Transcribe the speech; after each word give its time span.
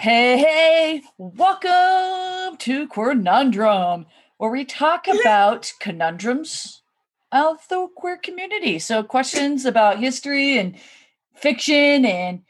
Hey, 0.00 0.38
hey, 0.38 1.02
welcome 1.18 2.56
to 2.56 2.88
Conundrum, 2.88 4.06
where 4.38 4.50
we 4.50 4.64
talk 4.64 5.06
about 5.06 5.74
conundrums 5.78 6.80
of 7.30 7.58
the 7.68 7.86
queer 7.94 8.16
community. 8.16 8.78
So, 8.78 9.02
questions 9.02 9.66
about 9.66 9.98
history 9.98 10.56
and 10.56 10.78
fiction 11.34 12.06
and 12.06 12.40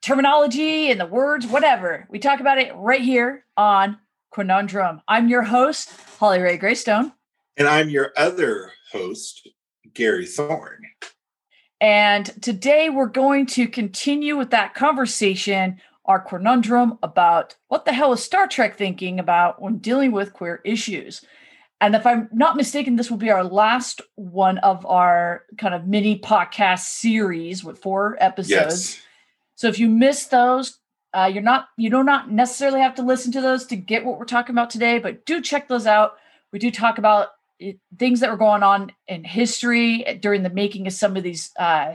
terminology 0.00 0.90
and 0.90 0.98
the 0.98 1.04
words, 1.04 1.46
whatever. 1.46 2.06
We 2.08 2.18
talk 2.18 2.40
about 2.40 2.56
it 2.56 2.74
right 2.76 3.02
here 3.02 3.44
on 3.58 3.98
Conundrum. 4.32 5.02
I'm 5.06 5.28
your 5.28 5.42
host, 5.42 5.90
Holly 6.18 6.40
Ray 6.40 6.56
Greystone. 6.56 7.12
And 7.58 7.68
I'm 7.68 7.90
your 7.90 8.14
other 8.16 8.72
host, 8.90 9.46
Gary 9.92 10.24
Thorne. 10.24 10.86
And 11.78 12.24
today 12.42 12.88
we're 12.88 13.04
going 13.04 13.44
to 13.48 13.68
continue 13.68 14.38
with 14.38 14.48
that 14.52 14.72
conversation, 14.72 15.78
our 16.04 16.20
conundrum 16.20 16.98
about 17.02 17.56
what 17.68 17.84
the 17.84 17.92
hell 17.92 18.12
is 18.12 18.22
Star 18.22 18.46
Trek 18.46 18.76
thinking 18.76 19.18
about 19.18 19.60
when 19.60 19.78
dealing 19.78 20.12
with 20.12 20.32
queer 20.32 20.60
issues. 20.64 21.24
And 21.80 21.94
if 21.94 22.06
I'm 22.06 22.28
not 22.32 22.56
mistaken, 22.56 22.96
this 22.96 23.10
will 23.10 23.18
be 23.18 23.30
our 23.30 23.44
last 23.44 24.00
one 24.14 24.58
of 24.58 24.86
our 24.86 25.44
kind 25.58 25.74
of 25.74 25.86
mini 25.86 26.18
podcast 26.18 26.80
series 26.80 27.64
with 27.64 27.78
four 27.78 28.16
episodes. 28.20 28.94
Yes. 28.94 29.00
So 29.56 29.68
if 29.68 29.78
you 29.78 29.88
miss 29.88 30.26
those, 30.26 30.78
uh, 31.12 31.30
you're 31.32 31.42
not 31.42 31.68
you 31.76 31.90
do 31.90 32.02
not 32.02 32.30
necessarily 32.30 32.80
have 32.80 32.94
to 32.96 33.02
listen 33.02 33.32
to 33.32 33.40
those 33.40 33.66
to 33.66 33.76
get 33.76 34.04
what 34.04 34.18
we're 34.18 34.24
talking 34.24 34.54
about 34.54 34.70
today, 34.70 34.98
but 34.98 35.26
do 35.26 35.40
check 35.40 35.68
those 35.68 35.86
out. 35.86 36.16
We 36.52 36.58
do 36.58 36.70
talk 36.70 36.98
about 36.98 37.28
it, 37.58 37.78
things 37.98 38.20
that 38.20 38.30
were 38.30 38.36
going 38.36 38.62
on 38.62 38.92
in 39.06 39.24
history 39.24 40.04
during 40.20 40.42
the 40.42 40.50
making 40.50 40.86
of 40.86 40.92
some 40.92 41.16
of 41.16 41.22
these 41.22 41.52
uh, 41.58 41.94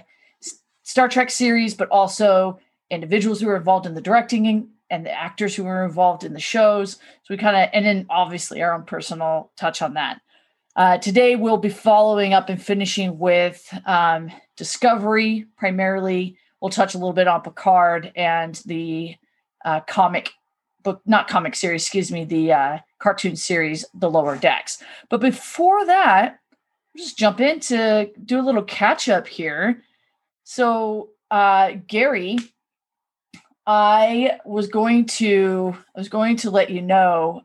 Star 0.84 1.09
Trek 1.09 1.30
series, 1.30 1.73
but 1.73 1.89
also 1.89 2.59
individuals 2.90 3.40
who 3.40 3.48
were 3.48 3.56
involved 3.56 3.86
in 3.86 3.94
the 3.94 4.02
directing 4.02 4.70
and, 4.90 5.06
the 5.06 5.12
actors 5.12 5.56
who 5.56 5.64
were 5.64 5.86
involved 5.86 6.23
in 6.23 6.34
the 6.34 6.40
shows. 6.40 6.94
So 6.94 7.30
we 7.30 7.38
kind 7.38 7.56
of, 7.56 7.70
and 7.73 7.86
then 7.86 8.08
obviously 8.09 8.64
our 8.64 8.73
own 8.73 8.86
personal 8.86 9.52
touch 9.56 9.84
on 9.84 9.94
that. 9.94 10.20
Uh, 10.76 10.98
today 10.98 11.36
we'll 11.36 11.58
be 11.58 11.70
following 11.70 12.34
up 12.34 12.50
and 12.50 12.59
finishing 12.62 13.20
with 13.20 13.72
um, 13.86 14.31
Discovery 14.58 15.46
primarily. 15.58 16.38
We'll 16.59 16.72
touch 16.72 16.96
a 16.96 16.98
little 16.98 17.14
bit 17.14 17.28
on 17.28 17.42
Picard 17.42 18.12
and 18.16 18.56
the 18.66 19.16
uh, 19.64 19.81
comic 19.81 20.31
book, 20.84 21.02
not 21.06 21.28
comic 21.28 21.56
series, 21.56 21.84
excuse 21.84 22.12
me, 22.12 22.26
the 22.26 22.53
uh, 22.53 22.78
cartoon 23.00 23.36
series, 23.36 23.86
The 23.94 24.09
Lower 24.09 24.38
Decks. 24.38 24.81
But 25.09 25.22
before 25.22 25.86
that, 25.86 26.40
we'll 26.96 27.03
just 27.03 27.18
jump 27.18 27.40
in 27.40 27.59
to 27.62 28.09
do 28.26 28.40
a 28.40 28.42
little 28.42 28.64
catch 28.64 29.08
up 29.09 29.28
here. 29.28 29.84
So, 30.44 31.09
uh, 31.30 31.74
Gary, 31.88 32.38
I 33.72 34.39
was 34.45 34.67
going 34.67 35.06
to 35.06 35.75
I 35.95 36.00
was 36.00 36.09
going 36.09 36.38
to 36.38 36.50
let 36.50 36.72
you 36.72 36.81
know 36.81 37.44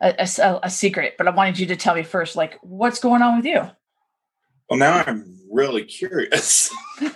a, 0.00 0.14
a- 0.38 0.60
a 0.62 0.70
secret, 0.70 1.16
but 1.18 1.26
I 1.26 1.30
wanted 1.30 1.58
you 1.58 1.66
to 1.66 1.74
tell 1.76 1.96
me 1.96 2.04
first, 2.04 2.36
like 2.36 2.56
what's 2.62 3.00
going 3.00 3.20
on 3.20 3.38
with 3.38 3.46
you. 3.46 3.68
Well, 4.70 4.78
now 4.78 5.02
I'm 5.04 5.40
really 5.50 5.82
curious. 5.84 6.70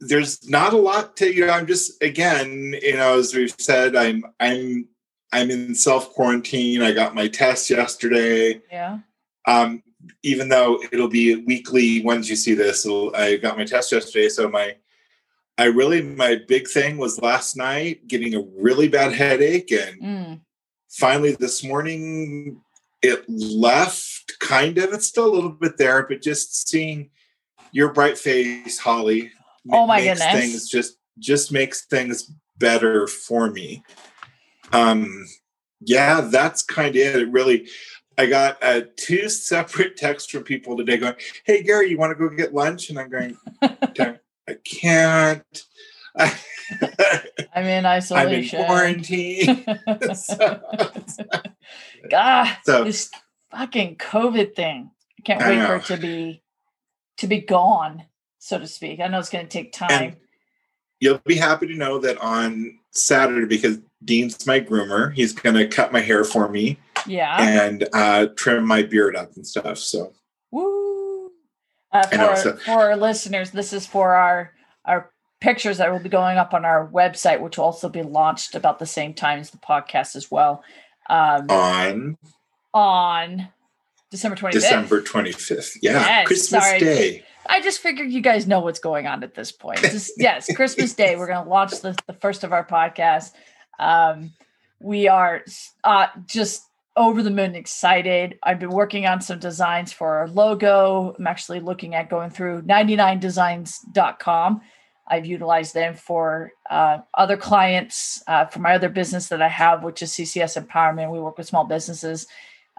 There's 0.00 0.48
not 0.48 0.72
a 0.72 0.78
lot 0.78 1.14
to 1.18 1.30
you 1.32 1.46
know. 1.46 1.52
I'm 1.52 1.66
just 1.66 2.02
again, 2.02 2.74
you 2.80 2.96
know, 2.96 3.18
as 3.18 3.34
we've 3.34 3.54
said, 3.58 3.94
I'm 3.94 4.24
I'm 4.40 4.88
I'm 5.30 5.50
in 5.50 5.74
self 5.74 6.10
quarantine. 6.14 6.80
I 6.80 6.92
got 6.92 7.14
my 7.14 7.28
test 7.28 7.68
yesterday. 7.68 8.62
yeah. 8.70 9.00
um, 9.46 9.82
even 10.22 10.48
though 10.48 10.82
it'll 10.90 11.06
be 11.08 11.36
weekly 11.44 12.02
once 12.02 12.28
you 12.28 12.34
see 12.34 12.54
this 12.54 12.84
i 13.14 13.36
got 13.36 13.56
my 13.56 13.64
test 13.64 13.92
yesterday 13.92 14.28
so 14.28 14.48
my 14.48 14.74
i 15.58 15.64
really 15.64 16.02
my 16.02 16.36
big 16.48 16.68
thing 16.68 16.96
was 16.98 17.20
last 17.20 17.56
night 17.56 18.06
getting 18.08 18.34
a 18.34 18.42
really 18.58 18.88
bad 18.88 19.12
headache 19.12 19.70
and 19.72 20.00
Mm. 20.02 20.40
finally 20.90 21.32
this 21.38 21.62
morning 21.64 22.60
it 23.02 23.24
left 23.28 24.32
kind 24.40 24.78
of 24.78 24.92
it's 24.92 25.06
still 25.06 25.26
a 25.26 25.34
little 25.34 25.50
bit 25.50 25.76
there 25.78 26.06
but 26.06 26.22
just 26.22 26.68
seeing 26.68 27.10
your 27.72 27.92
bright 27.92 28.18
face 28.18 28.78
holly 28.78 29.30
Oh 29.70 29.86
my 29.86 29.98
makes 30.00 30.20
goodness. 30.20 30.40
things 30.42 30.68
just 30.68 30.96
just 31.18 31.52
makes 31.52 31.84
things 31.86 32.30
better 32.58 33.06
for 33.06 33.50
me 33.50 33.82
um 34.72 35.24
yeah 35.80 36.20
that's 36.22 36.62
kind 36.62 36.90
of 36.96 37.02
it 37.02 37.16
it 37.22 37.30
really 37.30 37.68
i 38.18 38.26
got 38.26 38.56
uh, 38.62 38.82
two 38.96 39.28
separate 39.28 39.96
texts 40.04 40.30
from 40.30 40.42
people 40.42 40.76
today 40.76 40.96
going 40.96 41.14
hey 41.44 41.62
gary 41.62 41.90
you 41.90 41.98
want 41.98 42.10
to 42.10 42.14
go 42.28 42.34
get 42.34 42.54
lunch 42.54 42.90
and 42.90 42.98
i'm 42.98 43.08
going 43.10 43.36
"Damn, 43.94 44.18
i 44.52 44.56
can't 44.64 45.64
I'm 47.54 47.64
in 47.64 47.86
isolation. 47.86 48.58
i'm 48.60 48.64
in 48.64 48.66
quarantine 48.66 49.64
so, 50.14 50.60
God, 52.10 52.56
so 52.64 52.84
this 52.84 53.10
fucking 53.50 53.96
COVID 53.96 54.54
thing. 54.54 54.90
I 55.18 55.22
can't 55.22 55.42
I 55.42 55.50
wait 55.50 55.66
for 55.66 55.76
it 55.76 55.84
to 55.86 55.96
be 55.96 56.42
to 57.18 57.26
be 57.26 57.40
gone, 57.40 58.04
so 58.38 58.58
to 58.58 58.66
speak. 58.66 59.00
I 59.00 59.06
know 59.06 59.18
it's 59.18 59.30
going 59.30 59.46
to 59.46 59.50
take 59.50 59.72
time. 59.72 59.90
and 59.90 60.16
you'll 61.00 61.20
be 61.26 61.36
happy 61.36 61.66
to 61.66 61.74
know 61.74 61.98
that 61.98 62.18
on 62.18 62.78
saturday 62.92 63.46
because 63.46 63.78
dean's 64.04 64.46
my 64.46 64.60
groomer 64.60 65.12
he's 65.14 65.32
going 65.32 65.54
to 65.54 65.66
cut 65.66 65.92
my 65.92 66.00
hair 66.00 66.24
for 66.24 66.48
me 66.48 66.78
yeah. 67.06 67.36
and 67.40 67.88
uh, 67.94 68.26
trim 68.36 68.66
my 68.66 68.82
beard 68.82 69.16
up 69.16 69.34
and 69.34 69.46
stuff 69.46 69.78
so 69.78 70.12
Woo. 70.50 70.81
Uh, 71.92 72.06
for, 72.06 72.36
so- 72.36 72.56
for 72.56 72.80
our 72.90 72.96
listeners, 72.96 73.50
this 73.50 73.72
is 73.72 73.86
for 73.86 74.14
our 74.14 74.52
our 74.84 75.10
pictures 75.40 75.78
that 75.78 75.90
will 75.92 75.98
be 76.00 76.08
going 76.08 76.38
up 76.38 76.54
on 76.54 76.64
our 76.64 76.88
website, 76.88 77.40
which 77.40 77.58
will 77.58 77.64
also 77.64 77.88
be 77.88 78.02
launched 78.02 78.54
about 78.54 78.78
the 78.78 78.86
same 78.86 79.12
time 79.14 79.38
as 79.40 79.50
the 79.50 79.58
podcast 79.58 80.16
as 80.16 80.30
well. 80.30 80.62
Um, 81.10 81.46
on 81.50 82.16
on 82.72 83.48
December 84.10 84.36
25th. 84.36 84.52
december 84.52 85.02
25th 85.02 85.78
yeah 85.82 85.92
Yes, 85.92 86.26
christmas 86.26 86.64
sorry. 86.64 86.78
day 86.78 87.24
I 87.46 87.60
just 87.60 87.80
figured 87.80 88.10
you 88.12 88.20
guys 88.20 88.46
know 88.46 88.60
what's 88.60 88.78
going 88.78 89.06
on 89.08 89.24
at 89.24 89.34
this 89.34 89.50
point. 89.50 89.78
Just, 89.82 90.12
yes, 90.16 90.48
Christmas 90.54 90.94
Day. 90.94 91.16
We're 91.16 91.26
going 91.26 91.42
to 91.42 91.50
launch 91.50 91.72
the, 91.80 91.96
the 92.06 92.12
first 92.12 92.44
of 92.44 92.52
our 92.52 92.64
podcasts. 92.64 93.32
Um, 93.80 94.32
we 94.80 95.08
are 95.08 95.42
uh, 95.82 96.06
just 96.26 96.62
over 96.96 97.22
the 97.22 97.30
moon 97.30 97.54
excited. 97.54 98.38
I've 98.42 98.58
been 98.58 98.70
working 98.70 99.06
on 99.06 99.20
some 99.20 99.38
designs 99.38 99.92
for 99.92 100.16
our 100.16 100.28
logo. 100.28 101.14
I'm 101.18 101.26
actually 101.26 101.60
looking 101.60 101.94
at 101.94 102.10
going 102.10 102.30
through 102.30 102.62
99designs.com. 102.62 104.60
I've 105.08 105.26
utilized 105.26 105.74
them 105.74 105.94
for 105.94 106.52
uh, 106.70 106.98
other 107.14 107.36
clients, 107.36 108.22
uh, 108.26 108.46
for 108.46 108.60
my 108.60 108.74
other 108.74 108.88
business 108.88 109.28
that 109.28 109.42
I 109.42 109.48
have, 109.48 109.82
which 109.82 110.02
is 110.02 110.12
CCS 110.12 110.62
Empowerment. 110.62 111.10
We 111.10 111.20
work 111.20 111.38
with 111.38 111.46
small 111.46 111.64
businesses 111.64 112.26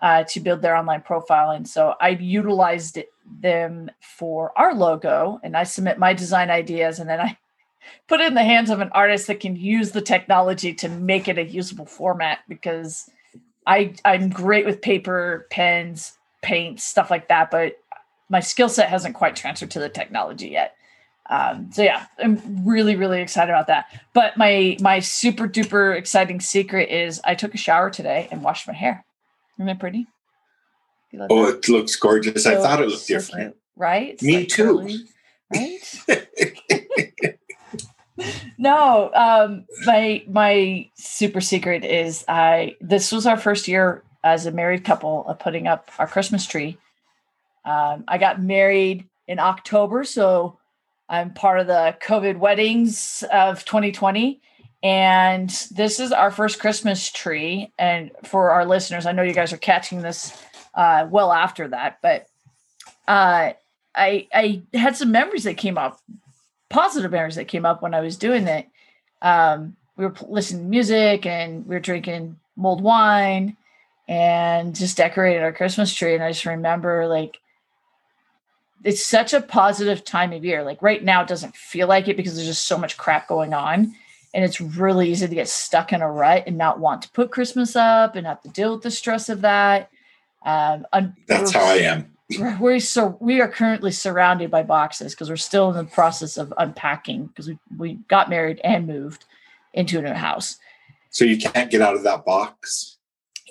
uh, 0.02 0.24
to 0.26 0.40
build 0.40 0.62
their 0.62 0.76
online 0.76 1.02
profile. 1.02 1.52
And 1.52 1.68
so 1.68 1.96
I've 2.00 2.22
utilized 2.22 3.00
them 3.42 3.92
for 4.00 4.52
our 4.58 4.74
logo, 4.74 5.40
and 5.44 5.56
I 5.56 5.64
submit 5.64 6.00
my 6.00 6.14
design 6.14 6.50
ideas, 6.50 7.00
and 7.00 7.10
then 7.10 7.20
I 7.20 7.38
put 8.08 8.22
it 8.22 8.28
in 8.28 8.34
the 8.36 8.44
hands 8.44 8.70
of 8.70 8.80
an 8.80 8.90
artist 8.94 9.28
that 9.28 9.40
can 9.40 9.56
use 9.56 9.92
the 9.92 10.02
technology 10.02 10.74
to 10.76 10.90
make 10.90 11.28
it 11.28 11.38
a 11.38 11.44
usable 11.44 11.86
format 11.86 12.40
because 12.48 13.10
I 13.68 13.96
I'm 14.06 14.30
great 14.30 14.66
with 14.66 14.82
paper, 14.82 15.48
pens, 15.50 16.18
paint, 16.42 16.80
stuff 16.80 17.10
like 17.10 17.28
that, 17.30 17.52
but 17.52 17.78
my 18.30 18.40
skill 18.40 18.70
set 18.70 18.90
hasn't 18.90 19.16
quite 19.16 19.36
transferred 19.36 19.72
to 19.72 19.80
the 19.80 19.90
technology 19.90 20.50
yet. 20.50 20.76
Um, 21.30 21.72
so 21.72 21.84
yeah, 21.84 22.06
I'm 22.20 22.66
really 22.66 22.96
really 22.96 23.22
excited 23.22 23.52
about 23.52 23.68
that. 23.68 23.86
But 24.14 24.38
my 24.38 24.78
my 24.82 25.00
super 25.00 25.48
duper 25.48 25.98
exciting 25.98 26.42
secret 26.42 26.90
is 26.90 27.22
I 27.24 27.36
took 27.36 27.54
a 27.54 27.58
shower 27.58 27.90
today 27.90 28.28
and 28.32 28.44
washed 28.44 28.68
my 28.68 28.74
hair. 28.74 29.06
Isn't 29.58 29.68
that 29.68 29.80
pretty? 29.80 30.08
Oh, 31.30 31.46
that? 31.46 31.60
it 31.60 31.70
looks 31.70 31.96
gorgeous. 31.96 32.46
I 32.46 32.56
thought 32.56 32.82
it 32.82 32.88
looked 32.90 33.04
so 33.04 33.16
different. 33.16 33.54
cute, 33.54 33.62
right? 33.76 34.10
It's 34.14 34.24
Me 34.24 34.40
like 34.40 34.48
too. 34.50 34.64
curly, 34.64 34.98
right? 35.54 35.80
no, 38.58 39.12
um, 39.14 39.66
my 39.86 40.24
my 40.28 40.90
super 40.96 41.42
secret 41.42 41.84
is 41.84 42.26
I. 42.28 42.76
This 42.82 43.12
was 43.12 43.26
our 43.26 43.38
first 43.38 43.68
year 43.68 44.04
as 44.24 44.46
a 44.46 44.52
married 44.52 44.84
couple 44.84 45.26
of 45.28 45.40
putting 45.40 45.68
up 45.68 45.92
our 46.00 46.08
Christmas 46.08 46.46
tree. 46.46 46.78
Um, 47.66 48.04
I 48.08 48.18
got 48.18 48.42
married 48.42 49.08
in 49.28 49.40
October, 49.40 50.04
so 50.04 50.58
I'm 51.10 51.34
part 51.34 51.60
of 51.60 51.68
the 51.68 51.98
COVID 52.06 52.38
weddings 52.38 53.24
of 53.32 53.66
2020, 53.66 54.42
And 54.82 55.50
this 55.72 56.00
is 56.00 56.12
our 56.12 56.32
first 56.32 56.60
Christmas 56.60 57.12
tree. 57.12 57.72
And 57.78 58.12
for 58.24 58.52
our 58.52 58.66
listeners, 58.66 59.06
I 59.06 59.12
know 59.12 59.24
you 59.24 59.34
guys 59.34 59.54
are 59.54 59.58
catching 59.58 60.02
this 60.02 60.34
uh, 60.74 61.08
well 61.10 61.32
after 61.32 61.68
that, 61.70 62.00
but 62.02 62.28
uh, 63.08 63.54
I 63.96 64.28
I 64.34 64.64
had 64.74 64.96
some 64.96 65.12
memories 65.12 65.44
that 65.44 65.58
came 65.58 65.78
up, 65.78 66.00
positive 66.74 67.12
memories 67.12 67.36
that 67.36 67.48
came 67.48 67.66
up 67.66 67.82
when 67.82 67.94
I 67.94 68.02
was 68.02 68.18
doing 68.18 68.48
it. 68.48 68.68
Um, 69.22 69.76
we 69.96 70.06
were 70.06 70.16
listening 70.28 70.64
to 70.64 70.70
music 70.70 71.26
and 71.26 71.66
we 71.66 71.76
were 71.76 71.80
drinking 71.80 72.40
mulled 72.56 72.82
wine 72.82 73.56
and 74.08 74.76
just 74.76 74.98
decorated 74.98 75.44
our 75.44 75.54
Christmas 75.54 75.94
tree. 75.94 76.16
And 76.16 76.24
I 76.24 76.32
just 76.32 76.46
remember 76.46 77.08
like 77.08 77.40
it's 78.84 79.06
such 79.06 79.34
a 79.34 79.42
positive 79.42 80.04
time 80.04 80.34
of 80.34 80.44
year. 80.44 80.64
Like 80.64 80.82
right 80.82 81.02
now, 81.02 81.22
it 81.22 81.28
doesn't 81.28 81.56
feel 81.56 81.88
like 81.88 82.08
it 82.08 82.18
because 82.18 82.36
there's 82.36 82.48
just 82.48 82.68
so 82.68 82.78
much 82.78 82.98
crap 82.98 83.28
going 83.28 83.54
on. 83.54 83.96
And 84.34 84.44
it's 84.44 84.60
really 84.60 85.12
easy 85.12 85.28
to 85.28 85.36
get 85.36 85.48
stuck 85.48 85.94
in 85.94 86.02
a 86.02 86.12
rut 86.12 86.46
and 86.48 86.58
not 86.58 86.80
want 86.80 87.04
to 87.04 87.12
put 87.12 87.32
Christmas 87.32 87.76
up 87.76 88.16
and 88.16 88.26
have 88.26 88.42
to 88.42 88.50
deal 88.50 88.74
with 88.74 88.82
the 88.82 88.92
stress 88.92 89.30
of 89.30 89.42
that. 89.42 89.92
Um, 90.44 90.88
That's 91.28 91.52
how 91.52 91.64
I 91.64 91.76
am. 91.76 92.13
We're 92.40 92.80
so 92.80 93.18
we 93.20 93.42
are 93.42 93.48
currently 93.48 93.92
surrounded 93.92 94.52
by 94.52 94.64
boxes 94.64 95.14
because 95.14 95.30
we're 95.30 95.36
still 95.36 95.70
in 95.70 95.78
the 95.78 95.92
process 95.92 96.38
of 96.38 96.54
unpacking 96.58 97.28
because 97.28 97.48
we, 97.48 97.58
we 97.78 97.94
got 98.08 98.30
married 98.30 98.62
and 98.64 98.88
moved 98.88 99.26
into 99.74 100.00
a 100.00 100.02
new 100.02 100.14
house. 100.14 100.58
So 101.10 101.26
you 101.26 101.38
can't 101.38 101.70
get 101.70 101.82
out 101.82 101.96
of 101.96 102.04
that 102.04 102.26
box. 102.26 102.98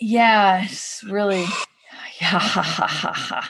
Yeah, 0.01 0.65
it's 0.65 1.05
really 1.05 1.47
yeah. 2.21 3.45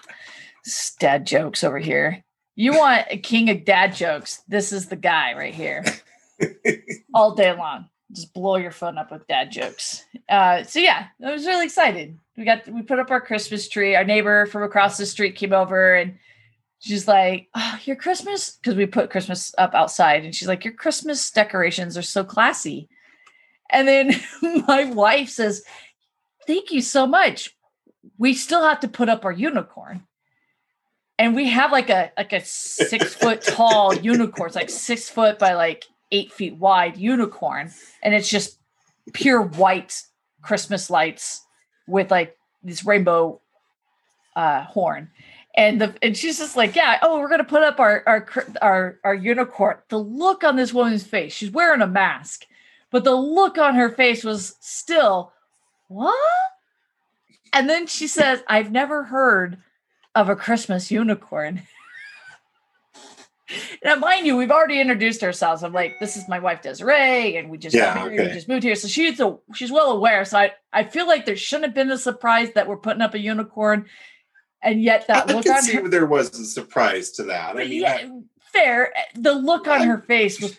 dad 0.98 1.26
jokes 1.26 1.64
over 1.64 1.78
here. 1.78 2.24
You 2.54 2.76
want 2.76 3.06
a 3.10 3.16
king 3.16 3.48
of 3.48 3.64
dad 3.64 3.94
jokes? 3.94 4.42
This 4.48 4.72
is 4.72 4.88
the 4.88 4.96
guy 4.96 5.32
right 5.34 5.54
here. 5.54 5.84
All 7.14 7.34
day 7.34 7.56
long, 7.56 7.88
just 8.12 8.34
blow 8.34 8.56
your 8.56 8.70
phone 8.70 8.98
up 8.98 9.10
with 9.10 9.26
dad 9.26 9.50
jokes. 9.50 10.04
Uh, 10.28 10.62
so 10.64 10.78
yeah, 10.78 11.06
I 11.24 11.32
was 11.32 11.46
really 11.46 11.64
excited. 11.64 12.18
We 12.36 12.44
got 12.44 12.66
we 12.68 12.82
put 12.82 12.98
up 12.98 13.10
our 13.10 13.20
Christmas 13.20 13.68
tree. 13.68 13.94
Our 13.94 14.04
neighbor 14.04 14.46
from 14.46 14.62
across 14.62 14.96
the 14.96 15.06
street 15.06 15.36
came 15.36 15.52
over 15.52 15.94
and 15.94 16.18
she's 16.78 17.06
like, 17.06 17.48
"Oh, 17.54 17.78
your 17.84 17.96
Christmas," 17.96 18.52
because 18.56 18.74
we 18.74 18.86
put 18.86 19.10
Christmas 19.10 19.54
up 19.58 19.74
outside, 19.74 20.24
and 20.24 20.34
she's 20.34 20.48
like, 20.48 20.64
"Your 20.64 20.74
Christmas 20.74 21.30
decorations 21.30 21.98
are 21.98 22.02
so 22.02 22.24
classy." 22.24 22.88
And 23.70 23.86
then 23.86 24.12
my 24.66 24.84
wife 24.86 25.28
says, 25.28 25.62
"Thank 26.46 26.70
you 26.70 26.80
so 26.80 27.06
much. 27.06 27.54
We 28.16 28.34
still 28.34 28.62
have 28.62 28.80
to 28.80 28.88
put 28.88 29.08
up 29.08 29.24
our 29.24 29.32
unicorn." 29.32 30.06
and 31.18 31.36
we 31.36 31.48
have 31.48 31.70
like 31.70 31.88
a 31.88 32.10
like 32.16 32.32
a 32.32 32.44
six 32.44 33.14
foot 33.22 33.42
tall 33.42 33.94
unicorn. 33.94 34.48
It's 34.48 34.56
like 34.56 34.70
six 34.70 35.08
foot 35.08 35.38
by 35.38 35.54
like 35.54 35.84
eight 36.10 36.32
feet 36.32 36.56
wide 36.56 36.96
unicorn, 36.96 37.70
and 38.02 38.14
it's 38.14 38.28
just 38.28 38.58
pure 39.12 39.40
white 39.40 40.02
Christmas 40.42 40.90
lights 40.90 41.42
with 41.86 42.10
like 42.10 42.36
this 42.62 42.84
rainbow 42.84 43.40
uh, 44.36 44.64
horn. 44.64 45.10
And 45.54 45.80
the 45.80 45.94
and 46.00 46.16
she's 46.16 46.38
just 46.38 46.56
like, 46.56 46.74
yeah, 46.74 46.98
oh, 47.02 47.18
we're 47.18 47.28
gonna 47.28 47.44
put 47.44 47.62
up 47.62 47.78
our 47.78 48.02
our 48.06 48.26
our 48.62 48.98
our 49.04 49.14
unicorn. 49.14 49.76
The 49.88 49.98
look 49.98 50.44
on 50.44 50.56
this 50.56 50.72
woman's 50.72 51.04
face, 51.04 51.34
she's 51.34 51.50
wearing 51.50 51.82
a 51.82 51.86
mask, 51.86 52.46
but 52.90 53.04
the 53.04 53.14
look 53.14 53.58
on 53.58 53.74
her 53.74 53.90
face 53.90 54.24
was 54.24 54.56
still 54.60 55.32
what? 55.88 56.14
And 57.52 57.68
then 57.68 57.86
she 57.86 58.06
says, 58.06 58.42
I've 58.48 58.72
never 58.72 59.04
heard 59.04 59.58
of 60.14 60.30
a 60.30 60.36
Christmas 60.36 60.90
unicorn. 60.90 61.62
now, 63.84 63.96
mind 63.96 64.26
you, 64.26 64.36
we've 64.36 64.50
already 64.50 64.80
introduced 64.80 65.22
ourselves. 65.22 65.62
I'm 65.62 65.72
like, 65.72 65.98
this 66.00 66.16
is 66.16 66.28
my 66.28 66.38
wife 66.38 66.62
Desiree, 66.62 67.36
and 67.36 67.50
we 67.50 67.58
just 67.58 67.74
Yeah, 67.74 67.94
married, 67.94 68.18
okay. 68.20 68.28
we 68.28 68.34
just 68.34 68.48
moved 68.48 68.62
here, 68.62 68.74
so 68.74 68.88
she's 68.88 69.20
a, 69.20 69.36
she's 69.54 69.70
well 69.72 69.92
aware. 69.92 70.24
So 70.24 70.38
I 70.38 70.52
I 70.72 70.84
feel 70.84 71.06
like 71.06 71.26
there 71.26 71.36
shouldn't 71.36 71.66
have 71.66 71.74
been 71.74 71.90
a 71.90 71.98
surprise 71.98 72.50
that 72.54 72.66
we're 72.68 72.76
putting 72.76 73.02
up 73.02 73.14
a 73.14 73.18
unicorn, 73.18 73.86
and 74.62 74.82
yet 74.82 75.06
that 75.08 75.30
I 75.30 75.32
look 75.34 75.44
can 75.44 75.56
on 75.56 75.62
see 75.62 75.74
her, 75.74 75.88
there 75.88 76.06
was 76.06 76.38
a 76.38 76.44
surprise 76.44 77.10
to 77.12 77.24
that. 77.24 77.56
I 77.56 77.58
mean, 77.64 77.72
yeah, 77.82 77.98
I- 78.02 78.10
fair. 78.52 78.92
The 79.14 79.32
look 79.32 79.66
on 79.68 79.82
her 79.82 79.98
face 79.98 80.40
was 80.40 80.58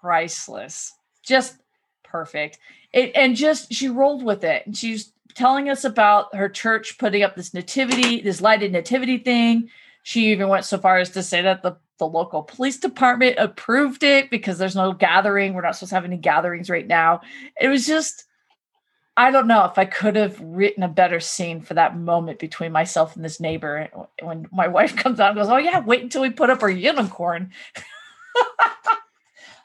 priceless, 0.00 0.92
just 1.22 1.56
perfect. 2.02 2.58
It 2.92 3.12
and 3.14 3.36
just 3.36 3.72
she 3.72 3.88
rolled 3.88 4.22
with 4.24 4.44
it, 4.44 4.66
and 4.66 4.76
she's 4.76 5.12
telling 5.34 5.68
us 5.68 5.84
about 5.84 6.34
her 6.34 6.48
church 6.48 6.98
putting 6.98 7.22
up 7.22 7.36
this 7.36 7.54
nativity, 7.54 8.20
this 8.20 8.40
lighted 8.40 8.72
nativity 8.72 9.18
thing. 9.18 9.70
She 10.02 10.32
even 10.32 10.48
went 10.48 10.64
so 10.64 10.78
far 10.78 10.98
as 10.98 11.10
to 11.10 11.22
say 11.22 11.42
that 11.42 11.62
the 11.62 11.76
the 12.00 12.06
local 12.06 12.42
police 12.42 12.78
department 12.78 13.36
approved 13.38 14.02
it 14.02 14.28
because 14.30 14.58
there's 14.58 14.74
no 14.74 14.92
gathering. 14.92 15.54
We're 15.54 15.60
not 15.62 15.76
supposed 15.76 15.90
to 15.90 15.94
have 15.94 16.04
any 16.04 16.16
gatherings 16.16 16.68
right 16.68 16.86
now. 16.86 17.20
It 17.60 17.68
was 17.68 17.86
just. 17.86 18.24
I 19.16 19.30
don't 19.30 19.48
know 19.48 19.64
if 19.66 19.76
I 19.76 19.84
could 19.84 20.16
have 20.16 20.40
written 20.40 20.82
a 20.82 20.88
better 20.88 21.20
scene 21.20 21.60
for 21.60 21.74
that 21.74 21.94
moment 21.94 22.38
between 22.38 22.72
myself 22.72 23.16
and 23.16 23.24
this 23.24 23.38
neighbor 23.38 23.88
when 24.22 24.46
my 24.50 24.66
wife 24.78 24.96
comes 24.96 25.20
out 25.20 25.30
and 25.30 25.38
goes, 25.38 25.48
"Oh 25.48 25.58
yeah, 25.58 25.80
wait 25.80 26.02
until 26.02 26.22
we 26.22 26.30
put 26.30 26.48
up 26.48 26.62
our 26.62 26.70
unicorn." 26.70 27.50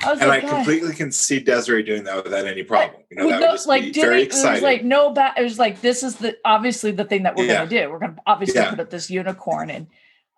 I 0.04 0.12
and 0.12 0.24
I 0.24 0.26
like, 0.26 0.42
"God." 0.42 0.50
completely 0.58 0.94
can 0.94 1.12
see 1.12 1.40
Desiree 1.40 1.84
doing 1.84 2.04
that 2.04 2.24
without 2.24 2.46
any 2.46 2.64
problem. 2.64 3.02
You 3.10 3.18
know, 3.18 3.30
that 3.30 3.40
no- 3.40 3.48
would 3.48 3.54
just 3.54 3.68
like 3.68 3.84
be 3.84 3.92
very 3.94 4.24
it 4.24 4.34
was 4.34 4.62
like 4.62 4.84
no 4.84 5.12
bad 5.12 5.34
it 5.38 5.44
was 5.44 5.58
like 5.58 5.80
this 5.80 6.04
is 6.04 6.18
the 6.18 6.36
obviously 6.44 6.92
the 6.92 7.06
thing 7.06 7.24
that 7.24 7.36
we're 7.36 7.46
Yeah. 7.46 7.60
gonna 7.66 7.70
do 7.70 7.90
we're 7.90 8.00
gonna 8.00 8.18
obviously 8.28 8.60
Yeah. 8.60 8.72
put 8.72 8.80
up 8.82 8.90
this 8.90 9.10
unicorn 9.10 9.70
and 9.70 9.88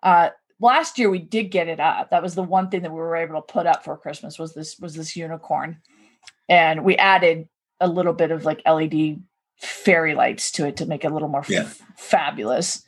uh 0.02 0.30
last 0.60 0.98
year 0.98 1.08
we 1.10 1.18
did 1.18 1.44
get 1.50 1.68
it 1.68 1.80
up 1.80 2.10
that 2.10 2.22
was 2.22 2.34
the 2.34 2.42
one 2.42 2.68
thing 2.68 2.82
that 2.82 2.90
we 2.90 2.98
were 2.98 3.16
able 3.16 3.36
to 3.40 3.52
put 3.52 3.66
up 3.66 3.84
for 3.84 3.96
christmas 3.96 4.38
was 4.38 4.54
this 4.54 4.78
was 4.78 4.94
this 4.94 5.14
unicorn 5.16 5.78
and 6.48 6.84
we 6.84 6.96
added 6.96 7.48
a 7.80 7.86
little 7.88 8.12
bit 8.12 8.30
of 8.30 8.44
like 8.44 8.60
led 8.66 9.20
fairy 9.56 10.14
lights 10.14 10.50
to 10.52 10.66
it 10.66 10.76
to 10.76 10.86
make 10.86 11.04
it 11.04 11.10
a 11.10 11.14
little 11.14 11.28
more 11.28 11.44
f- 11.48 11.80
fabulous 11.96 12.84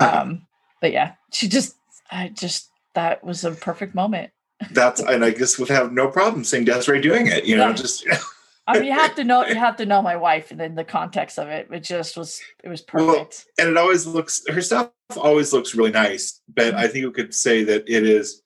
Uh-huh. 0.00 0.20
um 0.20 0.46
but 0.80 0.92
yeah 0.92 1.12
she 1.32 1.48
just 1.48 1.74
i 2.10 2.28
just 2.28 2.70
that 2.94 3.22
was 3.24 3.44
a 3.44 3.52
perfect 3.52 3.94
moment 3.94 4.30
That's 4.72 5.00
and 5.00 5.24
I 5.24 5.30
guess 5.30 5.58
would 5.58 5.68
have 5.68 5.92
no 5.92 6.08
problem 6.08 6.42
seeing 6.44 6.64
Desiree 6.64 7.00
doing 7.00 7.28
it. 7.28 7.44
You 7.44 7.56
know, 7.56 7.68
Yeah. 7.68 7.74
just 7.74 8.04
I 8.68 8.74
mean, 8.74 8.84
you 8.84 8.92
have 8.92 9.14
to 9.14 9.24
know 9.24 9.46
you 9.46 9.54
have 9.54 9.76
to 9.76 9.86
know 9.86 10.02
my 10.02 10.16
wife 10.16 10.50
and 10.50 10.60
then 10.60 10.74
the 10.74 10.84
context 10.84 11.38
of 11.38 11.48
it. 11.48 11.68
It 11.72 11.80
just 11.82 12.16
was 12.16 12.40
it 12.62 12.68
was 12.68 12.84
Well, 12.92 13.06
perfect. 13.14 13.46
and 13.58 13.68
it 13.70 13.76
always 13.78 14.06
looks 14.06 14.42
her 14.48 14.60
stuff 14.60 14.90
always 15.16 15.52
looks 15.52 15.74
really 15.74 15.90
nice. 15.90 16.40
But 16.54 16.74
I 16.74 16.86
think 16.86 17.06
we 17.06 17.12
could 17.12 17.34
say 17.34 17.64
that 17.64 17.88
it 17.88 18.04
is 18.06 18.42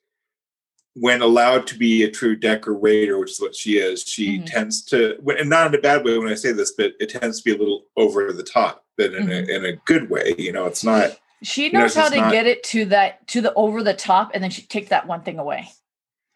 when 0.94 1.22
allowed 1.22 1.66
to 1.66 1.76
be 1.78 2.04
a 2.04 2.10
true 2.10 2.36
decorator, 2.36 3.18
which 3.18 3.32
is 3.32 3.40
what 3.40 3.56
she 3.56 3.78
is. 3.78 4.02
She 4.02 4.38
Mhm. 4.38 4.46
tends 4.46 4.84
to, 4.86 5.16
and 5.38 5.48
not 5.50 5.68
in 5.68 5.74
a 5.74 5.80
bad 5.82 6.04
way 6.04 6.18
when 6.18 6.28
I 6.28 6.34
say 6.34 6.52
this, 6.52 6.72
but 6.72 6.92
it 7.00 7.08
tends 7.08 7.38
to 7.40 7.44
be 7.44 7.56
a 7.56 7.58
little 7.58 7.86
over 7.96 8.30
the 8.32 8.42
top, 8.42 8.84
but 8.98 9.14
in 9.14 9.26
Mhm. 9.26 9.48
a 9.48 9.54
in 9.56 9.64
a 9.64 9.72
good 9.86 10.08
way. 10.10 10.34
You 10.38 10.52
know, 10.52 10.66
it's 10.66 10.84
not. 10.84 11.18
she 11.42 11.70
know, 11.70 11.80
knows 11.80 11.94
how 11.96 12.08
to 12.08 12.16
not- 12.16 12.30
get 12.30 12.46
it 12.46 12.62
to 12.62 12.84
that 12.84 13.26
to 13.28 13.40
the 13.40 13.52
over 13.54 13.82
the 13.82 13.94
top, 13.94 14.30
and 14.34 14.44
then 14.44 14.50
she 14.52 14.62
take 14.62 14.90
that 14.90 15.08
one 15.08 15.22
thing 15.22 15.38
away. 15.40 15.68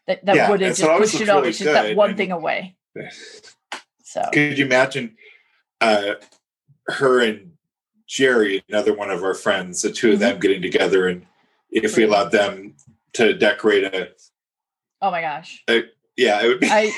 That 0.07 0.25
that 0.25 0.35
Yeah, 0.35 0.49
wouldn't 0.49 0.71
just 0.71 0.81
it 0.81 0.89
always 0.89 1.11
push 1.11 1.21
it 1.21 1.29
over. 1.29 1.41
really 1.41 1.53
just 1.53 1.63
that 1.63 1.95
one 1.95 2.09
and- 2.09 2.17
thing 2.17 2.31
away. 2.33 2.75
So 4.23 4.29
Could 4.31 4.57
you 4.57 4.65
imagine 4.65 5.15
uh, 5.81 6.13
her 6.87 7.21
and 7.23 7.51
Jerry, 8.07 8.63
another 8.69 8.93
one 8.93 9.09
of 9.11 9.23
our 9.23 9.33
friends, 9.33 9.81
the 9.81 9.91
2 9.91 10.07
of 10.07 10.13
Mm-hmm. 10.13 10.21
them 10.21 10.39
getting 10.39 10.61
together, 10.61 11.07
and 11.07 11.25
if 11.69 11.97
we 11.97 12.03
allowed 12.03 12.31
them 12.31 12.75
to 13.13 13.33
decorate 13.33 13.83
a, 13.83 14.09
oh 15.01 15.11
my 15.11 15.21
gosh. 15.21 15.63
yeah, 16.15 16.41
it 16.41 16.47
would 16.47 16.59
be. 16.61 16.67
I 16.71 16.91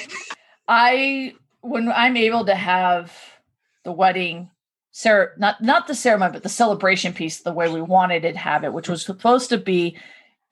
I 0.67 1.33
when 1.61 1.89
I'm 1.89 2.15
able 2.15 2.45
to 2.45 2.55
have 2.55 3.11
the 3.83 3.91
wedding 3.91 4.49
cer- 4.91 5.33
not 5.38 5.61
not 5.61 5.88
the 5.88 5.95
ceremony 5.95 6.33
but 6.33 6.43
the 6.43 6.49
celebration 6.49 7.13
piece 7.13 7.41
the 7.41 7.51
way 7.53 7.69
we 7.69 7.81
wanted 7.81 8.23
it 8.25 8.33
to 8.33 8.38
have 8.38 8.63
it 8.63 8.71
which 8.73 8.88
was 8.89 9.03
supposed 9.03 9.49
to 9.49 9.57
be 9.57 9.97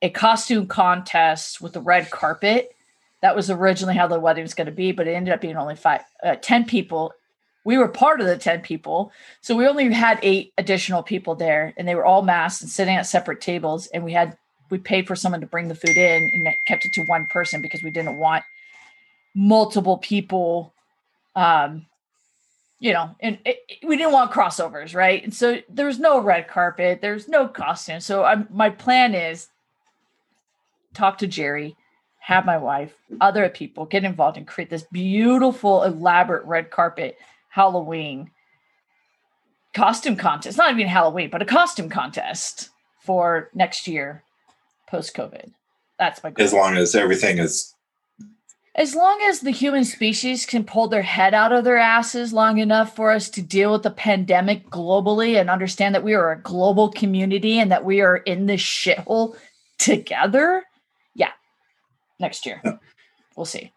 a 0.02 0.10
costume 0.10 0.66
contest 0.66 1.60
with 1.60 1.72
the 1.74 1.80
red 1.80 2.10
carpet 2.10 2.74
that 3.22 3.34
was 3.34 3.50
originally 3.50 3.94
how 3.96 4.06
the 4.06 4.20
wedding 4.20 4.42
was 4.44 4.54
going 4.54 4.66
to 4.66 4.72
be 4.72 4.92
but 4.92 5.06
it 5.08 5.12
ended 5.14 5.34
up 5.34 5.40
being 5.40 5.56
only 5.56 5.76
five 5.76 6.02
uh, 6.22 6.36
10 6.40 6.64
people. 6.64 7.12
We 7.64 7.76
were 7.76 7.88
part 7.88 8.20
of 8.20 8.26
the 8.26 8.38
10 8.38 8.60
people 8.62 9.12
so 9.40 9.56
we 9.56 9.66
only 9.66 9.92
had 9.92 10.18
eight 10.22 10.52
additional 10.58 11.02
people 11.02 11.34
there 11.34 11.74
and 11.76 11.86
they 11.86 11.94
were 11.94 12.06
all 12.06 12.22
masked 12.22 12.62
and 12.62 12.70
sitting 12.70 12.96
at 12.96 13.06
separate 13.06 13.40
tables 13.40 13.86
and 13.88 14.04
we 14.04 14.12
had 14.12 14.36
we 14.70 14.78
paid 14.78 15.06
for 15.06 15.16
someone 15.16 15.40
to 15.40 15.46
bring 15.46 15.68
the 15.68 15.74
food 15.74 15.96
in 15.96 16.30
and 16.34 16.48
kept 16.66 16.84
it 16.84 16.92
to 16.92 17.02
one 17.04 17.26
person 17.26 17.62
because 17.62 17.82
we 17.82 17.90
didn't 17.90 18.18
want 18.18 18.44
multiple 19.34 19.98
people 19.98 20.72
um 21.36 21.86
you 22.80 22.92
know 22.92 23.14
and 23.20 23.38
it, 23.44 23.58
it- 23.68 23.86
we 23.86 23.96
didn't 23.96 24.12
want 24.12 24.30
crossovers 24.32 24.94
right? 24.94 25.22
And 25.22 25.32
so 25.34 25.58
there's 25.68 25.98
no 25.98 26.20
red 26.20 26.48
carpet 26.48 27.00
there's 27.00 27.28
no 27.28 27.48
costume. 27.48 28.00
So 28.00 28.24
I'm, 28.24 28.48
my 28.50 28.70
plan 28.70 29.14
is 29.14 29.48
talk 30.94 31.18
to 31.18 31.26
jerry 31.26 31.76
have 32.28 32.44
my 32.44 32.58
wife 32.58 32.92
other 33.22 33.48
people 33.48 33.86
get 33.86 34.04
involved 34.04 34.36
and 34.36 34.46
create 34.46 34.68
this 34.68 34.84
beautiful 34.92 35.82
elaborate 35.82 36.44
red 36.44 36.70
carpet 36.70 37.16
halloween 37.48 38.30
costume 39.72 40.14
contest. 40.14 40.58
Not 40.58 40.70
even 40.72 40.88
halloween 40.88 41.30
but 41.30 41.40
a 41.40 41.46
costume 41.46 41.88
contest 41.88 42.68
for 43.00 43.48
next 43.54 43.88
year 43.88 44.22
post 44.90 45.16
covid 45.16 45.52
that's 45.98 46.22
my 46.22 46.28
goal. 46.28 46.44
as 46.44 46.52
long 46.52 46.76
as 46.76 46.94
everything 46.94 47.38
is 47.38 47.74
as 48.74 48.94
long 48.94 49.18
as 49.24 49.40
the 49.40 49.50
human 49.50 49.84
species 49.86 50.44
can 50.44 50.64
pull 50.64 50.86
their 50.86 51.00
head 51.00 51.32
out 51.32 51.52
of 51.52 51.64
their 51.64 51.78
asses 51.78 52.34
long 52.34 52.58
enough 52.58 52.94
for 52.94 53.10
us 53.10 53.30
to 53.30 53.40
deal 53.40 53.72
with 53.72 53.84
the 53.84 53.90
pandemic 53.90 54.68
globally 54.68 55.40
and 55.40 55.48
understand 55.48 55.94
that 55.94 56.04
we 56.04 56.12
are 56.12 56.30
a 56.30 56.42
global 56.42 56.90
community 56.90 57.58
and 57.58 57.72
that 57.72 57.86
we 57.86 58.02
are 58.02 58.18
in 58.18 58.44
this 58.44 58.60
shithole 58.60 59.34
together, 59.78 60.62
next 62.18 62.46
year. 62.46 62.62
We'll 63.36 63.44
see. 63.44 63.72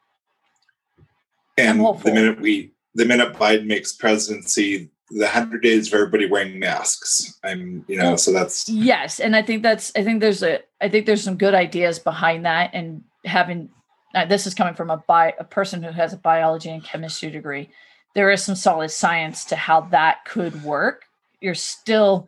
And 1.57 1.79
the 1.79 2.11
minute 2.11 2.41
we 2.41 2.71
the 2.95 3.05
minute 3.05 3.33
Biden 3.33 3.65
makes 3.67 3.93
presidency, 3.93 4.89
the 5.11 5.27
hundred 5.27 5.61
days 5.61 5.87
of 5.87 5.93
everybody 5.93 6.25
wearing 6.25 6.59
masks. 6.59 7.37
I'm, 7.43 7.85
you 7.87 7.97
know, 7.97 8.15
so 8.15 8.31
that's 8.31 8.67
yes, 8.67 9.19
and 9.19 9.35
I 9.35 9.41
think 9.41 9.63
that's 9.63 9.91
I 9.95 10.03
think 10.03 10.21
there's 10.21 10.43
a 10.43 10.59
I 10.81 10.89
think 10.89 11.05
there's 11.05 11.23
some 11.23 11.37
good 11.37 11.53
ideas 11.53 11.99
behind 11.99 12.45
that, 12.45 12.71
and 12.73 13.03
having 13.25 13.69
uh, 14.15 14.25
this 14.25 14.47
is 14.47 14.53
coming 14.53 14.73
from 14.73 14.89
a 14.89 14.97
bi 14.97 15.33
a 15.39 15.43
person 15.43 15.83
who 15.83 15.91
has 15.91 16.13
a 16.13 16.17
biology 16.17 16.69
and 16.69 16.83
chemistry 16.83 17.29
degree. 17.29 17.69
There 18.15 18.31
is 18.31 18.43
some 18.43 18.55
solid 18.55 18.91
science 18.91 19.45
to 19.45 19.55
how 19.55 19.81
that 19.91 20.25
could 20.25 20.63
work. 20.63 21.03
You're 21.39 21.55
still 21.55 22.27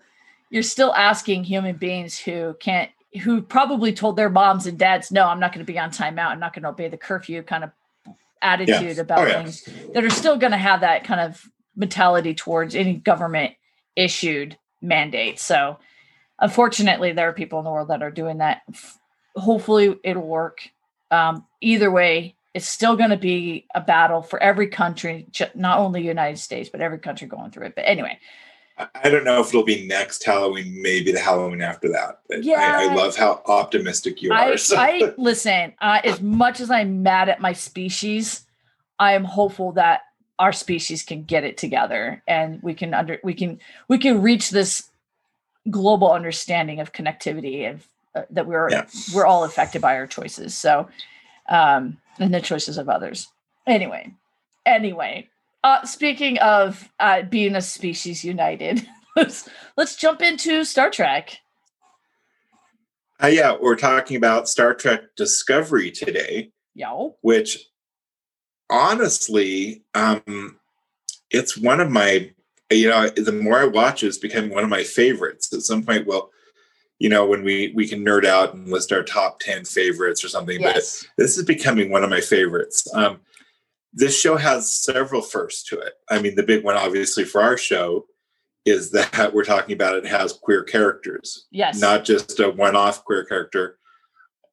you're 0.50 0.63
still 0.63 0.93
asking 0.93 1.46
human 1.46 1.75
beings 1.77 2.17
who 2.17 2.55
can't 2.60 2.91
who 3.22 3.41
probably 3.41 3.93
told 3.93 4.15
their 4.15 4.29
moms 4.29 4.65
and 4.65 4.77
dads, 4.77 5.12
no, 5.12 5.27
I'm 5.27 5.39
not 5.39 5.53
going 5.53 5.65
to 5.65 5.72
be 5.72 5.79
on 5.79 5.91
timeout. 5.91 6.27
I'm 6.27 6.39
not 6.39 6.53
going 6.53 6.63
to 6.63 6.70
obey 6.70 6.88
the 6.88 6.98
curfew 6.98 7.43
kind 7.43 7.63
of 7.63 7.72
attitude 8.41 9.00
about 9.00 9.20
oh, 9.20 9.25
yeah. 9.27 9.43
things 9.43 9.70
that 9.93 10.03
are 10.03 10.10
still 10.10 10.38
going 10.38 10.51
to 10.51 10.58
have 10.58 10.82
that 10.82 11.03
kind 11.03 11.22
of 11.22 11.43
mentality 11.75 12.34
towards 12.34 12.75
any 12.75 12.96
government 12.96 13.53
issued 13.96 14.58
mandate. 14.82 15.39
So, 15.39 15.77
unfortunately, 16.39 17.13
there 17.13 17.29
are 17.29 17.34
people 17.34 17.60
in 17.60 17.65
the 17.65 17.72
world 17.72 17.89
that 17.89 18.03
are 18.03 18.12
doing 18.12 18.39
that. 18.39 18.62
Hopefully, 19.36 19.96
it'll 20.03 20.27
work. 20.27 20.60
Um, 21.10 21.46
either 21.62 21.91
way, 21.91 22.36
it's 22.53 22.67
still 22.67 22.96
going 22.96 23.10
to 23.10 23.17
be 23.17 23.65
a 23.74 23.82
battle 23.82 24.22
for 24.22 24.41
every 24.41 24.67
country, 24.67 25.27
not 25.55 25.79
only 25.79 26.01
the 26.01 26.08
United 26.08 26.38
States, 26.38 26.70
but 26.70 26.82
every 26.82 27.00
country 27.00 27.27
going 27.27 27.51
through 27.51 27.67
it. 27.67 27.75
But 27.75 27.86
anyway, 27.88 28.20
I 28.77 29.10
don't 29.10 29.24
know 29.24 29.39
if 29.39 29.50
it'll 29.50 29.63
be 29.63 29.86
next 29.86 30.24
Halloween, 30.24 30.82
maybe 30.82 31.12
the 31.12 31.20
Halloween 31.20 31.62
after 31.62 31.89
that. 31.89 32.22
But 32.27 32.44
yeah, 32.44 32.80
I, 32.80 32.89
I 32.89 32.94
love 32.94 33.15
how 33.15 33.42
optimistic 33.46 34.22
you 34.22 34.32
I, 34.34 34.51
are. 34.51 34.58
So. 34.58 34.77
I 34.77 35.13
listen. 35.18 35.74
Uh, 35.80 36.00
as 36.03 36.22
much 36.22 36.60
as 36.60 36.72
I'm 36.72 37.03
mad 37.03 37.30
at 37.30 37.39
my 37.39 37.53
species, 37.53 38.46
I 38.98 39.13
am 39.13 39.24
hopeful 39.24 39.74
that 39.74 40.01
our 40.39 40.51
species 40.51 41.03
can 41.03 41.24
get 41.24 41.44
it 41.44 41.58
together 41.58 42.24
and 42.27 42.62
we 42.63 42.74
can 42.74 42.94
under 42.94 43.20
we 43.24 43.36
can 43.36 43.60
we 43.88 44.00
can 44.00 44.22
reach 44.22 44.50
this 44.50 44.89
global 45.70 46.12
understanding 46.12 46.80
of 46.80 46.92
connectivity 46.92 47.70
and 47.70 47.82
uh, 48.15 48.24
that 48.30 48.46
we're 48.48 48.70
yeah. 48.70 48.86
we're 49.13 49.25
all 49.25 49.44
affected 49.44 49.82
by 49.82 49.96
our 49.96 50.08
choices. 50.08 50.56
So, 50.56 50.88
um, 51.50 51.98
and 52.20 52.34
the 52.34 52.42
choices 52.42 52.77
of 52.77 52.89
others. 52.89 53.27
Anyway, 53.65 54.13
anyway, 54.65 55.30
uh, 55.63 55.86
speaking 55.86 56.38
of 56.39 56.89
uh, 57.00 57.24
being 57.24 57.55
a 57.55 57.62
species 57.62 58.24
united, 58.24 58.88
let's 59.15 59.50
let's 59.77 59.96
jump 59.96 60.22
into 60.22 60.63
Star 60.63 60.89
Trek. 60.89 61.38
Uh, 63.22 63.27
yeah, 63.27 63.55
we're 63.60 63.75
talking 63.75 64.17
about 64.17 64.50
Star 64.50 64.74
Trek 64.74 65.01
Discovery 65.15 65.91
today. 65.91 66.51
Yeah. 66.75 67.10
Which 67.22 67.70
honestly, 68.70 69.84
um, 69.93 70.60
it's 71.29 71.58
one 71.58 71.79
of 71.79 71.89
my, 71.89 72.32
you 72.72 72.89
know, 72.89 73.08
the 73.10 73.32
more 73.32 73.60
I 73.60 73.65
watch, 73.65 74.03
it's 74.03 74.17
become 74.17 74.50
one 74.50 74.63
of 74.63 74.70
my 74.70 74.84
favorites. 74.84 75.53
At 75.53 75.62
some 75.62 75.84
point, 75.84 76.08
well, 76.08 76.32
you 77.00 77.10
know, 77.10 77.25
when 77.25 77.43
we 77.43 77.72
we 77.75 77.88
can 77.88 78.03
nerd 78.03 78.25
out 78.25 78.53
and 78.53 78.70
list 78.70 78.91
our 78.91 79.03
top 79.03 79.39
ten 79.39 79.65
favorites 79.65 80.24
or 80.24 80.27
something, 80.27 80.60
yes. 80.60 81.03
but 81.03 81.24
this 81.24 81.38
is 81.38 81.46
becoming 81.46 81.91
one 81.91 82.03
of 82.03 82.10
my 82.10 82.22
favorites. 82.22 82.88
Um, 82.93 83.20
this 83.94 84.20
show 84.20 84.38
has 84.38 84.74
several 84.74 85.22
firsts 85.22 85.64
to 85.70 85.80
it. 85.80 85.94
I 86.10 86.20
mean, 86.20 86.36
the 86.36 86.44
big 86.44 86.64
one, 86.64 86.76
obviously, 86.76 87.24
for 87.24 87.42
our 87.42 87.58
show 87.58 88.06
is 88.66 88.92
that 88.92 89.34
we're 89.34 89.44
talking 89.44 89.74
about 89.74 89.96
it 89.96 90.06
has 90.06 90.34
queer 90.34 90.64
characters. 90.64 91.48
Yes. 91.52 91.80
Not 91.80 92.06
just 92.06 92.40
a 92.40 92.50
one 92.50 92.76
off 92.76 93.04
queer 93.06 93.26
character. 93.26 93.78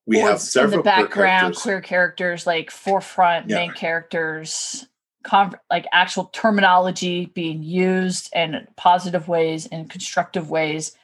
We 0.06 0.20
or 0.20 0.28
have 0.28 0.40
several 0.40 0.82
background 0.82 1.54
queer 1.54 1.54
characters, 1.54 1.62
queer 1.62 1.80
characters 1.80 2.46
like 2.46 2.70
forefront 2.70 3.48
yeah. 3.48 3.56
main 3.56 3.72
characters, 3.72 4.86
con- 5.22 5.58
like 5.70 5.86
actual 5.92 6.24
terminology 6.24 7.26
being 7.26 7.62
used 7.62 8.28
in 8.34 8.66
positive 8.76 9.28
ways 9.28 9.66
and 9.66 9.88
constructive 9.88 10.50
ways. 10.50 10.96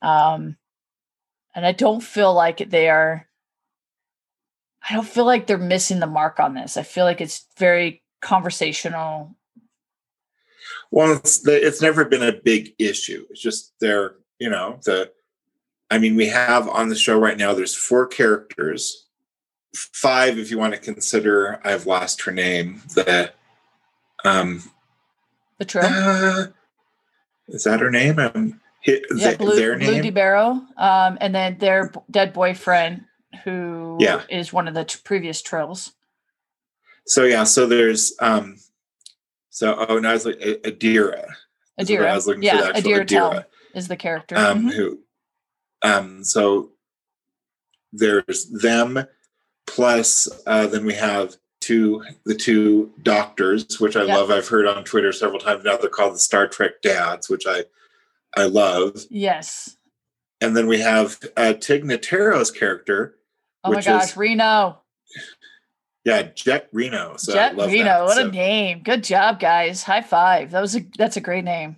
Um, 0.00 0.56
and 1.54 1.64
I 1.64 1.72
don't 1.72 2.02
feel 2.02 2.34
like 2.34 2.70
they 2.70 2.88
are 2.88 3.28
I 4.88 4.94
don't 4.94 5.06
feel 5.06 5.24
like 5.24 5.46
they're 5.46 5.58
missing 5.58 6.00
the 6.00 6.06
mark 6.06 6.40
on 6.40 6.54
this. 6.54 6.76
I 6.76 6.82
feel 6.82 7.04
like 7.04 7.20
it's 7.20 7.46
very 7.56 8.02
conversational. 8.20 9.36
Well, 10.90 11.12
it's 11.12 11.40
the, 11.40 11.54
it's 11.64 11.80
never 11.80 12.04
been 12.04 12.22
a 12.22 12.32
big 12.32 12.74
issue. 12.78 13.24
It's 13.30 13.40
just 13.40 13.72
they're 13.80 14.16
you 14.38 14.50
know 14.50 14.78
the. 14.84 15.12
I 15.90 15.98
mean, 15.98 16.16
we 16.16 16.26
have 16.28 16.68
on 16.68 16.88
the 16.88 16.96
show 16.96 17.18
right 17.18 17.36
now. 17.36 17.52
There's 17.52 17.74
four 17.74 18.06
characters, 18.06 19.06
five 19.74 20.38
if 20.38 20.50
you 20.50 20.58
want 20.58 20.72
to 20.74 20.80
consider. 20.80 21.60
I've 21.64 21.86
lost 21.86 22.22
her 22.22 22.32
name. 22.32 22.82
The 22.94 23.32
um, 24.24 24.62
the 25.58 25.64
trio. 25.64 25.86
Uh, 25.86 26.46
is 27.48 27.64
that 27.64 27.80
her 27.80 27.90
name? 27.90 28.18
Um, 28.18 28.60
hit, 28.80 29.04
yeah, 29.14 29.36
Blu, 29.36 29.54
their 29.54 29.76
name? 29.76 30.12
Blu 30.12 30.22
um, 30.76 31.18
and 31.20 31.34
then 31.34 31.58
their 31.58 31.92
dead 32.10 32.32
boyfriend 32.32 33.04
who 33.44 33.96
yeah. 34.00 34.22
is 34.28 34.52
one 34.52 34.68
of 34.68 34.74
the 34.74 34.84
t- 34.84 34.98
previous 35.04 35.42
trills. 35.42 35.92
So 37.06 37.24
yeah, 37.24 37.44
so 37.44 37.66
there's 37.66 38.14
um 38.20 38.56
so 39.50 39.84
oh 39.88 39.98
no, 39.98 40.10
I 40.10 40.12
was 40.12 40.26
like 40.26 40.38
Adira. 40.38 41.26
Adira. 41.80 42.06
I 42.06 42.14
was 42.14 42.26
looking 42.26 42.42
yeah, 42.42 42.68
for 42.68 42.72
Adira, 42.74 43.06
Adira 43.06 43.44
is 43.74 43.88
the 43.88 43.96
character. 43.96 44.36
Um 44.36 44.60
mm-hmm. 44.60 44.68
who 44.68 44.98
um 45.82 46.24
so 46.24 46.70
there's 47.92 48.46
them 48.50 49.04
plus 49.66 50.28
uh 50.46 50.66
then 50.66 50.84
we 50.84 50.94
have 50.94 51.36
two 51.60 52.04
the 52.24 52.34
two 52.34 52.92
doctors, 53.02 53.80
which 53.80 53.96
I 53.96 54.04
yep. 54.04 54.16
love. 54.16 54.30
I've 54.30 54.48
heard 54.48 54.66
on 54.66 54.84
Twitter 54.84 55.12
several 55.12 55.40
times 55.40 55.64
now 55.64 55.76
they're 55.76 55.88
called 55.88 56.14
the 56.14 56.18
Star 56.18 56.46
Trek 56.46 56.82
dads, 56.82 57.30
which 57.30 57.46
I 57.46 57.64
I 58.36 58.44
love. 58.44 59.04
Yes. 59.10 59.76
And 60.40 60.56
then 60.56 60.66
we 60.66 60.80
have 60.80 61.20
uh, 61.36 61.52
Tig 61.52 61.84
Notaro's 61.84 62.50
character, 62.50 63.14
Oh 63.64 63.72
my 63.72 63.80
gosh, 63.80 64.10
is, 64.10 64.16
Reno. 64.16 64.78
Yeah, 66.04 66.22
Jet 66.34 66.68
Reno. 66.72 67.16
So 67.16 67.32
Jet 67.32 67.56
Reno, 67.56 67.84
that. 67.84 68.04
what 68.04 68.16
so. 68.16 68.28
a 68.28 68.30
name! 68.30 68.82
Good 68.82 69.04
job, 69.04 69.38
guys. 69.38 69.82
High 69.84 70.02
five. 70.02 70.50
That 70.50 70.60
was 70.60 70.76
a 70.76 70.84
that's 70.98 71.16
a 71.16 71.20
great 71.20 71.44
name. 71.44 71.76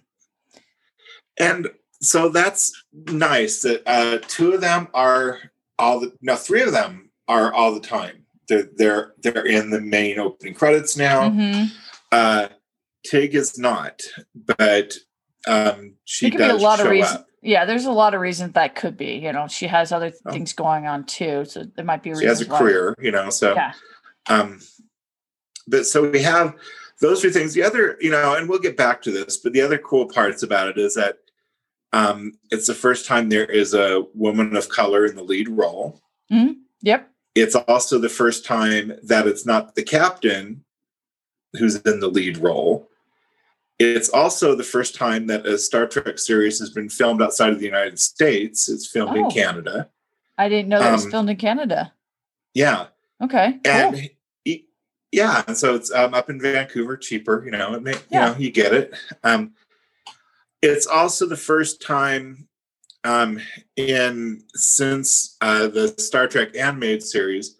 And 1.38 1.68
so 2.00 2.28
that's 2.28 2.72
nice 2.92 3.62
that 3.62 3.82
uh, 3.86 4.18
two 4.28 4.52
of 4.52 4.60
them 4.60 4.88
are 4.94 5.38
all 5.78 6.00
the 6.00 6.12
now 6.22 6.36
three 6.36 6.62
of 6.62 6.72
them 6.72 7.10
are 7.28 7.52
all 7.52 7.74
the 7.74 7.80
time. 7.80 8.24
They're 8.48 8.68
they're 8.76 9.14
they're 9.22 9.46
in 9.46 9.70
the 9.70 9.80
main 9.80 10.18
opening 10.18 10.54
credits 10.54 10.96
now. 10.96 11.28
Mm-hmm. 11.28 11.64
Uh, 12.12 12.48
Tig 13.04 13.34
is 13.34 13.58
not, 13.58 14.00
but 14.34 14.94
um, 15.46 15.96
she 16.04 16.30
does 16.30 16.52
be 16.52 16.58
a 16.58 16.66
lot 16.66 16.80
of 16.80 16.88
reasons. 16.88 17.20
Up. 17.20 17.26
Yeah, 17.44 17.66
there's 17.66 17.84
a 17.84 17.92
lot 17.92 18.14
of 18.14 18.22
reasons 18.22 18.54
that 18.54 18.74
could 18.74 18.96
be. 18.96 19.16
You 19.16 19.32
know, 19.32 19.46
she 19.46 19.66
has 19.66 19.92
other 19.92 20.12
oh. 20.24 20.32
things 20.32 20.54
going 20.54 20.86
on 20.86 21.04
too, 21.04 21.44
so 21.44 21.64
there 21.76 21.84
might 21.84 22.02
be. 22.02 22.14
She 22.14 22.24
has 22.24 22.40
a 22.40 22.46
why. 22.46 22.58
career, 22.58 22.96
you 22.98 23.10
know. 23.10 23.28
So, 23.28 23.54
yeah. 23.54 23.72
um, 24.28 24.60
but 25.68 25.84
so 25.86 26.10
we 26.10 26.22
have 26.22 26.54
those 27.00 27.20
two 27.20 27.30
things. 27.30 27.52
The 27.52 27.62
other, 27.62 27.98
you 28.00 28.10
know, 28.10 28.34
and 28.34 28.48
we'll 28.48 28.58
get 28.58 28.78
back 28.78 29.02
to 29.02 29.10
this, 29.10 29.36
but 29.36 29.52
the 29.52 29.60
other 29.60 29.76
cool 29.76 30.06
parts 30.06 30.42
about 30.42 30.68
it 30.68 30.78
is 30.78 30.94
that 30.94 31.18
um, 31.92 32.32
it's 32.50 32.66
the 32.66 32.74
first 32.74 33.06
time 33.06 33.28
there 33.28 33.44
is 33.44 33.74
a 33.74 34.04
woman 34.14 34.56
of 34.56 34.70
color 34.70 35.04
in 35.04 35.14
the 35.14 35.22
lead 35.22 35.48
role. 35.48 36.00
Mm-hmm. 36.32 36.54
Yep. 36.80 37.10
It's 37.34 37.54
also 37.54 37.98
the 37.98 38.08
first 38.08 38.46
time 38.46 38.94
that 39.02 39.26
it's 39.26 39.44
not 39.44 39.74
the 39.74 39.82
captain 39.82 40.64
who's 41.52 41.76
in 41.76 42.00
the 42.00 42.08
lead 42.08 42.38
role. 42.38 42.88
It's 43.78 44.08
also 44.08 44.54
the 44.54 44.64
first 44.64 44.94
time 44.94 45.26
that 45.26 45.46
a 45.46 45.58
Star 45.58 45.86
Trek 45.86 46.18
series 46.18 46.58
has 46.60 46.70
been 46.70 46.88
filmed 46.88 47.20
outside 47.20 47.52
of 47.52 47.58
the 47.58 47.64
United 47.64 47.98
States. 47.98 48.68
It's 48.68 48.86
filmed 48.86 49.16
oh. 49.16 49.24
in 49.24 49.30
Canada. 49.30 49.88
I 50.38 50.48
didn't 50.48 50.68
know 50.68 50.78
that 50.78 50.86
um, 50.88 50.92
was 50.92 51.06
filmed 51.06 51.30
in 51.30 51.36
Canada. 51.36 51.92
Yeah. 52.54 52.86
Okay. 53.22 53.58
And 53.64 53.94
cool. 53.94 54.02
he, 54.44 54.66
yeah, 55.10 55.42
and 55.46 55.56
so 55.56 55.74
it's 55.74 55.92
um, 55.92 56.14
up 56.14 56.30
in 56.30 56.40
Vancouver, 56.40 56.96
cheaper. 56.96 57.44
You 57.44 57.52
know, 57.52 57.74
it 57.74 57.82
may, 57.82 57.94
yeah. 58.10 58.28
you 58.28 58.32
know, 58.32 58.38
you 58.38 58.50
get 58.50 58.72
it. 58.72 58.94
Um, 59.22 59.52
it's 60.62 60.86
also 60.86 61.26
the 61.26 61.36
first 61.36 61.82
time 61.82 62.48
um, 63.04 63.40
in 63.76 64.42
since 64.54 65.36
uh, 65.40 65.68
the 65.68 65.88
Star 65.98 66.26
Trek 66.26 66.56
animated 66.56 67.02
series 67.02 67.56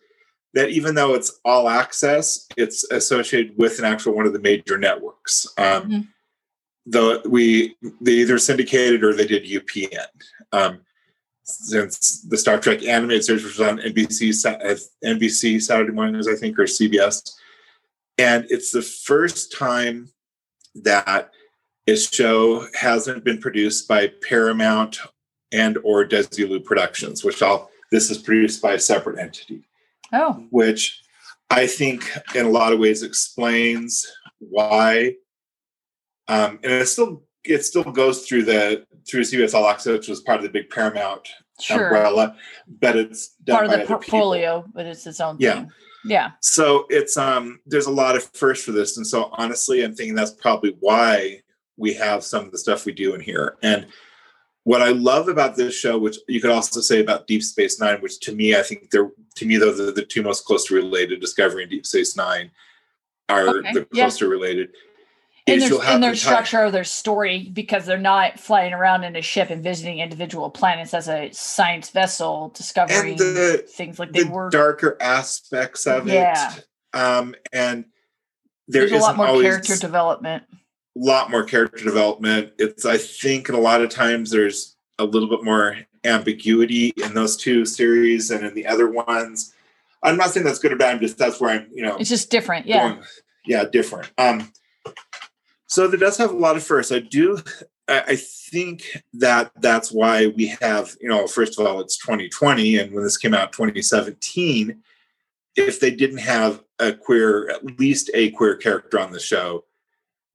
that 0.55 0.71
even 0.71 0.95
though 0.95 1.15
it's 1.15 1.41
all 1.45 1.69
access, 1.69 2.47
it's 2.57 2.85
associated 2.91 3.57
with 3.59 3.79
an 3.79 3.85
actual 3.85 4.15
one 4.15 4.27
of 4.27 4.33
the 4.33 4.39
major 4.39 4.79
networks. 4.79 5.47
Um, 5.59 5.83
mm-hmm. 5.83 6.01
Though 6.87 7.21
we 7.27 7.77
they 8.01 8.13
either 8.13 8.39
syndicated 8.39 9.03
or 9.03 9.15
they 9.15 9.27
did 9.27 9.45
UPN. 9.45 10.07
Um, 10.53 10.81
since 11.45 12.23
the 12.23 12.39
Star 12.39 12.59
Trek 12.59 12.83
animated 12.85 13.25
series, 13.25 13.45
was 13.45 13.61
on 13.61 13.79
NBC 13.79 14.47
uh, 14.47 14.77
NBC 15.05 15.61
Saturday 15.61 15.93
mornings, 15.93 16.29
I 16.29 16.35
think, 16.35 16.59
or 16.59 16.65
CBS. 16.65 17.33
And 18.19 18.47
it's 18.49 18.71
the 18.71 18.83
first 18.83 19.53
time 19.53 20.11
that 20.75 21.31
a 21.87 21.97
show 21.97 22.67
hasn't 22.75 23.25
been 23.25 23.39
produced 23.39 23.89
by 23.89 24.13
Paramount 24.27 24.99
and 25.53 25.79
or 25.85 26.07
Desilu 26.07 26.65
Productions, 26.65 27.25
which 27.25 27.43
all 27.43 27.71
this 27.91 28.11
is 28.11 28.19
produced 28.19 28.63
by 28.63 28.75
a 28.75 28.79
separate 28.79 29.19
entity. 29.19 29.65
Oh, 30.13 30.47
which 30.51 31.03
I 31.51 31.67
think 31.67 32.11
in 32.35 32.47
a 32.47 32.51
lot 32.51 32.73
of 32.73 32.79
ways 32.79 33.03
explains 33.03 34.07
why. 34.39 35.15
Um, 36.29 36.59
and 36.63 36.73
it 36.73 36.87
still 36.87 37.23
it 37.45 37.65
still 37.65 37.85
goes 37.85 38.27
through 38.27 38.45
the 38.45 38.87
through 39.09 39.23
CBS 39.23 39.55
All 39.55 39.69
Access, 39.69 39.93
which 39.93 40.09
was 40.09 40.21
part 40.21 40.39
of 40.39 40.45
the 40.45 40.49
big 40.49 40.71
Paramount 40.71 41.29
sure. 41.61 41.85
umbrella, 41.85 42.37
but 42.81 42.97
it's 42.97 43.35
part 43.47 43.67
of 43.67 43.73
the 43.73 43.87
portfolio, 43.87 44.61
people. 44.61 44.73
but 44.75 44.87
it's 44.87 45.07
its 45.07 45.21
own 45.21 45.37
yeah. 45.39 45.55
thing. 45.55 45.71
Yeah. 46.05 46.33
So 46.41 46.87
it's 46.91 47.17
um 47.17 47.61
there's 47.67 47.87
a 47.87 47.93
lot 47.93 48.17
of 48.17 48.25
first 48.35 48.65
for 48.65 48.73
this. 48.73 48.97
And 48.97 49.07
so 49.07 49.31
honestly, 49.33 49.83
I'm 49.83 49.95
thinking 49.95 50.15
that's 50.15 50.33
probably 50.33 50.77
why 50.81 51.41
we 51.77 51.95
have 51.95 52.23
some 52.23 52.45
of 52.45 52.53
the 52.53 52.59
stuff 52.59 52.85
we 52.85 52.93
do 52.93 53.15
in 53.15 53.21
here. 53.21 53.57
And 53.63 53.87
what 54.65 54.83
I 54.83 54.91
love 54.91 55.29
about 55.29 55.57
this 55.57 55.75
show, 55.75 55.99
which 55.99 56.17
you 56.27 56.41
could 56.41 56.51
also 56.51 56.81
say 56.81 57.01
about 57.01 57.27
Deep 57.27 57.43
Space 57.43 57.79
Nine, 57.79 58.01
which 58.01 58.19
to 58.21 58.35
me, 58.35 58.57
I 58.57 58.63
think 58.63 58.91
they're 58.91 59.11
to 59.37 59.47
me 59.47 59.57
those 59.57 59.81
are 59.81 59.93
the 59.93 60.05
two 60.05 60.23
most 60.23 60.45
closely 60.45 60.77
related. 60.77 61.21
Discovery 61.21 61.63
and 61.63 61.71
Deep 61.71 61.87
Space 61.87 62.17
Nine 62.17 62.51
are 63.29 63.49
okay. 63.49 63.73
the 63.73 63.85
closer 63.85 64.25
yeah. 64.27 64.31
related 64.31 64.71
in 65.47 65.59
their, 65.59 65.95
in 65.95 66.01
their 66.01 66.15
structure 66.15 66.63
of 66.63 66.73
their 66.73 66.85
story 66.85 67.51
because 67.53 67.85
they're 67.85 67.99
not 67.99 68.41
flying 68.41 68.73
around 68.73 69.05
in 69.05 69.15
a 69.17 69.21
ship 69.21 69.51
and 69.51 69.63
visiting 69.63 69.99
individual 69.99 70.51
planets 70.51 70.95
as 70.95 71.09
a 71.09 71.31
science 71.33 71.91
vessel 71.91 72.51
discovering 72.55 73.17
the, 73.17 73.65
things 73.69 73.99
like 73.99 74.13
they 74.13 74.25
were 74.25 74.49
darker 74.49 74.97
aspects 75.01 75.87
of 75.87 76.09
yeah. 76.09 76.55
it 76.55 76.67
um 76.95 77.35
and 77.53 77.85
there 78.69 78.89
there's 78.89 79.03
a 79.03 79.05
lot 79.05 79.17
more 79.17 79.43
character 79.43 79.77
development 79.77 80.45
lot 80.97 81.31
more 81.31 81.43
character 81.43 81.85
development 81.85 82.53
it's 82.59 82.85
i 82.85 82.97
think 82.97 83.49
in 83.49 83.55
a 83.55 83.61
lot 83.61 83.83
of 83.83 83.91
times 83.91 84.31
there's 84.31 84.77
a 84.99 85.05
little 85.05 85.29
bit 85.29 85.43
more 85.43 85.77
ambiguity 86.05 86.93
in 87.03 87.15
those 87.15 87.37
two 87.37 87.65
series 87.65 88.31
and 88.31 88.45
in 88.45 88.55
the 88.55 88.67
other 88.67 88.89
ones 88.89 89.53
i'm 90.03 90.17
not 90.17 90.31
saying 90.31 90.45
that's 90.45 90.59
good 90.59 90.73
or 90.73 90.77
bad 90.77 90.95
i'm 90.95 91.01
just 91.01 91.19
that's 91.19 91.41
where 91.41 91.51
i'm 91.51 91.69
you 91.73 91.83
know 91.83 91.97
it's 91.97 92.11
just 92.11 92.31
different 92.31 92.67
yeah 92.67 92.91
going, 92.91 93.03
yeah 93.47 93.65
different 93.65 94.11
um 94.19 94.53
so 95.75 95.89
there 95.89 95.99
does 95.99 96.17
have 96.19 96.31
a 96.31 96.37
lot 96.37 96.57
of 96.57 96.63
firsts. 96.63 96.93
I 96.93 97.01
do. 97.01 97.43
I 97.89 98.15
think 98.15 99.03
that 99.15 99.51
that's 99.61 99.91
why 99.91 100.29
we 100.29 100.55
have, 100.61 100.97
you 101.01 101.09
know, 101.09 101.27
first 101.27 101.59
of 101.59 101.67
all, 101.67 101.81
it's 101.81 101.99
2020, 101.99 102.79
and 102.79 102.93
when 102.93 103.03
this 103.03 103.17
came 103.17 103.35
out 103.35 103.53
2017, 103.53 104.81
if 105.57 105.81
they 105.81 105.91
didn't 105.91 106.19
have 106.19 106.63
a 106.79 106.93
queer, 106.93 107.51
at 107.51 107.65
least 107.79 108.09
a 108.15 108.31
queer 108.31 108.55
character 108.55 109.01
on 109.01 109.11
the 109.11 109.19
show, 109.19 109.65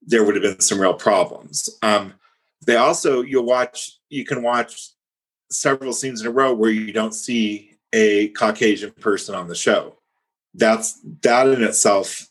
there 0.02 0.24
would 0.24 0.36
have 0.36 0.44
been 0.44 0.60
some 0.60 0.80
real 0.80 0.94
problems. 0.94 1.70
Um, 1.82 2.14
they 2.66 2.76
also, 2.76 3.22
you'll 3.22 3.46
watch, 3.46 3.92
you 4.10 4.26
can 4.26 4.44
watch 4.44 4.90
several 5.52 5.94
scenes 5.94 6.22
in 6.22 6.28
a 6.28 6.32
row 6.32 6.54
where 6.54 6.72
you 6.72 6.92
don't 6.94 7.14
see 7.14 7.78
a 7.94 8.30
Caucasian 8.30 8.92
person 9.00 9.36
on 9.36 9.48
the 9.48 9.56
show. 9.56 9.98
That's 10.54 11.00
that 11.22 11.48
in 11.48 11.64
itself 11.64 12.30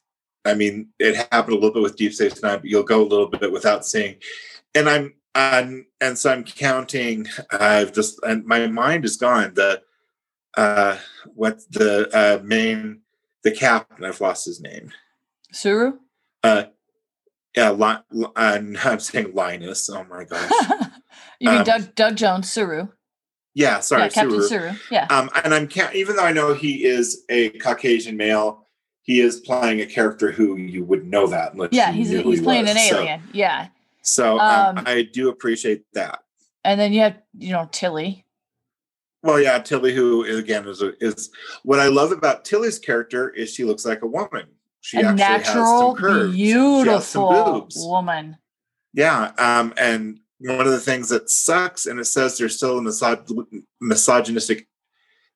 I 0.48 0.54
mean, 0.54 0.88
it 0.98 1.28
happened 1.30 1.52
a 1.52 1.60
little 1.60 1.72
bit 1.72 1.82
with 1.82 1.96
Deep 1.96 2.14
Space 2.14 2.42
Nine, 2.42 2.58
but 2.58 2.70
you'll 2.70 2.82
go 2.82 3.02
a 3.02 3.06
little 3.06 3.26
bit 3.26 3.52
without 3.52 3.84
seeing. 3.84 4.16
And 4.74 4.88
I'm, 4.88 5.14
I'm 5.34 5.86
and 6.00 6.18
so 6.18 6.32
I'm 6.32 6.42
counting. 6.42 7.26
I've 7.52 7.92
just 7.92 8.18
and 8.22 8.44
my 8.46 8.66
mind 8.66 9.04
is 9.04 9.16
gone. 9.16 9.54
The 9.54 9.82
uh, 10.56 10.96
what 11.34 11.60
the 11.70 12.08
uh, 12.16 12.42
main 12.42 13.02
the 13.44 13.52
captain? 13.52 14.04
I've 14.04 14.20
lost 14.20 14.46
his 14.46 14.60
name. 14.60 14.90
Saru. 15.52 15.98
Uh, 16.42 16.64
yeah, 17.58 17.70
li- 17.70 18.24
uh, 18.36 18.60
I'm 18.84 19.00
saying 19.00 19.34
Linus. 19.34 19.88
Oh 19.90 20.04
my 20.04 20.24
gosh. 20.24 20.50
you 21.40 21.50
mean 21.50 21.58
um, 21.58 21.64
Doug 21.64 21.94
Doug 21.94 22.16
Jones 22.16 22.50
Saru? 22.50 22.88
Yeah, 23.54 23.80
sorry, 23.80 24.02
yeah, 24.02 24.08
Captain 24.08 24.42
Saru. 24.42 24.48
Saru. 24.48 24.72
Yeah. 24.90 25.06
Um, 25.10 25.30
and 25.44 25.54
I'm 25.54 25.68
even 25.94 26.16
though 26.16 26.24
I 26.24 26.32
know 26.32 26.54
he 26.54 26.84
is 26.84 27.24
a 27.28 27.50
Caucasian 27.50 28.16
male 28.16 28.64
he 29.08 29.20
is 29.20 29.40
playing 29.40 29.80
a 29.80 29.86
character 29.86 30.30
who 30.30 30.58
you 30.58 30.84
would 30.84 31.06
know 31.06 31.26
that. 31.28 31.54
Yeah, 31.72 31.92
he's 31.92 32.10
he's 32.10 32.42
playing 32.42 32.66
was. 32.66 32.72
an 32.72 32.76
alien. 32.76 33.20
So, 33.22 33.28
yeah. 33.32 33.68
So 34.02 34.38
um, 34.38 34.76
um, 34.76 34.84
I 34.86 35.08
do 35.10 35.30
appreciate 35.30 35.82
that. 35.94 36.18
And 36.62 36.78
then 36.78 36.92
you 36.92 37.00
have 37.00 37.16
you 37.32 37.52
know 37.52 37.66
Tilly. 37.72 38.26
Well, 39.22 39.40
yeah, 39.40 39.60
Tilly, 39.60 39.94
who 39.94 40.24
again 40.24 40.68
is 40.68 40.82
a, 40.82 40.92
is 41.02 41.30
what 41.62 41.80
I 41.80 41.86
love 41.86 42.12
about 42.12 42.44
Tilly's 42.44 42.78
character 42.78 43.30
is 43.30 43.52
she 43.54 43.64
looks 43.64 43.86
like 43.86 44.02
a 44.02 44.06
woman. 44.06 44.44
She 44.88 44.96
a 44.96 45.12
natural, 45.12 45.94
beautiful 46.30 47.68
woman. 47.76 48.38
Yeah, 48.94 49.32
um, 49.36 49.74
and 49.76 50.18
one 50.38 50.60
of 50.60 50.72
the 50.72 50.80
things 50.80 51.10
that 51.10 51.28
sucks, 51.28 51.84
and 51.84 52.00
it 52.00 52.06
says 52.06 52.38
there's 52.38 52.56
still 52.56 52.78
a 52.78 52.80
misog- 52.80 53.44
misogynistic 53.82 54.66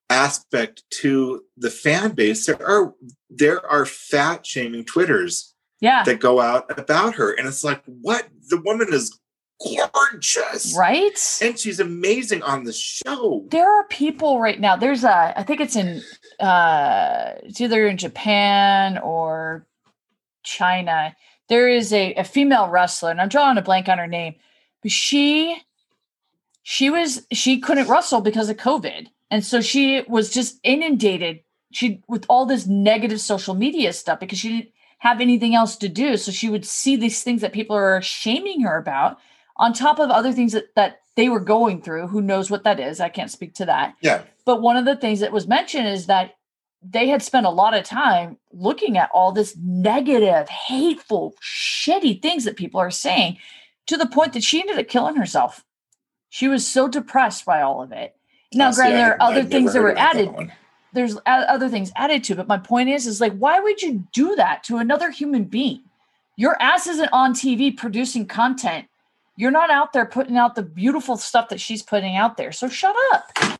aspect 0.08 0.84
to 1.00 1.44
the 1.58 1.68
fan 1.68 2.12
base. 2.12 2.46
There 2.46 2.66
are 2.66 2.94
there 3.28 3.66
are 3.66 3.84
fat 3.84 4.46
shaming 4.46 4.86
twitters 4.86 5.54
yeah. 5.82 6.02
that 6.04 6.18
go 6.18 6.40
out 6.40 6.78
about 6.78 7.16
her. 7.16 7.34
And 7.34 7.46
it's 7.46 7.62
like, 7.62 7.82
what? 7.84 8.26
The 8.48 8.62
woman 8.62 8.88
is 8.90 9.20
gorgeous. 9.92 10.76
Right? 10.76 11.18
And 11.42 11.58
she's 11.58 11.80
amazing 11.80 12.42
on 12.42 12.64
the 12.64 12.72
show. 12.72 13.44
There 13.50 13.70
are 13.70 13.84
people 13.88 14.40
right 14.40 14.60
now. 14.60 14.76
There's 14.76 15.04
a 15.04 15.38
I 15.38 15.42
think 15.42 15.60
it's 15.60 15.76
in 15.76 16.02
uh 16.40 17.32
it's 17.42 17.60
either 17.60 17.86
in 17.86 17.96
Japan 17.96 18.98
or 18.98 19.66
China. 20.42 21.14
There 21.48 21.68
is 21.68 21.92
a, 21.92 22.14
a 22.14 22.24
female 22.24 22.68
wrestler, 22.68 23.10
and 23.10 23.20
I'm 23.20 23.28
drawing 23.28 23.58
a 23.58 23.62
blank 23.62 23.88
on 23.88 23.98
her 23.98 24.06
name, 24.06 24.34
but 24.82 24.90
she 24.90 25.56
she 26.62 26.90
was 26.90 27.26
she 27.32 27.60
couldn't 27.60 27.88
wrestle 27.88 28.20
because 28.20 28.48
of 28.48 28.56
COVID. 28.56 29.08
And 29.30 29.44
so 29.44 29.60
she 29.60 30.02
was 30.08 30.30
just 30.30 30.58
inundated 30.62 31.40
she 31.72 32.02
with 32.06 32.24
all 32.28 32.46
this 32.46 32.66
negative 32.66 33.20
social 33.20 33.54
media 33.54 33.92
stuff 33.92 34.20
because 34.20 34.38
she 34.38 34.48
didn't 34.48 34.72
have 34.98 35.20
anything 35.20 35.54
else 35.54 35.76
to 35.76 35.88
do. 35.88 36.16
So 36.16 36.30
she 36.30 36.48
would 36.48 36.64
see 36.64 36.96
these 36.96 37.22
things 37.22 37.40
that 37.40 37.52
people 37.52 37.74
are 37.74 38.00
shaming 38.02 38.62
her 38.62 38.76
about 38.76 39.18
on 39.56 39.72
top 39.72 39.98
of 39.98 40.10
other 40.10 40.32
things 40.32 40.52
that, 40.52 40.74
that 40.76 41.00
they 41.16 41.28
were 41.28 41.40
going 41.40 41.82
through. 41.82 42.08
Who 42.08 42.22
knows 42.22 42.50
what 42.50 42.64
that 42.64 42.80
is? 42.80 43.00
I 43.00 43.08
can't 43.08 43.30
speak 43.30 43.54
to 43.54 43.66
that. 43.66 43.94
Yeah. 44.00 44.22
But 44.44 44.62
one 44.62 44.76
of 44.76 44.84
the 44.84 44.96
things 44.96 45.20
that 45.20 45.32
was 45.32 45.46
mentioned 45.46 45.88
is 45.88 46.06
that 46.06 46.36
they 46.82 47.08
had 47.08 47.22
spent 47.22 47.46
a 47.46 47.50
lot 47.50 47.74
of 47.74 47.84
time 47.84 48.38
looking 48.52 48.98
at 48.98 49.10
all 49.12 49.30
this 49.30 49.56
negative, 49.56 50.48
hateful, 50.48 51.34
shitty 51.42 52.20
things 52.20 52.44
that 52.44 52.56
people 52.56 52.80
are 52.80 52.90
saying 52.90 53.38
to 53.86 53.96
the 53.96 54.06
point 54.06 54.32
that 54.32 54.42
she 54.42 54.60
ended 54.60 54.78
up 54.78 54.88
killing 54.88 55.16
herself. 55.16 55.64
She 56.28 56.48
was 56.48 56.66
so 56.66 56.88
depressed 56.88 57.44
by 57.44 57.62
all 57.62 57.82
of 57.82 57.92
it. 57.92 58.16
Now, 58.54 58.70
oh, 58.70 58.74
granted, 58.74 58.96
there 58.96 59.12
are 59.12 59.22
other 59.22 59.44
things 59.44 59.74
that 59.74 59.82
were 59.82 59.96
added 59.96 60.50
there's 60.92 61.16
other 61.26 61.68
things 61.68 61.90
added 61.96 62.22
to 62.24 62.34
it. 62.34 62.36
But 62.36 62.48
my 62.48 62.58
point 62.58 62.88
is, 62.88 63.06
is 63.06 63.20
like, 63.20 63.36
why 63.36 63.60
would 63.60 63.82
you 63.82 64.06
do 64.12 64.36
that 64.36 64.62
to 64.64 64.76
another 64.76 65.10
human 65.10 65.44
being? 65.44 65.82
Your 66.36 66.60
ass 66.60 66.86
isn't 66.86 67.08
on 67.12 67.34
TV 67.34 67.76
producing 67.76 68.26
content. 68.26 68.86
You're 69.36 69.50
not 69.50 69.70
out 69.70 69.92
there 69.92 70.06
putting 70.06 70.36
out 70.36 70.54
the 70.54 70.62
beautiful 70.62 71.16
stuff 71.16 71.48
that 71.48 71.60
she's 71.60 71.82
putting 71.82 72.16
out 72.16 72.36
there. 72.36 72.52
So 72.52 72.68
shut 72.68 72.94
up. 73.12 73.58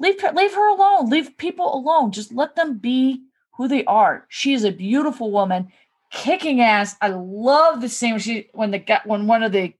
Leave 0.00 0.22
leave 0.34 0.54
her 0.54 0.68
alone. 0.68 1.10
Leave 1.10 1.36
people 1.38 1.74
alone. 1.74 2.12
Just 2.12 2.32
let 2.32 2.54
them 2.54 2.78
be 2.78 3.22
who 3.56 3.66
they 3.66 3.84
are. 3.84 4.26
She 4.28 4.54
is 4.54 4.62
a 4.62 4.70
beautiful 4.70 5.32
woman, 5.32 5.72
kicking 6.12 6.60
ass. 6.60 6.94
I 7.00 7.08
love 7.08 7.80
the 7.80 7.88
scene 7.88 8.12
when 8.12 8.20
she 8.20 8.48
when 8.52 8.70
the 8.70 9.00
when 9.04 9.26
one 9.26 9.42
of 9.42 9.50
the 9.50 9.74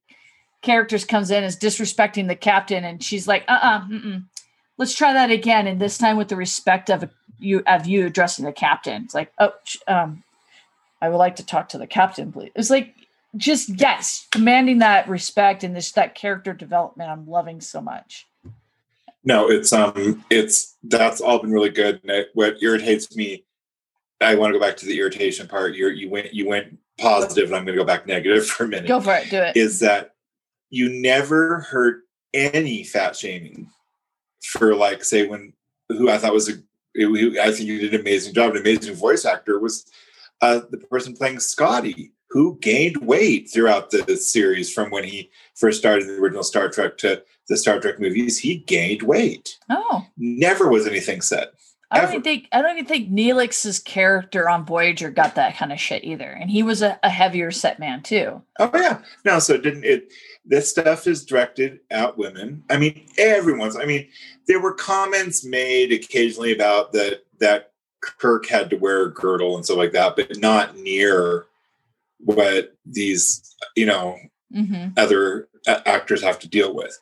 characters 0.63 1.05
comes 1.05 1.31
in 1.31 1.45
is 1.45 1.57
disrespecting 1.57 2.27
the 2.27 2.35
captain, 2.35 2.85
and 2.85 3.01
she's 3.01 3.29
like, 3.29 3.45
uh 3.47 3.59
uh-uh, 3.63 3.95
uh, 3.95 4.19
let's 4.79 4.95
try 4.95 5.13
that 5.13 5.31
again 5.31 5.67
and 5.67 5.81
this 5.81 5.99
time 5.99 6.17
with 6.17 6.29
the 6.29 6.37
respect 6.37 6.89
of 6.89 7.11
you 7.39 7.63
of 7.67 7.87
you 7.87 8.07
addressing 8.07 8.45
the 8.45 8.53
captain 8.53 9.05
it's 9.05 9.15
like 9.15 9.33
oh 9.39 9.53
um 9.87 10.23
i 11.03 11.09
would 11.09 11.17
like 11.17 11.37
to 11.37 11.45
talk 11.45 11.69
to 11.69 11.79
the 11.79 11.87
captain 11.87 12.33
please 12.33 12.51
it's 12.55 12.71
like 12.71 12.95
just 13.37 13.69
yes 13.81 14.27
commanding 14.31 14.79
that 14.79 15.09
respect 15.09 15.63
and 15.63 15.77
this 15.77 15.93
that 15.93 16.15
character 16.15 16.53
development 16.53 17.11
i'm 17.11 17.27
loving 17.27 17.61
so 17.61 17.81
much. 17.81 18.27
No 19.25 19.51
it's 19.51 19.73
um 19.73 20.25
it's 20.31 20.77
that's 20.85 21.21
all 21.21 21.39
been 21.41 21.53
really 21.53 21.71
good. 21.71 22.01
And 22.03 22.11
it, 22.11 22.29
what 22.35 22.63
irritates 22.63 23.15
me 23.15 23.45
i 24.21 24.35
want 24.35 24.53
to 24.53 24.59
go 24.59 24.65
back 24.65 24.77
to 24.79 24.87
the 24.87 24.99
irritation 24.99 25.47
part. 25.47 25.75
You 25.75 25.89
you 25.89 26.11
went 26.11 26.33
you 26.33 26.49
went 26.49 26.79
positive 26.99 27.47
and 27.47 27.57
i'm 27.57 27.65
going 27.65 27.77
to 27.77 27.83
go 27.83 27.87
back 27.87 28.07
negative 28.07 28.47
for 28.47 28.65
a 28.65 28.69
minute. 28.69 28.89
Go 28.89 29.01
for 29.01 29.15
it 29.15 29.31
do 29.31 29.43
it. 29.43 29.57
Is 29.57 29.81
that 29.81 30.15
you 30.71 30.89
never 31.01 31.61
heard 31.61 32.03
any 32.35 32.85
fat 32.85 33.17
shaming 33.17 33.69
for 34.43 34.75
like 34.75 35.05
say 35.05 35.27
when 35.27 35.53
who 35.89 36.11
I 36.11 36.19
thought 36.19 36.33
was 36.33 36.49
a 36.49 36.55
I 36.97 37.53
think 37.53 37.69
you 37.69 37.79
did 37.79 37.95
an 37.95 38.01
amazing 38.01 38.35
job, 38.35 38.53
an 38.53 38.61
amazing 38.61 38.95
voice 38.95 39.25
actor 39.25 39.61
was 39.61 39.87
uh, 40.41 40.61
the 40.71 40.79
person 40.79 41.15
playing 41.15 41.39
Scotty, 41.39 42.13
who 42.31 42.59
gained 42.61 42.97
weight 42.99 43.51
throughout 43.51 43.91
the 43.91 44.17
series 44.17 44.73
from 44.73 44.91
when 44.91 45.05
he 45.05 45.31
first 45.55 45.79
started 45.79 46.07
the 46.07 46.15
original 46.19 46.43
Star 46.43 46.69
Trek 46.69 46.99
to 46.99 47.23
the 47.49 47.57
Star 47.57 47.81
Trek 47.81 47.99
movies. 47.99 48.39
He 48.39 48.57
gained 48.57 49.03
weight. 49.03 49.59
Oh, 49.71 50.07
Never 50.17 50.69
was 50.69 50.87
anything 50.87 51.21
said. 51.23 51.49
I 51.91 51.97
don't 51.97 52.05
Ever. 52.05 52.13
even 52.13 52.23
think 52.23 52.49
I 52.53 52.61
don't 52.61 52.77
even 52.77 52.85
think 52.85 53.11
Neelix's 53.11 53.79
character 53.79 54.47
on 54.47 54.67
Voyager 54.67 55.11
got 55.11 55.37
that 55.37 55.57
kind 55.57 55.73
of 55.73 55.81
shit 55.81 56.05
either, 56.05 56.31
and 56.31 56.51
he 56.51 56.63
was 56.63 56.83
a, 56.83 57.01
a 57.03 57.09
heavier 57.09 57.51
set 57.51 57.79
man 57.79 58.03
too. 58.03 58.43
Oh 58.59 58.71
yeah, 58.75 59.01
no. 59.25 59.39
So 59.39 59.55
it 59.55 59.63
didn't 59.63 59.85
it? 59.85 60.13
This 60.45 60.69
stuff 60.69 61.07
is 61.07 61.25
directed 61.25 61.81
at 61.91 62.19
women. 62.19 62.63
I 62.69 62.77
mean, 62.77 63.07
everyone's. 63.17 63.75
I 63.75 63.87
mean, 63.87 64.07
there 64.47 64.61
were 64.61 64.75
comments 64.75 65.47
made 65.47 65.91
occasionally 65.93 66.53
about 66.53 66.93
that 66.93 67.23
that 67.39 67.73
Kirk 68.03 68.47
had 68.47 68.69
to 68.69 68.77
wear 68.77 69.05
a 69.07 69.11
girdle 69.15 69.57
and 69.57 69.65
stuff 69.65 69.79
like 69.79 69.93
that, 69.93 70.15
but 70.15 70.39
not 70.39 70.77
near 70.77 71.47
what 72.19 72.75
these 72.87 73.55
you 73.77 73.87
know 73.87 74.17
Mm-hmm. 74.55 74.93
other 74.97 75.47
actors 75.67 76.23
have 76.23 76.39
to 76.39 76.49
deal 76.49 76.75
with. 76.75 76.99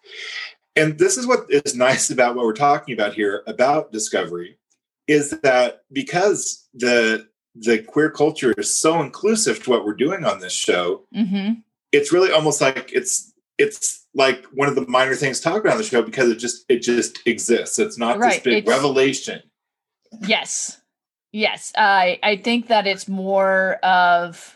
And 0.75 0.99
this 0.99 1.17
is 1.17 1.29
what 1.29 1.47
is 1.49 1.77
nice 1.77 2.11
about 2.11 2.35
what 2.35 2.45
we're 2.45 2.53
talking 2.55 2.93
about 2.93 3.15
here 3.15 3.45
about 3.47 3.93
Discovery 3.93 4.59
is 5.07 5.31
that 5.45 5.83
because 5.93 6.67
the 6.75 7.29
the 7.55 7.79
queer 7.85 8.11
culture 8.11 8.53
is 8.59 8.75
so 8.77 9.01
inclusive 9.01 9.63
to 9.63 9.71
what 9.71 9.85
we're 9.85 9.95
doing 9.95 10.25
on 10.25 10.41
this 10.41 10.53
show, 10.53 11.05
Mm-hmm. 11.15 11.61
it's 11.93 12.13
really 12.13 12.33
almost 12.33 12.61
like 12.61 12.91
it's 12.93 13.33
it's 13.59 14.05
like 14.13 14.45
one 14.47 14.69
of 14.69 14.75
the 14.75 14.85
minor 14.89 15.15
things 15.15 15.39
talked 15.39 15.65
about 15.65 15.75
on 15.75 15.79
the 15.79 15.85
show 15.85 16.03
because 16.03 16.29
it 16.29 16.41
just 16.41 16.65
it 16.69 16.83
just 16.83 17.21
exists. 17.29 17.79
It's 17.79 17.97
not 17.97 18.19
Right, 18.19 18.33
this 18.33 18.43
big 18.43 18.65
it's- 18.65 18.77
revelation. 18.77 19.41
Yes. 20.23 20.81
Yes. 21.31 21.73
I 21.79 22.19
I 22.25 22.39
think 22.39 22.67
that 22.67 22.89
it's 22.89 23.07
more 23.07 23.75
of 23.85 24.56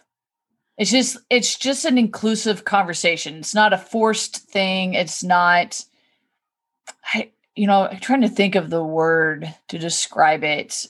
it's 0.80 0.90
just 0.90 1.18
it's 1.28 1.56
just 1.56 1.84
an 1.84 1.98
inclusive 1.98 2.64
conversation. 2.64 3.36
It's 3.36 3.54
not 3.54 3.74
a 3.74 3.78
forced 3.78 4.38
thing. 4.38 4.94
It's 4.94 5.22
not 5.22 5.84
I 7.14 7.30
you 7.54 7.66
know, 7.66 7.86
I'm 7.86 8.00
trying 8.00 8.22
to 8.22 8.30
think 8.30 8.54
of 8.54 8.70
the 8.70 8.82
word 8.82 9.54
to 9.68 9.78
describe 9.78 10.42
it. 10.42 10.86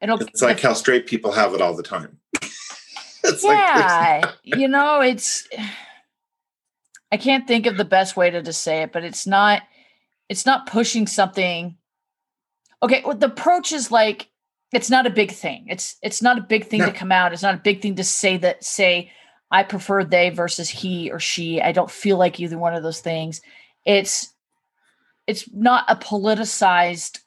It'll 0.00 0.18
It's 0.22 0.40
like 0.40 0.60
how 0.60 0.72
straight 0.72 1.06
people 1.06 1.32
have 1.32 1.52
it 1.52 1.60
all 1.60 1.76
the 1.76 1.82
time. 1.82 2.18
it's 2.42 3.44
like 3.44 3.58
yeah, 3.58 4.32
you 4.42 4.68
know, 4.68 5.02
it's 5.02 5.46
I 7.12 7.18
can't 7.18 7.46
think 7.46 7.66
of 7.66 7.76
the 7.76 7.84
best 7.84 8.16
way 8.16 8.30
to 8.30 8.40
just 8.40 8.62
say 8.62 8.84
it, 8.84 8.92
but 8.92 9.04
it's 9.04 9.26
not 9.26 9.64
it's 10.30 10.46
not 10.46 10.66
pushing 10.66 11.06
something. 11.06 11.76
Okay, 12.82 13.02
well, 13.04 13.18
the 13.18 13.26
approach 13.26 13.70
is 13.70 13.90
like 13.90 14.30
it's 14.74 14.90
not 14.90 15.06
a 15.06 15.10
big 15.10 15.30
thing. 15.32 15.66
It's 15.68 15.96
it's 16.02 16.20
not 16.20 16.38
a 16.38 16.42
big 16.42 16.66
thing 16.66 16.80
No. 16.80 16.86
to 16.86 16.92
come 16.92 17.12
out. 17.12 17.32
It's 17.32 17.42
not 17.42 17.54
a 17.54 17.58
big 17.58 17.80
thing 17.80 17.94
to 17.96 18.04
say 18.04 18.36
that 18.38 18.64
say 18.64 19.10
I 19.50 19.62
prefer 19.62 20.04
they 20.04 20.30
versus 20.30 20.68
he 20.68 21.10
or 21.10 21.20
she. 21.20 21.62
I 21.62 21.72
don't 21.72 21.90
feel 21.90 22.16
like 22.18 22.40
either 22.40 22.58
one 22.58 22.74
of 22.74 22.82
those 22.82 23.00
things. 23.00 23.40
It's 23.84 24.32
it's 25.26 25.48
not 25.52 25.84
a 25.88 25.96
politicized 25.96 27.20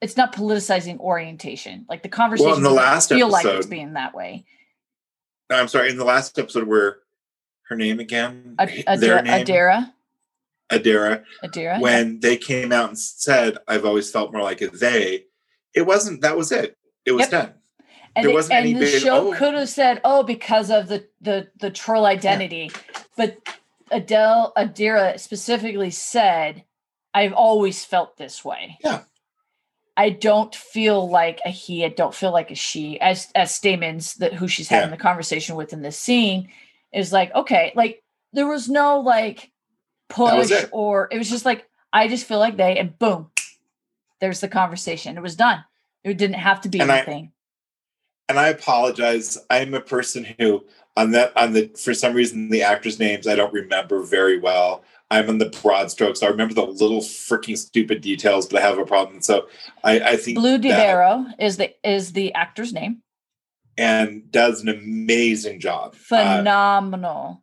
it's 0.00 0.16
not 0.16 0.34
politicizing 0.34 0.98
orientation. 0.98 1.86
Like 1.88 2.02
the 2.02 2.08
conversation 2.08 2.48
Well, 2.50 2.56
in 2.58 2.62
the 2.62 2.70
last 2.70 3.08
feel 3.08 3.28
like 3.28 3.44
it's 3.46 3.54
episode- 3.54 3.70
being 3.70 3.92
that 3.94 4.14
way. 4.14 4.44
I'm 5.50 5.68
sorry, 5.68 5.90
in 5.90 5.98
the 5.98 6.04
last 6.04 6.38
episode 6.38 6.66
where 6.66 6.98
her 7.68 7.76
name 7.76 8.00
again, 8.00 8.54
Ad- 8.58 9.00
their 9.00 9.18
Adara, 9.18 9.24
name, 9.24 9.44
Adara, 9.46 9.92
Adara, 10.70 11.24
Adara. 11.42 11.80
when 11.80 12.20
they 12.20 12.36
came 12.36 12.72
out 12.72 12.88
and 12.90 12.98
said, 12.98 13.58
"I've 13.68 13.84
always 13.84 14.10
felt 14.10 14.32
more 14.32 14.42
like 14.42 14.60
a 14.62 14.68
they," 14.68 15.24
it 15.74 15.82
wasn't. 15.82 16.22
That 16.22 16.36
was 16.36 16.50
it. 16.52 16.76
It 17.06 17.12
was 17.12 17.22
Yep. 17.22 17.30
done. 17.30 17.54
and 18.16 18.26
there 18.26 18.34
wasn't 18.34 18.54
and 18.54 18.66
the 18.76 18.80
big, 18.80 19.02
show 19.02 19.32
"Oh." 19.32 19.36
could 19.36 19.54
have 19.54 19.68
said, 19.68 20.00
"Oh, 20.04 20.22
because 20.22 20.70
of 20.70 20.88
the 20.88 21.06
the 21.20 21.50
the 21.58 21.70
Trill 21.70 22.06
identity," 22.06 22.70
but 23.16 23.38
Adele 23.90 24.52
Adira 24.56 25.18
specifically 25.18 25.90
said, 25.90 26.64
"I've 27.12 27.32
always 27.32 27.84
felt 27.84 28.16
this 28.16 28.44
way." 28.44 28.78
Yeah. 28.84 29.02
I 29.96 30.10
don't 30.10 30.54
feel 30.54 31.08
like 31.08 31.40
a 31.44 31.50
he. 31.50 31.84
I 31.84 31.88
don't 31.88 32.14
feel 32.14 32.32
like 32.32 32.50
a 32.50 32.54
she. 32.56 32.98
As 33.00 33.30
as 33.34 33.50
Stamets, 33.52 34.16
that 34.18 34.34
who 34.34 34.48
she's 34.48 34.68
having 34.68 34.90
Yeah. 34.90 34.96
the 34.96 35.02
conversation 35.02 35.56
with 35.56 35.72
in 35.72 35.82
this 35.82 35.98
scene, 35.98 36.48
is 36.92 37.12
like 37.12 37.34
okay, 37.34 37.72
like 37.74 38.02
there 38.32 38.46
was 38.46 38.68
no 38.68 39.00
like 39.00 39.50
push 40.08 40.50
it. 40.50 40.68
or 40.72 41.08
it 41.12 41.18
was 41.18 41.30
just 41.30 41.44
like 41.44 41.68
I 41.92 42.08
just 42.08 42.26
feel 42.26 42.38
like 42.40 42.56
they, 42.56 42.76
and 42.78 42.98
boom, 42.98 43.30
there's 44.20 44.40
the 44.40 44.48
conversation. 44.48 45.16
It 45.16 45.22
was 45.22 45.36
done. 45.36 45.64
It 46.04 46.18
didn't 46.18 46.36
have 46.38 46.60
to 46.62 46.68
be 46.68 46.80
And 46.80 46.92
I- 46.92 46.98
anything. 46.98 47.32
And 48.28 48.38
I 48.38 48.48
apologize. 48.48 49.36
I'm 49.50 49.74
a 49.74 49.80
person 49.82 50.24
who, 50.38 50.64
on 50.96 51.10
that, 51.10 51.36
on 51.36 51.52
the 51.52 51.68
for 51.78 51.92
some 51.92 52.14
reason, 52.14 52.48
the 52.48 52.62
actors' 52.62 52.98
names 52.98 53.26
I 53.26 53.34
don't 53.34 53.52
remember 53.52 54.02
very 54.02 54.38
well. 54.38 54.82
I'm 55.10 55.28
on 55.28 55.36
the 55.36 55.50
broad 55.62 55.90
strokes. 55.90 56.22
I 56.22 56.28
remember 56.28 56.54
the 56.54 56.64
little 56.64 57.00
freaking 57.02 57.58
stupid 57.58 58.00
details, 58.00 58.46
but 58.46 58.62
I 58.62 58.66
have 58.66 58.78
a 58.78 58.86
problem. 58.86 59.20
So 59.20 59.46
I, 59.84 60.00
I 60.00 60.16
think 60.16 60.38
Blu 60.38 60.56
that- 60.58 61.34
is 61.38 61.58
the 61.58 61.74
is 61.86 62.12
the 62.14 62.32
actor's 62.32 62.72
name. 62.72 63.02
and 63.76 64.30
does 64.32 64.62
an 64.62 64.68
amazing 64.70 65.60
job. 65.60 65.94
Uh, 65.94 66.38
Phenomenal. 66.38 67.42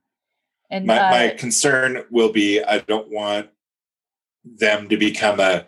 and 0.72 0.88
my, 0.88 0.98
uh, 0.98 1.12
my 1.12 1.30
concern 1.38 2.06
will 2.10 2.32
be 2.32 2.64
I 2.64 2.80
don't 2.80 3.10
want 3.12 3.50
them 4.44 4.90
to 4.90 4.98
become 4.98 5.40
a 5.40 5.68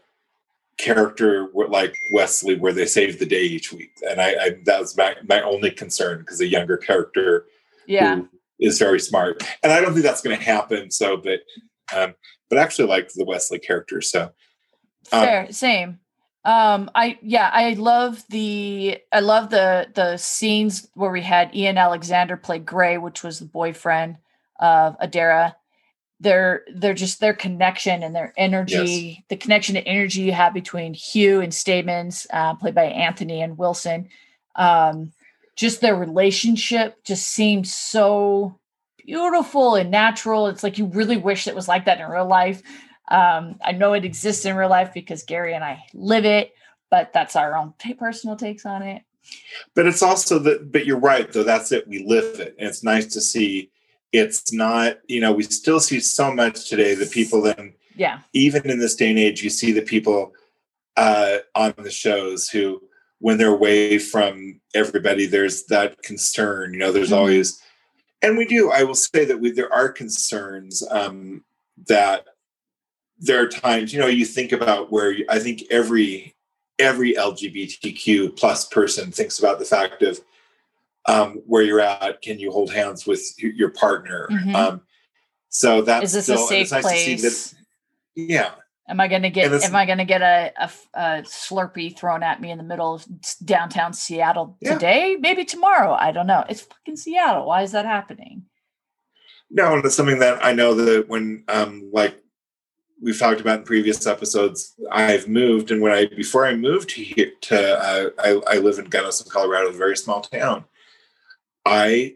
character 0.78 1.50
like 1.54 1.96
Wesley 2.12 2.56
where 2.56 2.74
they 2.74 2.86
save 2.86 3.20
the 3.20 3.26
day 3.26 3.44
each 3.44 3.72
week. 3.72 3.92
And 4.10 4.20
I, 4.20 4.30
I 4.30 4.50
that 4.66 4.80
was 4.80 4.98
my, 4.98 5.16
my 5.28 5.42
only 5.42 5.72
concern 5.72 6.20
because 6.20 6.42
a 6.42 6.48
younger 6.48 6.78
character 6.78 7.46
yeah, 7.88 8.16
who 8.16 8.30
is 8.60 8.80
very 8.80 9.00
smart. 9.00 9.44
And 9.62 9.72
I 9.72 9.82
don't 9.82 9.94
think 9.94 10.06
that's 10.06 10.22
going 10.22 10.38
to 10.38 10.44
happen. 10.44 10.92
So, 10.92 11.18
but, 11.18 11.42
um, 11.96 12.16
but 12.50 12.58
I 12.58 12.62
actually 12.62 12.88
like 12.88 13.10
the 13.14 13.26
Wesley 13.26 13.60
character. 13.60 14.02
So, 14.02 14.32
um, 15.12 15.26
fair, 15.26 15.52
same. 15.52 16.00
Um, 16.46 16.92
I 16.94 17.18
yeah, 17.22 17.50
I 17.54 17.74
love 17.74 18.24
the 18.30 18.98
I 19.14 19.22
love 19.22 19.50
the 19.50 19.88
the 19.94 20.18
scenes 20.18 20.90
where 20.94 21.12
we 21.12 21.22
had 21.22 21.56
Ian 21.56 21.78
Alexander 21.78 22.36
play 22.36 22.60
Gray, 22.60 22.98
which 22.98 23.24
was 23.24 23.40
the 23.40 23.46
boyfriend 23.46 24.18
of 24.60 25.00
Adara. 25.00 25.56
Their 26.24 26.64
they're 26.74 26.94
just 26.94 27.20
their 27.20 27.34
connection 27.34 28.02
and 28.02 28.16
their 28.16 28.34
energy, 28.38 29.24
the 29.30 29.36
connection 29.36 29.76
and 29.76 29.86
energy 29.86 30.22
you 30.22 30.32
have 30.32 30.54
between 30.54 30.94
Hugh 30.94 31.42
and 31.42 31.52
Stamets, 31.52 32.26
uh, 32.32 32.56
played 32.56 32.76
by 32.76 32.86
Anthony 32.86 33.42
and 33.42 33.58
Wilson. 33.58 34.08
Um, 34.56 35.12
just 35.56 35.82
their 35.82 35.96
relationship 35.96 37.04
just 37.04 37.28
seemed 37.28 37.68
so 37.68 38.58
beautiful 39.06 39.76
and 39.76 39.92
natural. 39.92 40.48
It's 40.48 40.64
like 40.64 40.78
you 40.78 40.86
really 40.86 41.18
wish 41.18 41.48
it 41.48 41.56
was 41.56 41.68
like 41.68 41.86
that 41.86 42.00
in 42.00 42.08
real 42.08 42.28
life. 42.28 42.62
Um, 43.10 43.60
I 43.64 43.74
know 43.74 43.94
it 43.94 44.06
exists 44.06 44.46
in 44.46 44.56
real 44.56 44.70
life 44.70 44.94
because 44.94 45.24
Gary 45.24 45.54
and 45.54 45.64
I 45.64 45.84
live 45.94 46.26
it, 46.26 46.54
but 46.90 47.12
that's 47.14 47.36
our 47.36 47.56
own 47.58 47.74
personal 48.00 48.36
takes 48.36 48.66
on 48.66 48.82
it. 48.82 49.04
but 49.76 49.86
it's 49.88 50.02
also 50.02 50.40
that, 50.40 50.72
but 50.72 50.86
you're 50.86 51.00
right 51.00 51.32
though. 51.32 51.44
That's 51.44 51.72
it. 51.72 51.88
We 51.88 52.06
live 52.06 52.40
it. 52.40 52.56
And 52.58 52.68
it's 52.70 52.84
nice 52.84 53.08
to 53.14 53.22
see 53.22 53.72
it's 54.14 54.54
not, 54.54 55.00
you 55.08 55.20
know, 55.20 55.34
we 55.34 55.44
still 55.44 55.80
see 55.80 56.00
so 56.00 56.32
much 56.34 56.70
today 56.70 56.94
the 56.96 57.08
people 57.08 57.42
then 57.42 57.74
Yeah. 57.96 58.20
even 58.34 58.70
in 58.70 58.80
this 58.80 58.96
day 58.96 59.10
and 59.10 59.20
age, 59.20 59.44
you 59.44 59.50
see 59.50 59.72
the 59.74 59.82
people 59.82 60.34
uh, 60.96 61.40
on 61.56 61.74
the 61.78 61.90
shows 61.92 62.48
who, 62.48 62.82
when 63.18 63.38
they're 63.38 63.48
away 63.56 63.98
from 63.98 64.62
everybody, 64.76 65.26
there's 65.26 65.64
that 65.66 66.02
concern. 66.04 66.74
You 66.74 66.80
know, 66.80 66.92
there's 66.92 67.10
Mhm. 67.10 67.18
always, 67.18 67.60
and 68.22 68.38
we 68.38 68.46
do. 68.46 68.70
I 68.70 68.84
will 68.84 68.94
say 68.96 69.26
that 69.26 69.40
we 69.40 69.50
there 69.52 69.74
are 69.74 69.90
concerns 69.90 70.84
um, 70.92 71.44
that 71.88 72.26
there 73.18 73.42
are 73.42 73.48
times. 73.48 73.92
You 73.94 74.00
know, 74.00 74.08
you 74.08 74.26
think 74.26 74.52
about 74.52 74.92
where 74.92 75.12
you, 75.12 75.26
I 75.30 75.40
think 75.40 75.64
every 75.72 76.36
every 76.80 77.14
LGBTQ 77.16 78.36
plus 78.36 78.66
person 78.68 79.12
thinks 79.12 79.40
about 79.40 79.58
the 79.60 79.66
fact 79.66 80.02
of 80.04 80.20
um, 81.08 81.42
where 81.46 81.64
you're 81.64 81.82
at. 81.82 82.22
Can 82.22 82.40
you 82.40 82.52
hold 82.52 82.72
hands 82.72 83.06
with 83.06 83.22
your 83.38 83.70
partner? 83.70 84.28
Mhm. 84.32 84.56
Um, 84.56 84.82
so 85.50 85.82
that's 85.82 86.06
Is 86.06 86.14
this 86.14 86.24
still, 86.26 86.44
a 86.46 86.48
safe 86.48 86.62
it's 86.64 86.72
nice 86.72 86.84
to 86.84 86.90
see 86.98 87.18
place? 87.18 87.52
that 87.52 87.58
yeah 88.16 88.52
Am 88.90 89.00
I 89.00 89.08
gonna 89.08 89.30
get 89.30 89.52
am 89.64 89.76
I 89.76 89.86
gonna 89.86 90.04
get 90.06 90.22
a 90.22 90.52
a 90.94 91.22
Slurpee 91.24 91.98
thrown 91.98 92.22
at 92.22 92.42
me 92.42 92.52
in 92.52 92.58
the 92.58 92.64
middle 92.66 92.94
of 92.96 93.06
downtown 93.46 93.94
Seattle 93.94 94.58
Yeah. 94.62 94.74
today? 94.74 95.16
Maybe 95.20 95.46
tomorrow. 95.46 95.94
I 95.94 96.12
don't 96.12 96.28
know. 96.28 96.44
It's 96.50 96.62
fucking 96.62 96.98
Seattle. 96.98 97.46
Why 97.48 97.62
is 97.64 97.72
that 97.72 97.86
happening? 97.86 98.46
no 99.56 99.76
and 99.76 99.86
it's 99.86 99.94
something 99.96 100.18
that 100.20 100.44
i 100.44 100.52
know 100.52 100.74
that 100.74 101.08
when 101.10 101.44
um 101.48 101.88
like 101.94 102.20
we've 103.02 103.20
talked 103.20 103.40
about 103.40 103.60
in 103.60 103.66
previous 103.66 104.08
episodes 104.08 104.74
i've 104.92 105.28
moved 105.28 105.70
and 105.70 105.80
when 105.82 105.92
i 105.92 106.06
before 106.16 106.48
i 106.48 106.56
moved 106.56 106.92
here 106.92 107.32
to 107.42 107.78
uh, 107.78 108.10
I, 108.18 108.56
I 108.56 108.58
live 108.58 108.80
in 108.80 108.86
gunnison 108.86 109.30
colorado 109.30 109.68
a 109.70 109.74
very 109.74 109.96
small 109.98 110.22
town 110.22 110.66
i 111.66 112.16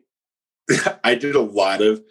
i 1.03 1.15
did 1.15 1.36
a 1.36 1.41
lot 1.41 1.81
of 1.81 2.01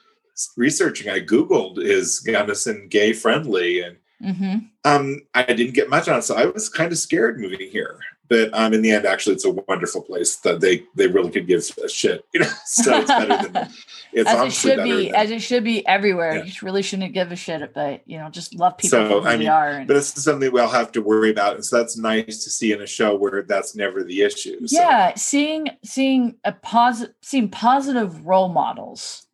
researching. 0.56 1.10
I 1.10 1.20
googled 1.20 1.78
is 1.78 2.20
gunnison 2.20 2.88
gay 2.88 3.12
friendly? 3.12 3.80
And 3.80 3.96
Mm-hmm. 4.22 4.58
um 4.84 5.20
i 5.34 5.42
didn't 5.42 5.74
get 5.74 5.90
much 5.90 6.08
on 6.08 6.18
it 6.18 6.22
so 6.22 6.36
i 6.36 6.46
was 6.46 6.70
kind 6.70 6.90
of 6.90 6.96
scared 6.96 7.38
moving 7.38 7.68
here 7.70 7.98
but 8.28 8.52
um, 8.54 8.72
in 8.72 8.82
the 8.82 8.90
end, 8.90 9.06
actually, 9.06 9.34
it's 9.34 9.44
a 9.44 9.50
wonderful 9.50 10.02
place 10.02 10.36
that 10.36 10.60
they 10.60 10.82
they 10.94 11.06
really 11.06 11.30
could 11.30 11.46
give 11.46 11.62
a 11.82 11.88
shit. 11.88 12.24
You 12.34 12.40
know, 12.40 12.50
so 12.64 12.98
it's 12.98 13.08
better 13.08 13.48
than 13.48 13.68
it's 14.12 14.28
as 14.28 14.46
it 14.46 14.52
should 14.52 14.82
be, 14.82 15.06
than, 15.06 15.14
as 15.14 15.30
it 15.30 15.42
should 15.42 15.64
be 15.64 15.86
everywhere. 15.86 16.36
Yeah. 16.36 16.44
You 16.44 16.52
really 16.62 16.82
shouldn't 16.82 17.12
give 17.12 17.30
a 17.30 17.36
shit, 17.36 17.72
but 17.74 18.02
you 18.06 18.18
know, 18.18 18.28
just 18.28 18.54
love 18.54 18.78
people 18.78 18.90
so, 18.90 19.20
who 19.20 19.26
I 19.26 19.36
mean, 19.36 19.48
are. 19.48 19.70
And, 19.70 19.86
but 19.86 19.96
it's 19.96 20.22
something 20.22 20.50
we 20.50 20.60
all 20.60 20.68
have 20.68 20.92
to 20.92 21.02
worry 21.02 21.30
about, 21.30 21.54
and 21.54 21.64
so 21.64 21.78
that's 21.78 21.96
nice 21.96 22.42
to 22.44 22.50
see 22.50 22.72
in 22.72 22.80
a 22.80 22.86
show 22.86 23.14
where 23.14 23.42
that's 23.42 23.76
never 23.76 24.02
the 24.02 24.22
issue. 24.22 24.66
So. 24.66 24.80
Yeah, 24.80 25.14
seeing 25.14 25.68
seeing 25.84 26.36
a 26.44 26.52
positive, 26.52 27.14
seeing 27.22 27.48
positive 27.48 28.26
role 28.26 28.48
models 28.48 29.25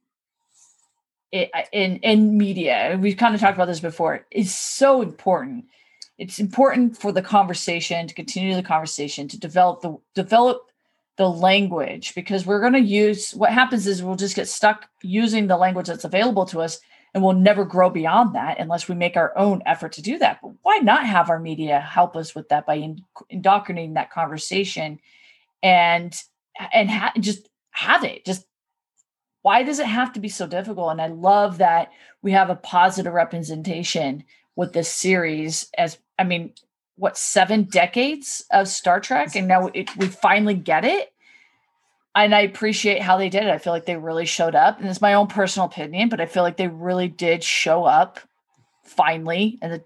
in 1.32 1.96
in 1.96 2.36
media. 2.36 2.98
We've 3.00 3.16
kind 3.16 3.34
of 3.34 3.40
talked 3.40 3.56
about 3.56 3.66
this 3.66 3.80
before. 3.80 4.26
Is 4.30 4.54
so 4.54 5.02
important 5.02 5.64
it's 6.18 6.38
important 6.38 6.96
for 6.96 7.10
the 7.10 7.22
conversation 7.22 8.06
to 8.06 8.14
continue 8.14 8.54
the 8.54 8.62
conversation 8.62 9.26
to 9.28 9.38
develop 9.40 9.80
the 9.80 9.96
develop 10.14 10.70
the 11.16 11.28
language 11.28 12.14
because 12.14 12.46
we're 12.46 12.60
going 12.60 12.72
to 12.72 12.80
use 12.80 13.32
what 13.32 13.50
happens 13.50 13.86
is 13.86 14.02
we'll 14.02 14.14
just 14.14 14.36
get 14.36 14.48
stuck 14.48 14.88
using 15.02 15.46
the 15.46 15.56
language 15.56 15.86
that's 15.86 16.04
available 16.04 16.46
to 16.46 16.60
us 16.60 16.78
and 17.12 17.22
we'll 17.22 17.34
never 17.34 17.64
grow 17.64 17.90
beyond 17.90 18.34
that 18.34 18.58
unless 18.58 18.88
we 18.88 18.94
make 18.94 19.16
our 19.16 19.36
own 19.36 19.62
effort 19.66 19.92
to 19.92 20.02
do 20.02 20.18
that 20.18 20.38
but 20.40 20.52
why 20.62 20.78
not 20.78 21.06
have 21.06 21.28
our 21.28 21.38
media 21.38 21.80
help 21.80 22.16
us 22.16 22.34
with 22.34 22.48
that 22.48 22.66
by 22.66 22.94
indoctrinating 23.28 23.94
that 23.94 24.10
conversation 24.10 25.00
and 25.62 26.22
and 26.72 26.90
ha- 26.90 27.12
just 27.18 27.48
have 27.70 28.04
it 28.04 28.24
just 28.24 28.46
why 29.42 29.62
does 29.62 29.78
it 29.78 29.86
have 29.86 30.12
to 30.12 30.20
be 30.20 30.28
so 30.28 30.46
difficult 30.46 30.90
and 30.90 31.00
i 31.00 31.06
love 31.06 31.58
that 31.58 31.90
we 32.22 32.32
have 32.32 32.50
a 32.50 32.56
positive 32.56 33.12
representation 33.12 34.24
with 34.56 34.72
this 34.72 34.88
series 34.88 35.70
as 35.76 35.98
I 36.18 36.24
mean, 36.24 36.52
what 36.96 37.16
seven 37.16 37.64
decades 37.64 38.44
of 38.52 38.68
Star 38.68 39.00
Trek, 39.00 39.34
and 39.34 39.48
now 39.48 39.68
it, 39.74 39.94
we 39.96 40.06
finally 40.06 40.54
get 40.54 40.84
it. 40.84 41.12
And 42.14 42.34
I 42.34 42.42
appreciate 42.42 43.00
how 43.00 43.16
they 43.16 43.30
did 43.30 43.44
it. 43.44 43.48
I 43.48 43.58
feel 43.58 43.72
like 43.72 43.86
they 43.86 43.96
really 43.96 44.26
showed 44.26 44.54
up, 44.54 44.78
and 44.78 44.88
it's 44.88 45.00
my 45.00 45.14
own 45.14 45.26
personal 45.26 45.66
opinion, 45.66 46.10
but 46.10 46.20
I 46.20 46.26
feel 46.26 46.42
like 46.42 46.58
they 46.58 46.68
really 46.68 47.08
did 47.08 47.42
show 47.42 47.84
up 47.84 48.20
finally 48.84 49.58
in 49.62 49.70
the 49.70 49.84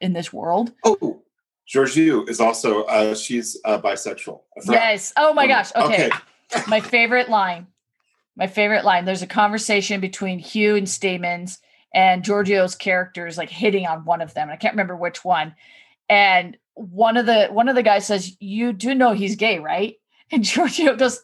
in 0.00 0.12
this 0.12 0.32
world. 0.32 0.72
Oh, 0.84 1.20
Georgiou 1.68 2.28
is 2.28 2.40
also 2.40 2.84
uh, 2.84 3.14
she's 3.14 3.58
uh, 3.64 3.80
bisexual. 3.80 4.40
Yes. 4.66 5.12
Oh 5.16 5.34
my 5.34 5.46
gosh. 5.46 5.74
Okay. 5.74 6.06
okay. 6.06 6.62
my 6.68 6.80
favorite 6.80 7.28
line. 7.28 7.66
My 8.40 8.46
favorite 8.46 8.86
line. 8.86 9.04
There's 9.04 9.20
a 9.20 9.26
conversation 9.26 10.00
between 10.00 10.38
Hugh 10.38 10.74
and 10.74 10.86
Stamets 10.86 11.58
and 11.92 12.22
Georgiou's 12.22 12.74
character 12.74 13.26
is 13.26 13.36
like 13.36 13.50
hitting 13.50 13.86
on 13.86 14.06
one 14.06 14.22
of 14.22 14.32
them. 14.32 14.48
I 14.48 14.56
can't 14.56 14.72
remember 14.72 14.96
which 14.96 15.22
one. 15.22 15.54
And 16.08 16.56
one 16.72 17.18
of 17.18 17.26
the 17.26 17.48
one 17.48 17.68
of 17.68 17.74
the 17.74 17.82
guys 17.82 18.06
says, 18.06 18.34
"You 18.40 18.72
do 18.72 18.94
know 18.94 19.12
he's 19.12 19.36
gay, 19.36 19.58
right?" 19.58 19.96
And 20.32 20.42
Georgiou 20.42 20.96
goes, 20.96 21.20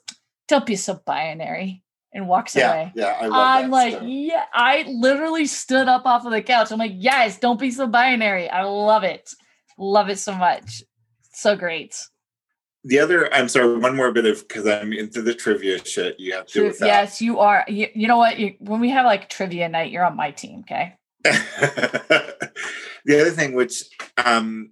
"Don't 0.46 0.66
be 0.66 0.76
so 0.76 1.00
binary." 1.06 1.82
And 2.12 2.28
walks 2.28 2.54
yeah, 2.54 2.72
away. 2.72 2.92
Yeah, 2.94 3.28
I 3.32 3.60
am 3.60 3.70
like, 3.70 3.98
yeah, 4.02 4.44
I 4.52 4.84
literally 4.88 5.46
stood 5.46 5.86
up 5.86 6.06
off 6.06 6.24
of 6.24 6.32
the 6.32 6.40
couch. 6.40 6.72
I'm 6.72 6.78
like, 6.78 6.94
yes, 6.94 7.38
don't 7.38 7.60
be 7.60 7.70
so 7.70 7.86
binary. 7.86 8.48
I 8.48 8.62
love 8.62 9.04
it. 9.04 9.34
Love 9.76 10.08
it 10.08 10.18
so 10.18 10.34
much. 10.34 10.82
So 11.34 11.56
great 11.56 11.94
the 12.86 12.98
other 12.98 13.32
i'm 13.34 13.48
sorry 13.48 13.76
one 13.76 13.96
more 13.96 14.12
bit 14.12 14.24
of 14.24 14.46
because 14.46 14.66
i'm 14.66 14.92
into 14.92 15.20
the 15.20 15.34
trivia 15.34 15.84
shit 15.84 16.18
you 16.18 16.32
have 16.32 16.46
to 16.46 16.70
do 16.70 16.86
yes 16.86 17.20
you 17.20 17.38
are 17.40 17.64
you, 17.68 17.88
you 17.94 18.08
know 18.08 18.16
what 18.16 18.38
you, 18.38 18.54
when 18.60 18.80
we 18.80 18.88
have 18.88 19.04
like 19.04 19.28
trivia 19.28 19.68
night 19.68 19.90
you're 19.90 20.04
on 20.04 20.16
my 20.16 20.30
team 20.30 20.60
okay 20.60 20.94
the 21.24 23.20
other 23.20 23.30
thing 23.30 23.54
which 23.54 23.84
um 24.24 24.70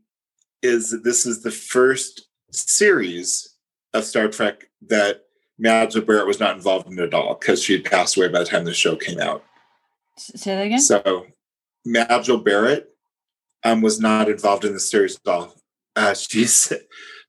is 0.62 0.90
that 0.90 1.05
this 1.05 1.27
is 1.27 1.42
the 1.42 1.50
first 1.50 2.29
series 2.53 3.57
of 3.92 4.05
star 4.05 4.29
trek 4.29 4.64
that 4.87 5.22
Majel 5.59 6.03
Barrett 6.03 6.27
was 6.27 6.40
not 6.40 6.57
involved 6.57 6.88
in 6.88 6.98
at 6.98 7.14
all 7.14 7.35
because 7.35 7.62
she 7.62 7.74
had 7.74 7.85
passed 7.85 8.16
away 8.16 8.29
by 8.29 8.40
the 8.40 8.44
time 8.44 8.64
the 8.64 8.74
show 8.74 8.96
came 8.96 9.20
out. 9.20 9.44
Say 10.16 10.55
that 10.55 10.66
again. 10.66 10.81
So, 10.81 11.27
Majel 11.85 12.38
Barrett 12.38 12.88
um, 13.62 13.83
was 13.83 14.00
not 14.00 14.29
involved 14.29 14.64
in 14.64 14.72
the 14.72 14.81
series 14.81 15.18
at 15.24 15.31
all. 15.31 15.55
Uh, 15.94 16.14
she's 16.14 16.72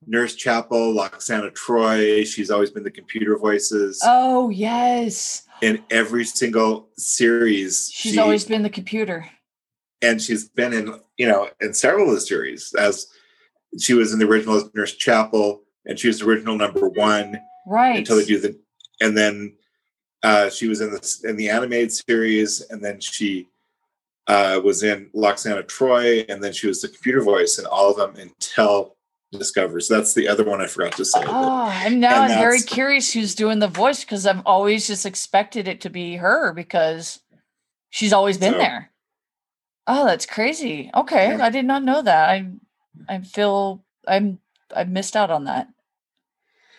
Nurse 0.07 0.35
Chapel, 0.35 0.93
Lwaxana 0.93 1.51
Troi. 1.51 2.25
She's 2.25 2.51
always 2.51 2.71
been 2.71 2.83
the 2.83 2.91
computer 2.91 3.37
voices. 3.37 4.01
Oh 4.03 4.49
yes. 4.49 5.43
In 5.61 5.83
every 5.89 6.25
single 6.25 6.89
series, 6.97 7.89
she's 7.93 8.13
she, 8.13 8.19
always 8.19 8.45
been 8.45 8.63
the 8.63 8.69
computer. 8.69 9.29
And 10.01 10.21
she's 10.21 10.49
been 10.49 10.73
in, 10.73 10.99
you 11.17 11.27
know, 11.27 11.49
in 11.61 11.73
several 11.73 12.09
of 12.09 12.15
the 12.15 12.21
series. 12.21 12.73
As 12.77 13.07
she 13.79 13.93
was 13.93 14.13
in 14.13 14.19
the 14.19 14.27
original 14.27 14.55
as 14.55 14.69
Nurse 14.73 14.93
Chapel, 14.93 15.63
and 15.85 15.97
she 15.97 16.07
was 16.07 16.19
the 16.19 16.25
original 16.25 16.57
number 16.57 16.89
one. 16.89 17.39
Right. 17.67 17.97
Until 17.97 18.17
they 18.17 18.25
do 18.25 18.39
the, 18.39 18.59
and 19.01 19.17
then 19.17 19.55
uh, 20.23 20.49
she 20.49 20.67
was 20.67 20.81
in 20.81 20.91
the 20.91 21.17
in 21.23 21.35
the 21.35 21.49
animated 21.49 21.91
series, 21.91 22.61
and 22.61 22.83
then 22.83 22.99
she 22.99 23.47
uh, 24.27 24.59
was 24.63 24.83
in 24.83 25.09
Lwaxana 25.15 25.63
Troi, 25.63 26.25
and 26.29 26.43
then 26.43 26.53
she 26.53 26.67
was 26.67 26.81
the 26.81 26.89
computer 26.89 27.21
voice 27.21 27.59
in 27.59 27.65
all 27.65 27.91
of 27.91 27.97
them 27.97 28.15
until 28.15 28.94
discovers. 29.37 29.87
That's 29.87 30.13
the 30.13 30.27
other 30.27 30.43
one 30.43 30.61
I 30.61 30.67
forgot 30.67 30.93
to 30.93 31.05
say. 31.05 31.21
Oh, 31.25 31.69
I'm 31.71 31.99
now 31.99 32.21
I'm 32.21 32.39
very 32.39 32.61
curious 32.61 33.13
who's 33.13 33.35
doing 33.35 33.59
the 33.59 33.67
voice 33.67 34.01
because 34.01 34.25
I've 34.25 34.41
always 34.45 34.87
just 34.87 35.05
expected 35.05 35.67
it 35.67 35.81
to 35.81 35.89
be 35.89 36.15
her 36.15 36.53
because 36.53 37.19
she's 37.89 38.13
always 38.13 38.37
been 38.37 38.53
so, 38.53 38.57
there. 38.59 38.91
Oh, 39.87 40.05
that's 40.05 40.25
crazy. 40.25 40.89
Okay, 40.95 41.37
yeah. 41.37 41.45
I 41.45 41.49
did 41.49 41.65
not 41.65 41.83
know 41.83 42.01
that. 42.01 42.29
I 42.29 42.47
I 43.07 43.19
feel 43.19 43.83
I'm 44.07 44.39
I 44.75 44.83
missed 44.83 45.15
out 45.15 45.31
on 45.31 45.45
that. 45.45 45.67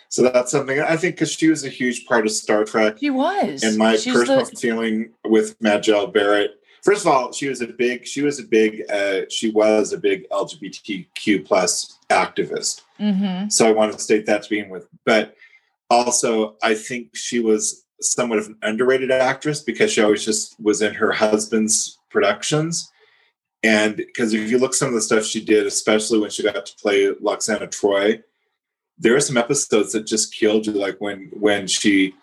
So 0.09 0.23
that's 0.23 0.53
something 0.53 0.81
I 0.81 0.97
think 0.97 1.16
because 1.16 1.33
she 1.33 1.49
was 1.49 1.64
a 1.64 1.69
huge 1.69 2.07
part 2.07 2.27
of 2.27 2.33
Star 2.33 2.64
Trek. 2.64 2.99
She 2.99 3.11
was. 3.11 3.62
And 3.62 3.77
my 3.77 3.97
She's 3.97 4.14
personal 4.14 4.45
the... 4.45 4.57
feeling 4.57 5.12
with 5.25 5.61
Majel 5.61 6.07
Barrett 6.07 6.53
first 6.87 7.05
of 7.05 7.12
all, 7.12 7.33
she 7.33 7.49
was 7.49 7.61
a 7.61 7.66
big, 7.66 8.07
she 8.07 8.23
was 8.23 8.38
a 8.38 8.45
big, 8.45 8.85
uh, 8.88 9.23
she 9.29 9.51
was 9.51 9.92
a 9.92 9.99
big 9.99 10.27
LGBTQ 10.31 11.45
plus 11.45 11.96
activist. 12.11 12.83
Mm-hmm. 13.01 13.49
So 13.49 13.66
I 13.66 13.73
want 13.73 13.92
to 13.92 13.99
state 13.99 14.27
that 14.27 14.42
to 14.42 14.51
begin 14.51 14.69
with. 14.69 14.87
But 15.05 15.35
also, 15.90 16.57
I 16.62 16.75
think 16.75 17.14
she 17.14 17.40
was 17.40 17.85
somewhat 18.01 18.38
of 18.38 18.47
an 18.47 18.57
underrated 18.62 19.11
actress 19.11 19.62
because 19.62 19.92
she 19.92 20.03
always 20.03 20.25
just 20.25 20.59
was 20.61 20.83
in 20.83 20.95
her 20.95 21.12
husband's 21.12 21.99
productions. 22.11 22.90
And 23.62 23.97
because 23.97 24.35
if 24.35 24.51
you 24.51 24.59
look 24.59 24.75
some 24.75 24.88
of 24.88 24.95
the 24.95 25.01
stuff 25.01 25.25
she 25.25 25.45
did, 25.45 25.66
especially 25.66 26.19
when 26.19 26.31
she 26.31 26.42
got 26.42 26.66
to 26.66 26.77
play 26.77 27.07
Lwaxana 27.07 27.69
Troi, 27.69 28.23
there 28.99 29.16
are 29.16 29.21
some 29.21 29.37
episodes 29.37 29.92
that 29.92 30.07
just 30.07 30.35
killed 30.35 30.66
you, 30.66 30.73
like 30.73 30.97
when 31.01 31.31
when 31.33 31.66
she 31.66 32.14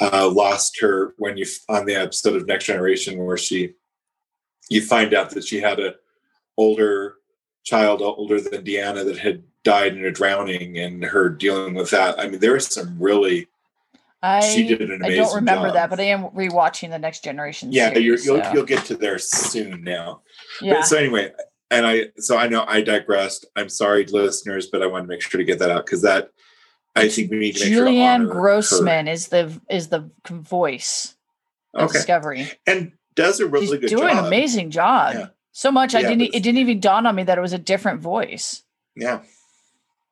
uh, 0.00 0.28
lost 0.28 0.80
her 0.80 1.14
when 1.18 1.36
you 1.36 1.46
on 1.68 1.86
the 1.86 1.94
episode 1.94 2.36
of 2.36 2.46
Next 2.46 2.66
Generation 2.66 3.18
where 3.18 3.36
she 3.36 3.74
you 4.70 4.80
find 4.82 5.12
out 5.14 5.30
that 5.30 5.44
she 5.44 5.60
had 5.60 5.78
a 5.78 5.94
older 6.56 7.16
child 7.64 8.02
older 8.02 8.40
than 8.40 8.62
Deanna 8.62 9.04
that 9.04 9.18
had 9.18 9.42
died 9.64 9.96
in 9.96 10.04
a 10.04 10.10
drowning 10.10 10.78
and 10.78 11.02
her 11.02 11.28
dealing 11.28 11.74
with 11.74 11.90
that. 11.90 12.18
I 12.20 12.28
mean, 12.28 12.40
there 12.40 12.56
is 12.56 12.66
some 12.66 12.96
really 12.98 13.48
I, 14.22 14.40
she 14.40 14.66
did 14.66 14.80
an 14.80 14.92
amazing 14.92 15.20
I 15.20 15.24
don't 15.24 15.34
remember 15.34 15.66
job. 15.68 15.74
that, 15.74 15.90
but 15.90 16.00
I 16.00 16.04
am 16.04 16.24
rewatching 16.30 16.90
the 16.90 16.98
next 16.98 17.24
generation. 17.24 17.72
Yeah, 17.72 17.92
series, 17.92 18.24
you 18.24 18.32
will 18.32 18.42
so. 18.42 18.52
you'll 18.52 18.64
get 18.64 18.84
to 18.86 18.96
there 18.96 19.18
soon 19.18 19.82
now. 19.82 20.22
Yeah. 20.62 20.74
But, 20.74 20.86
so 20.86 20.96
anyway, 20.96 21.32
and 21.70 21.86
I 21.86 22.06
so 22.16 22.38
I 22.38 22.48
know 22.48 22.64
I 22.66 22.80
digressed. 22.80 23.46
I'm 23.56 23.68
sorry, 23.68 24.06
listeners, 24.06 24.68
but 24.68 24.82
I 24.82 24.86
want 24.86 25.04
to 25.04 25.08
make 25.08 25.20
sure 25.20 25.38
to 25.38 25.44
get 25.44 25.58
that 25.58 25.70
out 25.70 25.84
because 25.84 26.02
that 26.02 26.30
I 26.96 27.08
think 27.08 27.30
we 27.30 27.38
need 27.38 27.56
to 27.56 27.64
Julianne 27.64 28.24
sure 28.24 28.32
Grossman 28.32 29.06
her. 29.06 29.12
is 29.12 29.28
the 29.28 29.60
is 29.68 29.88
the 29.88 30.10
voice 30.30 31.16
of 31.74 31.90
okay. 31.90 31.98
Discovery. 31.98 32.48
And 32.66 32.92
does 33.14 33.40
a 33.40 33.46
really 33.46 33.66
She's 33.66 33.80
good 33.80 33.90
doing 33.90 34.08
job. 34.08 34.18
an 34.18 34.24
amazing 34.26 34.70
job. 34.70 35.14
Yeah. 35.14 35.26
So 35.56 35.70
much 35.70 35.94
yeah, 35.94 36.00
I 36.00 36.02
didn't 36.02 36.34
it 36.34 36.42
didn't 36.42 36.58
even 36.58 36.80
dawn 36.80 37.06
on 37.06 37.14
me 37.14 37.22
that 37.22 37.38
it 37.38 37.40
was 37.40 37.52
a 37.52 37.58
different 37.58 38.00
voice. 38.00 38.64
Yeah. 38.96 39.20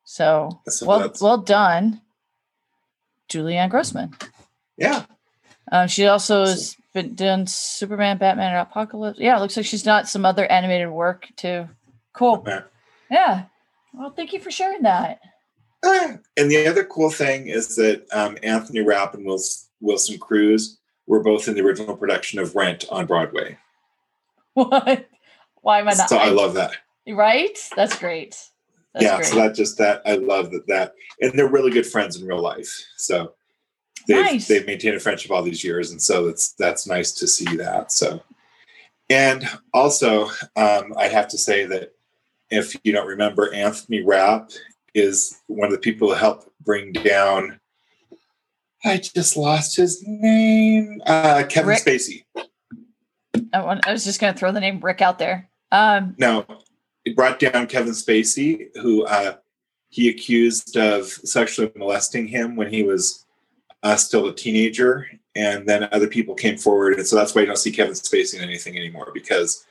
So, 0.05 0.61
well 0.81 1.11
well 1.19 1.37
done, 1.37 2.01
Julianne 3.29 3.69
Grossman. 3.69 4.15
Yeah. 4.77 5.03
Um, 5.69 5.89
she 5.89 6.07
also 6.07 6.45
has 6.45 6.77
been 6.93 7.13
done 7.15 7.45
Superman, 7.47 8.17
Batman, 8.17 8.53
and 8.53 8.61
Apocalypse. 8.61 9.19
Yeah, 9.19 9.35
it 9.35 9.41
looks 9.41 9.57
like 9.57 9.65
she's 9.65 9.83
done 9.83 10.05
some 10.05 10.25
other 10.25 10.49
animated 10.49 10.89
work 10.89 11.27
too. 11.35 11.67
Cool. 12.13 12.41
Yeah. 12.47 12.61
yeah. 13.11 13.43
Well, 13.93 14.11
thank 14.11 14.31
you 14.31 14.39
for 14.39 14.49
sharing 14.51 14.83
that. 14.83 15.19
Uh, 15.83 16.13
and 16.37 16.49
the 16.49 16.67
other 16.67 16.85
cool 16.85 17.09
thing 17.09 17.47
is 17.47 17.75
that 17.75 18.05
um, 18.13 18.37
Anthony 18.43 18.79
Rapp 18.79 19.13
and 19.13 19.25
Wilson, 19.25 19.69
Wilson 19.81 20.17
Cruz 20.19 20.79
were 21.05 21.21
both 21.21 21.49
in 21.49 21.55
the 21.55 21.61
original 21.61 21.97
production 21.97 22.39
of 22.39 22.55
Rent 22.55 22.85
on 22.89 23.05
Broadway. 23.05 23.57
What? 24.55 25.09
Why 25.63 25.79
am 25.79 25.87
I 25.87 25.93
not? 25.93 26.09
So 26.09 26.17
I 26.17 26.29
love 26.29 26.53
that. 26.53 26.75
Right? 27.07 27.57
That's 27.75 27.97
great. 27.97 28.37
That's 28.93 29.03
yeah, 29.03 29.15
great. 29.15 29.25
so 29.25 29.35
that 29.37 29.55
just 29.55 29.77
that 29.79 30.01
I 30.05 30.15
love 30.15 30.51
that 30.51 30.67
that 30.67 30.93
and 31.19 31.31
they're 31.33 31.49
really 31.49 31.71
good 31.71 31.87
friends 31.87 32.21
in 32.21 32.27
real 32.27 32.41
life. 32.41 32.69
So 32.97 33.33
they've 34.07 34.23
nice. 34.23 34.47
they've 34.47 34.67
maintained 34.67 34.95
a 34.95 34.99
friendship 34.99 35.31
all 35.31 35.41
these 35.41 35.63
years, 35.63 35.91
and 35.91 36.01
so 36.01 36.27
that's 36.27 36.51
that's 36.53 36.85
nice 36.85 37.13
to 37.13 37.27
see 37.27 37.55
that. 37.55 37.91
So 37.91 38.21
and 39.09 39.47
also 39.73 40.25
um, 40.55 40.93
I 40.97 41.07
have 41.07 41.29
to 41.29 41.37
say 41.37 41.65
that 41.65 41.93
if 42.51 42.75
you 42.83 42.91
don't 42.91 43.07
remember, 43.07 43.51
Anthony 43.53 44.03
Rapp 44.03 44.51
is 44.93 45.41
one 45.47 45.67
of 45.67 45.71
the 45.71 45.79
people 45.79 46.09
who 46.09 46.15
helped 46.15 46.49
bring 46.61 46.91
down. 46.91 47.59
I 48.85 48.97
just 48.97 49.37
lost 49.37 49.77
his 49.77 50.03
name. 50.05 51.01
Uh, 51.05 51.45
Kevin 51.49 51.69
Rick? 51.69 51.79
Spacey. 51.79 52.25
I, 53.53 53.61
want, 53.61 53.87
I 53.87 53.93
was 53.93 54.03
just 54.03 54.19
going 54.19 54.33
to 54.33 54.39
throw 54.39 54.51
the 54.51 54.59
name 54.59 54.81
Rick 54.81 55.01
out 55.01 55.19
there. 55.19 55.49
Um, 55.73 56.15
No, 56.19 56.45
it 57.03 57.15
brought 57.15 57.39
down 57.39 57.67
Kevin 57.67 57.93
Spacey, 57.93 58.67
who 58.75 59.05
uh, 59.05 59.37
he 59.89 60.07
accused 60.07 60.77
of 60.77 61.07
sexually 61.07 61.71
molesting 61.75 62.27
him 62.27 62.55
when 62.55 62.71
he 62.71 62.83
was 62.83 63.25
uh, 63.81 63.95
still 63.95 64.27
a 64.27 64.35
teenager, 64.35 65.07
and 65.35 65.67
then 65.67 65.89
other 65.91 66.07
people 66.07 66.35
came 66.35 66.57
forward, 66.57 66.93
and 66.93 67.05
so 67.05 67.15
that's 67.15 67.33
why 67.33 67.41
you 67.41 67.47
don't 67.47 67.57
see 67.57 67.71
Kevin 67.71 67.93
Spacey 67.93 68.35
in 68.35 68.43
anything 68.43 68.77
anymore. 68.77 69.09
Because 69.13 69.65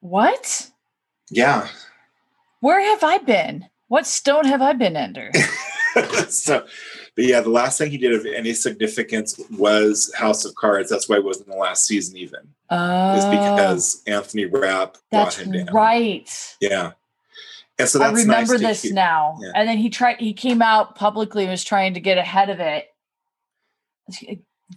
what? 0.00 0.70
yeah, 1.30 1.68
Where 2.60 2.80
have 2.80 3.04
I 3.04 3.18
been? 3.18 3.66
What 3.86 4.06
stone 4.06 4.44
have 4.46 4.62
I 4.62 4.72
been 4.72 4.96
under? 4.96 5.30
so, 6.28 6.66
but 7.20 7.28
yeah, 7.28 7.42
the 7.42 7.50
last 7.50 7.76
thing 7.76 7.90
he 7.90 7.98
did 7.98 8.14
of 8.14 8.24
any 8.24 8.54
significance 8.54 9.38
was 9.50 10.10
House 10.16 10.46
of 10.46 10.54
Cards. 10.54 10.88
That's 10.88 11.06
why 11.06 11.16
it 11.16 11.24
wasn't 11.24 11.48
the 11.48 11.54
last 11.54 11.84
season, 11.84 12.16
even, 12.16 12.40
Oh, 12.70 13.14
is 13.14 13.26
because 13.26 14.02
Anthony 14.06 14.46
Rapp 14.46 14.96
brought 15.10 15.24
that's 15.24 15.36
him 15.36 15.52
down. 15.52 15.66
right. 15.70 16.56
Yeah, 16.62 16.92
and 17.78 17.86
so 17.86 18.02
I 18.02 18.10
remember 18.10 18.56
nice 18.56 18.80
this 18.80 18.92
now. 18.92 19.36
Yeah. 19.42 19.52
And 19.54 19.68
then 19.68 19.76
he 19.76 19.90
tried. 19.90 20.18
He 20.18 20.32
came 20.32 20.62
out 20.62 20.94
publicly 20.94 21.42
and 21.42 21.50
was 21.50 21.62
trying 21.62 21.92
to 21.92 22.00
get 22.00 22.16
ahead 22.16 22.48
of 22.48 22.58
it. 22.58 22.86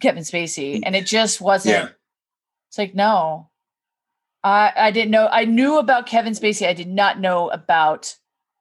Kevin 0.01 0.23
Spacey, 0.23 0.79
mm. 0.79 0.83
and 0.85 0.97
it 0.97 1.05
just 1.05 1.39
wasn't. 1.39 1.75
Yeah. 1.75 1.89
It's 2.67 2.77
like 2.77 2.93
no, 2.93 3.47
I 4.43 4.73
I 4.75 4.91
didn't 4.91 5.11
know. 5.11 5.29
I 5.31 5.45
knew 5.45 5.77
about 5.77 6.07
Kevin 6.07 6.33
Spacey. 6.33 6.67
I 6.67 6.73
did 6.73 6.89
not 6.89 7.21
know 7.21 7.47
about 7.51 8.17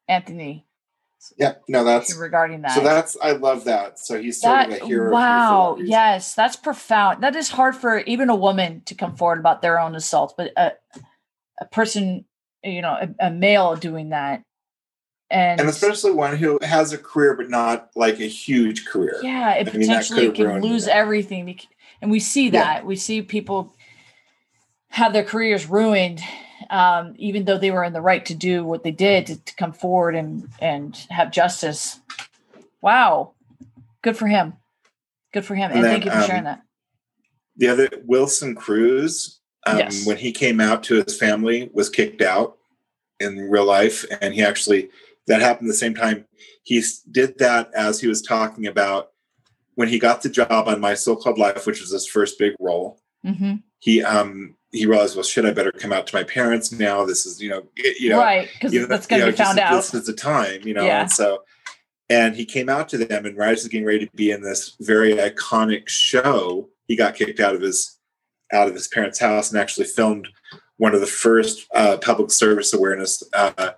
Anthony 0.07 0.67
Yeah, 1.37 1.55
no, 1.69 1.85
that's 1.85 2.17
regarding 2.17 2.63
that. 2.63 2.73
so 2.73 2.81
that's 2.83 3.17
I 3.23 3.33
love 3.33 3.65
that. 3.65 3.99
So 3.99 4.21
he's 4.21 4.41
sort 4.41 4.69
that 4.71 4.77
of 4.81 4.83
a 4.83 4.87
hero. 4.87 5.13
wow 5.13 5.77
yes 5.81 6.35
that's 6.35 6.57
profound 6.57 7.23
that 7.23 7.37
is 7.37 7.51
hard 7.51 7.77
for 7.77 7.99
even 8.01 8.29
a 8.31 8.35
woman 8.37 8.83
to 8.87 8.95
come 8.95 9.15
forward 9.15 9.39
about 9.39 9.63
their 9.63 9.79
own 9.79 9.95
assault 9.95 10.35
but 10.37 10.51
a, 10.57 10.73
a 11.61 11.65
person 11.67 12.25
you 12.65 12.83
know 12.83 12.97
a, 13.01 13.27
a 13.27 13.31
male 13.31 13.77
doing 13.77 14.09
that 14.11 14.43
and, 15.31 15.61
and 15.61 15.69
especially 15.69 16.13
one 16.13 16.37
who 16.37 16.59
has 16.63 16.93
a 16.93 16.99
career 16.99 17.35
but 17.37 17.49
not 17.51 17.91
like 17.95 18.21
a 18.21 18.27
huge 18.29 18.85
career. 18.87 19.19
yeah 19.23 19.55
it 19.55 19.69
I 19.69 19.71
potentially 19.71 20.31
could've 20.33 20.35
can 20.53 20.61
lose 20.63 20.87
it. 20.87 20.91
everything 20.95 21.59
and 22.01 22.11
we 22.11 22.19
see 22.21 22.47
Yeah. 22.47 22.51
that 22.65 22.87
we 22.87 22.97
see 22.97 23.23
people 23.23 23.75
have 24.89 25.13
their 25.13 25.25
careers 25.25 25.67
ruined 25.67 26.21
um, 26.73 27.15
even 27.19 27.45
though 27.45 27.59
they 27.59 27.71
were 27.71 27.85
in 27.85 27.93
the 27.93 28.01
right 28.01 28.25
to 28.27 28.35
do 28.35 28.65
what 28.65 28.83
they 28.83 28.91
did 28.91 29.27
to, 29.27 29.37
to 29.45 29.55
come 29.57 29.73
forward 29.73 30.17
and 30.17 30.49
and 30.61 30.97
have 31.11 31.31
justice 31.31 32.01
wow 32.81 33.33
good 34.03 34.17
for 34.17 34.27
him 34.27 34.55
good 35.33 35.45
for 35.45 35.55
him 35.55 35.71
and, 35.71 35.75
And 35.77 35.85
then, 35.85 35.93
thank 35.93 36.05
you 36.07 36.11
for 36.11 36.19
um, 36.19 36.27
sharing 36.27 36.45
that 36.45 36.63
The 37.57 37.69
other 37.69 37.89
Wilson 38.07 38.55
Cruz, 38.55 39.41
um, 39.67 39.79
Yes. 39.79 40.07
when 40.07 40.17
he 40.17 40.33
came 40.33 40.61
out 40.61 40.83
to 40.85 41.05
his 41.05 41.17
family, 41.17 41.71
was 41.73 41.89
kicked 41.89 42.23
out 42.23 42.57
in 43.21 43.39
real 43.51 43.67
life, 43.67 44.05
and 44.21 44.35
he 44.35 44.43
actually 44.43 44.89
that 45.29 45.41
happened 45.41 45.69
the 45.71 45.75
same 45.75 45.95
time. 45.95 46.25
He 46.65 46.83
did 47.11 47.39
that 47.39 47.71
as 47.75 48.01
he 48.01 48.09
was 48.09 48.23
talking 48.23 48.67
about 48.67 49.11
when 49.77 49.89
he 49.89 49.99
got 49.99 50.23
the 50.23 50.29
job 50.29 50.67
on 50.69 50.81
My 50.81 50.95
So-Called 50.95 51.39
Life, 51.39 51.65
which 51.67 51.81
was 51.81 51.93
his 51.93 52.07
first 52.07 52.39
big 52.39 52.55
role. 52.59 52.99
hmm 53.23 53.57
He 53.79 54.03
um 54.03 54.57
he 54.73 54.87
realized, 54.87 55.15
well, 55.17 55.23
shit, 55.23 55.45
I 55.45 55.53
better 55.53 55.71
come 55.71 55.93
out 55.93 56.07
to 56.09 56.17
my 56.17 56.25
parents 56.25 56.73
now. 56.73 57.05
This 57.05 57.27
is 57.27 57.41
you 57.41 57.51
know 57.51 57.63
it- 57.77 58.01
you 58.01 58.09
know 58.11 58.19
right 58.19 58.49
because 58.53 58.73
you 58.73 58.81
know, 58.81 58.87
that's 58.87 59.07
going 59.07 59.21
to 59.21 59.27
be 59.27 59.31
know, 59.33 59.37
found 59.37 59.59
just- 59.59 59.73
out 59.73 59.77
This 59.77 59.95
is 59.95 60.07
the 60.07 60.15
time, 60.15 60.63
you 60.67 60.75
know. 60.75 60.85
Yeah. 60.85 61.03
And 61.03 61.11
so, 61.11 61.43
and 62.09 62.35
he 62.35 62.45
came 62.45 62.69
out 62.69 62.89
to 62.91 62.99
them, 62.99 63.27
and 63.27 63.37
Rise 63.37 63.61
is 63.63 63.69
getting 63.69 63.87
ready 63.87 64.07
to 64.07 64.17
be 64.17 64.31
in 64.31 64.43
this 64.43 64.75
very 64.81 65.15
iconic 65.15 65.89
show. 65.89 66.69
He 66.87 66.97
got 66.97 67.15
kicked 67.15 67.39
out 67.41 67.55
of 67.55 67.61
his 67.61 67.99
out 68.53 68.69
of 68.69 68.75
his 68.75 68.89
parents' 68.89 69.19
house 69.19 69.51
and 69.51 69.61
actually 69.61 69.87
filmed 69.87 70.29
one 70.79 70.95
of 70.95 71.01
the 71.01 71.07
first 71.07 71.67
uh, 71.75 71.97
public 71.99 72.31
service 72.31 72.73
awareness 72.75 73.23
uh, 73.35 73.71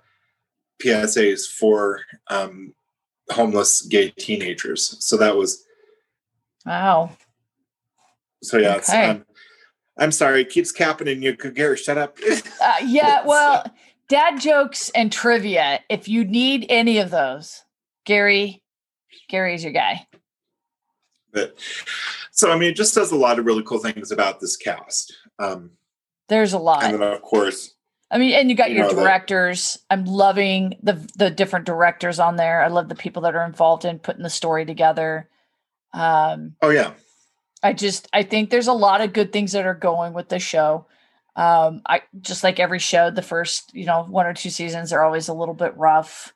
PSAs 0.81 1.45
for 1.45 2.01
um, 2.29 2.73
homeless 3.29 3.81
gay 3.83 4.09
teenagers. 4.11 4.97
So 5.05 5.17
that 5.17 5.35
was 5.35 5.63
wow 6.65 7.11
so 8.43 8.57
yeah. 8.57 8.75
It's, 8.75 8.89
Okay. 8.89 9.05
um, 9.09 9.25
I'm 9.97 10.11
sorry, 10.11 10.41
it 10.41 10.49
keeps 10.49 10.77
happening. 10.77 11.21
You 11.21 11.35
Gary, 11.35 11.77
shut 11.77 11.97
up. 11.97 12.17
uh, 12.61 12.75
yeah 12.83 13.25
well 13.25 13.63
dad 14.07 14.39
jokes 14.39 14.91
and 14.93 15.11
trivia 15.11 15.79
if 15.89 16.07
you 16.07 16.23
need 16.23 16.65
any 16.69 16.99
of 16.99 17.09
those 17.09 17.63
gary 18.05 18.61
gary's 19.29 19.63
your 19.63 19.73
guy 19.73 20.05
but 21.33 21.57
so 22.31 22.51
I 22.51 22.57
mean, 22.57 22.69
it 22.69 22.75
just 22.75 22.93
does 22.93 23.11
a 23.11 23.15
lot 23.15 23.39
of 23.39 23.45
really 23.45 23.63
cool 23.63 23.79
things 23.79 24.11
about 24.11 24.41
this 24.41 24.57
cast. 24.57 25.15
Um, 25.39 25.71
there's 26.27 26.53
a 26.53 26.59
lot 26.59 26.83
and 26.83 27.01
then 27.01 27.13
of 27.13 27.21
course 27.21 27.75
i 28.11 28.17
mean 28.17 28.33
and 28.33 28.49
you 28.49 28.55
got 28.55 28.71
you 28.71 28.77
your 28.77 28.91
know, 28.91 28.99
directors 28.99 29.77
i'm 29.89 30.05
loving 30.05 30.75
the 30.81 30.93
the 31.17 31.29
different 31.29 31.65
directors 31.65 32.19
on 32.19 32.35
there 32.35 32.63
i 32.63 32.67
love 32.67 32.89
the 32.89 32.95
people 32.95 33.21
that 33.21 33.35
are 33.35 33.45
involved 33.45 33.85
in 33.85 33.99
putting 33.99 34.23
the 34.23 34.29
story 34.29 34.65
together 34.65 35.29
um 35.93 36.55
oh 36.61 36.69
yeah 36.69 36.93
I 37.65 37.73
just 37.73 38.07
I 38.13 38.21
think 38.21 38.49
there's 38.51 38.67
a 38.67 38.73
lot 38.73 39.01
of 39.01 39.11
good 39.11 39.33
things 39.33 39.53
that 39.53 39.65
are 39.65 39.73
going 39.73 40.13
with 40.13 40.29
the 40.29 40.37
show. 40.37 40.85
Um, 41.35 41.81
I 41.87 42.03
just 42.21 42.43
like 42.43 42.59
every 42.59 42.79
show, 42.79 43.09
the 43.09 43.21
first 43.21 43.73
you 43.73 43.85
know 43.85 44.03
one 44.03 44.27
or 44.27 44.33
two 44.33 44.51
seasons 44.51 44.93
are 44.93 45.03
always 45.03 45.27
a 45.27 45.33
little 45.33 45.55
bit 45.55 45.75
rough. 45.75 46.33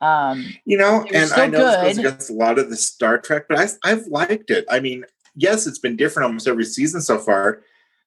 Um, 0.00 0.54
you 0.64 0.78
know 0.78 1.04
and 1.12 1.30
i 1.34 1.46
know 1.46 1.58
this 1.58 1.98
goes 1.98 1.98
against 1.98 2.30
a 2.30 2.32
lot 2.32 2.58
of 2.58 2.70
the 2.70 2.76
star 2.76 3.18
trek 3.18 3.44
but 3.50 3.58
I, 3.58 3.68
i've 3.84 4.06
liked 4.06 4.50
it 4.50 4.64
i 4.70 4.80
mean 4.80 5.04
yes 5.34 5.66
it's 5.66 5.78
been 5.78 5.94
different 5.94 6.24
almost 6.24 6.48
every 6.48 6.64
season 6.64 7.02
so 7.02 7.18
far 7.18 7.60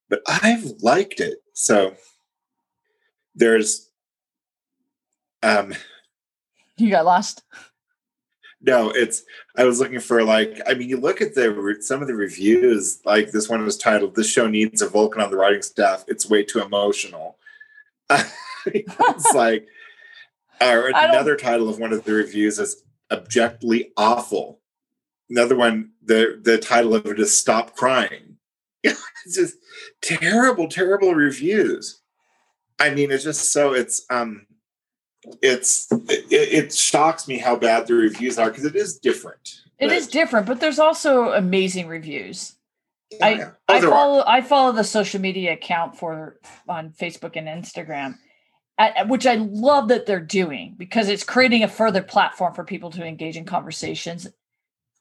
but 0.10 0.24
i've 0.26 0.66
liked 0.82 1.20
it 1.20 1.38
so 1.54 1.94
there's 3.36 3.92
um 5.44 5.76
you 6.78 6.90
got 6.90 7.06
lost. 7.06 7.44
No 8.64 8.90
it's 8.90 9.24
i 9.58 9.64
was 9.64 9.80
looking 9.80 10.00
for 10.00 10.24
like 10.24 10.60
i 10.68 10.74
mean 10.74 10.90
you 10.90 10.98
look 10.98 11.22
at 11.22 11.36
the 11.36 11.78
some 11.82 12.02
of 12.02 12.08
the 12.08 12.16
reviews 12.16 13.00
like 13.06 13.32
this 13.32 13.50
one 13.50 13.64
was 13.64 13.78
titled 13.78 14.16
this 14.16 14.30
show 14.30 14.48
needs 14.48 14.82
a 14.82 14.88
vulcan 14.88 15.22
on 15.22 15.30
the 15.30 15.38
writing 15.38 15.62
staff. 15.62 16.06
It's 16.08 16.30
way 16.30 16.44
too 16.44 16.62
emotional. 16.62 17.38
It's 18.66 19.34
like 19.34 19.68
or 20.62 20.88
another 20.88 21.36
title 21.36 21.68
of 21.68 21.80
one 21.80 21.92
of 21.92 22.06
the 22.06 22.14
reviews 22.14 22.60
is 22.60 22.82
objectively 23.12 23.92
awful. 23.98 24.62
Another 25.30 25.58
one 25.58 25.92
the 26.02 26.40
the 26.42 26.58
title 26.60 26.96
of 26.96 27.06
it 27.06 27.20
is 27.20 27.38
stop 27.38 27.76
crying. 27.76 28.38
It's 29.26 29.36
just 29.36 29.58
terrible 30.02 30.70
terrible 30.70 31.14
reviews. 31.14 32.02
I 32.80 32.92
mean 32.92 33.12
it's 33.12 33.26
just 33.26 33.52
so 33.52 33.74
it's 33.74 34.06
um 34.10 34.48
it's 35.42 35.88
it, 35.92 36.26
it 36.32 36.74
shocks 36.74 37.28
me 37.28 37.38
how 37.38 37.56
bad 37.56 37.88
the 37.88 37.94
reviews 37.94 38.38
are 38.38 38.50
because 38.50 38.66
it 38.66 38.76
is 38.76 38.98
different 39.00 39.62
It 39.80 39.88
But- 39.88 39.96
is 39.98 40.08
different, 40.08 40.46
but 40.48 40.60
there's 40.60 40.80
also 40.80 41.32
amazing 41.34 41.88
reviews. 41.88 42.56
I- 43.22 43.34
yeah. 43.36 43.52
Oh, 43.70 43.74
I 43.76 43.80
there 43.80 43.90
are. 43.90 43.92
follow 43.92 44.24
I 44.26 44.42
follow 44.42 44.72
the 44.72 44.84
social 44.84 45.22
media 45.22 45.54
account 45.54 45.98
for 45.98 46.40
on 46.68 46.92
Facebook 46.92 47.36
and 47.36 47.48
Instagram, 47.48 48.16
at- 48.78 49.08
which 49.08 49.26
I 49.28 49.36
love 49.36 49.88
that 49.90 50.06
they're 50.06 50.20
doing 50.20 50.76
because 50.78 51.10
it's 51.10 51.24
creating 51.24 51.64
a 51.64 51.68
further 51.68 52.02
platform 52.02 52.54
for 52.54 52.64
people 52.64 52.90
to 52.92 53.06
engage 53.06 53.38
in 53.38 53.46
conversations. 53.46 54.28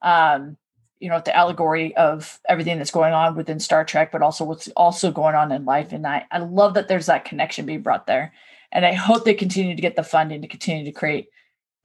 Um, 0.03 0.57
you 0.99 1.09
know, 1.09 1.21
the 1.25 1.35
allegory 1.37 1.97
of 1.97 2.39
everything 2.49 2.79
that's 2.79 2.91
going 2.93 3.13
on 3.13 3.35
within 3.35 3.59
Star 3.59 3.85
Trek, 3.85 4.13
but 4.13 4.23
also 4.23 4.45
what's 4.45 4.69
also 4.77 5.11
going 5.11 5.35
on 5.35 5.51
in 5.51 5.65
life. 5.65 5.93
And 5.93 6.07
I, 6.07 6.27
I 6.31 6.39
love 6.39 6.75
that 6.75 6.87
there's 6.87 7.07
that 7.07 7.25
connection 7.25 7.67
being 7.67 7.83
brought 7.83 8.07
there. 8.07 8.33
And 8.73 8.87
I 8.87 8.95
hope 8.95 9.25
they 9.25 9.35
continue 9.35 9.77
to 9.77 9.83
get 9.83 9.97
the 9.97 10.03
funding 10.03 10.43
to 10.43 10.49
continue 10.49 10.85
to 10.85 10.93
create 10.93 11.29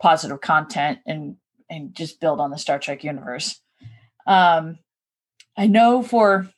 positive 0.02 0.42
content 0.42 1.00
and 1.06 1.36
and 1.70 1.94
just 1.94 2.22
build 2.22 2.40
on 2.40 2.50
the 2.50 2.58
Star 2.58 2.80
Trek 2.80 3.04
universe. 3.04 3.60
Um, 4.26 4.80
I 5.58 5.68
know 5.68 6.02
for 6.02 6.50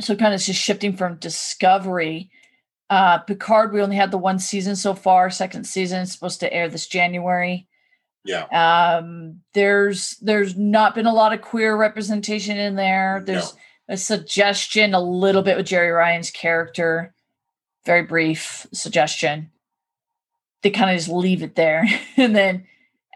so 0.00 0.16
kind 0.16 0.34
of 0.34 0.40
just 0.40 0.60
shifting 0.60 0.96
from 0.96 1.16
Discovery, 1.16 2.30
uh, 2.90 3.18
Picard. 3.18 3.72
We 3.72 3.80
only 3.80 3.96
had 3.96 4.10
the 4.10 4.18
one 4.18 4.38
season 4.38 4.76
so 4.76 4.94
far. 4.94 5.30
Second 5.30 5.64
season 5.64 6.00
is 6.00 6.12
supposed 6.12 6.40
to 6.40 6.52
air 6.52 6.68
this 6.68 6.86
January. 6.86 7.66
yeah 8.24 8.44
Um, 8.98 9.40
there's 9.54 10.16
there's 10.20 10.56
not 10.56 10.94
been 10.94 11.06
a 11.06 11.14
lot 11.14 11.32
of 11.32 11.40
queer 11.40 11.76
representation 11.76 12.58
in 12.58 12.76
there. 12.76 13.22
There's 13.24 13.54
a 13.88 13.96
suggestion 13.96 14.94
a 14.94 15.00
little 15.00 15.42
bit 15.42 15.56
with 15.56 15.66
Jeri 15.66 15.94
Ryan's 15.94 16.30
character, 16.30 17.14
very 17.84 18.02
brief 18.02 18.66
suggestion. 18.72 19.50
They 20.64 20.70
kind 20.70 20.90
of 20.90 20.96
just 20.96 21.10
leave 21.10 21.42
it 21.42 21.54
there, 21.56 21.84
and 22.16 22.34
then 22.34 22.66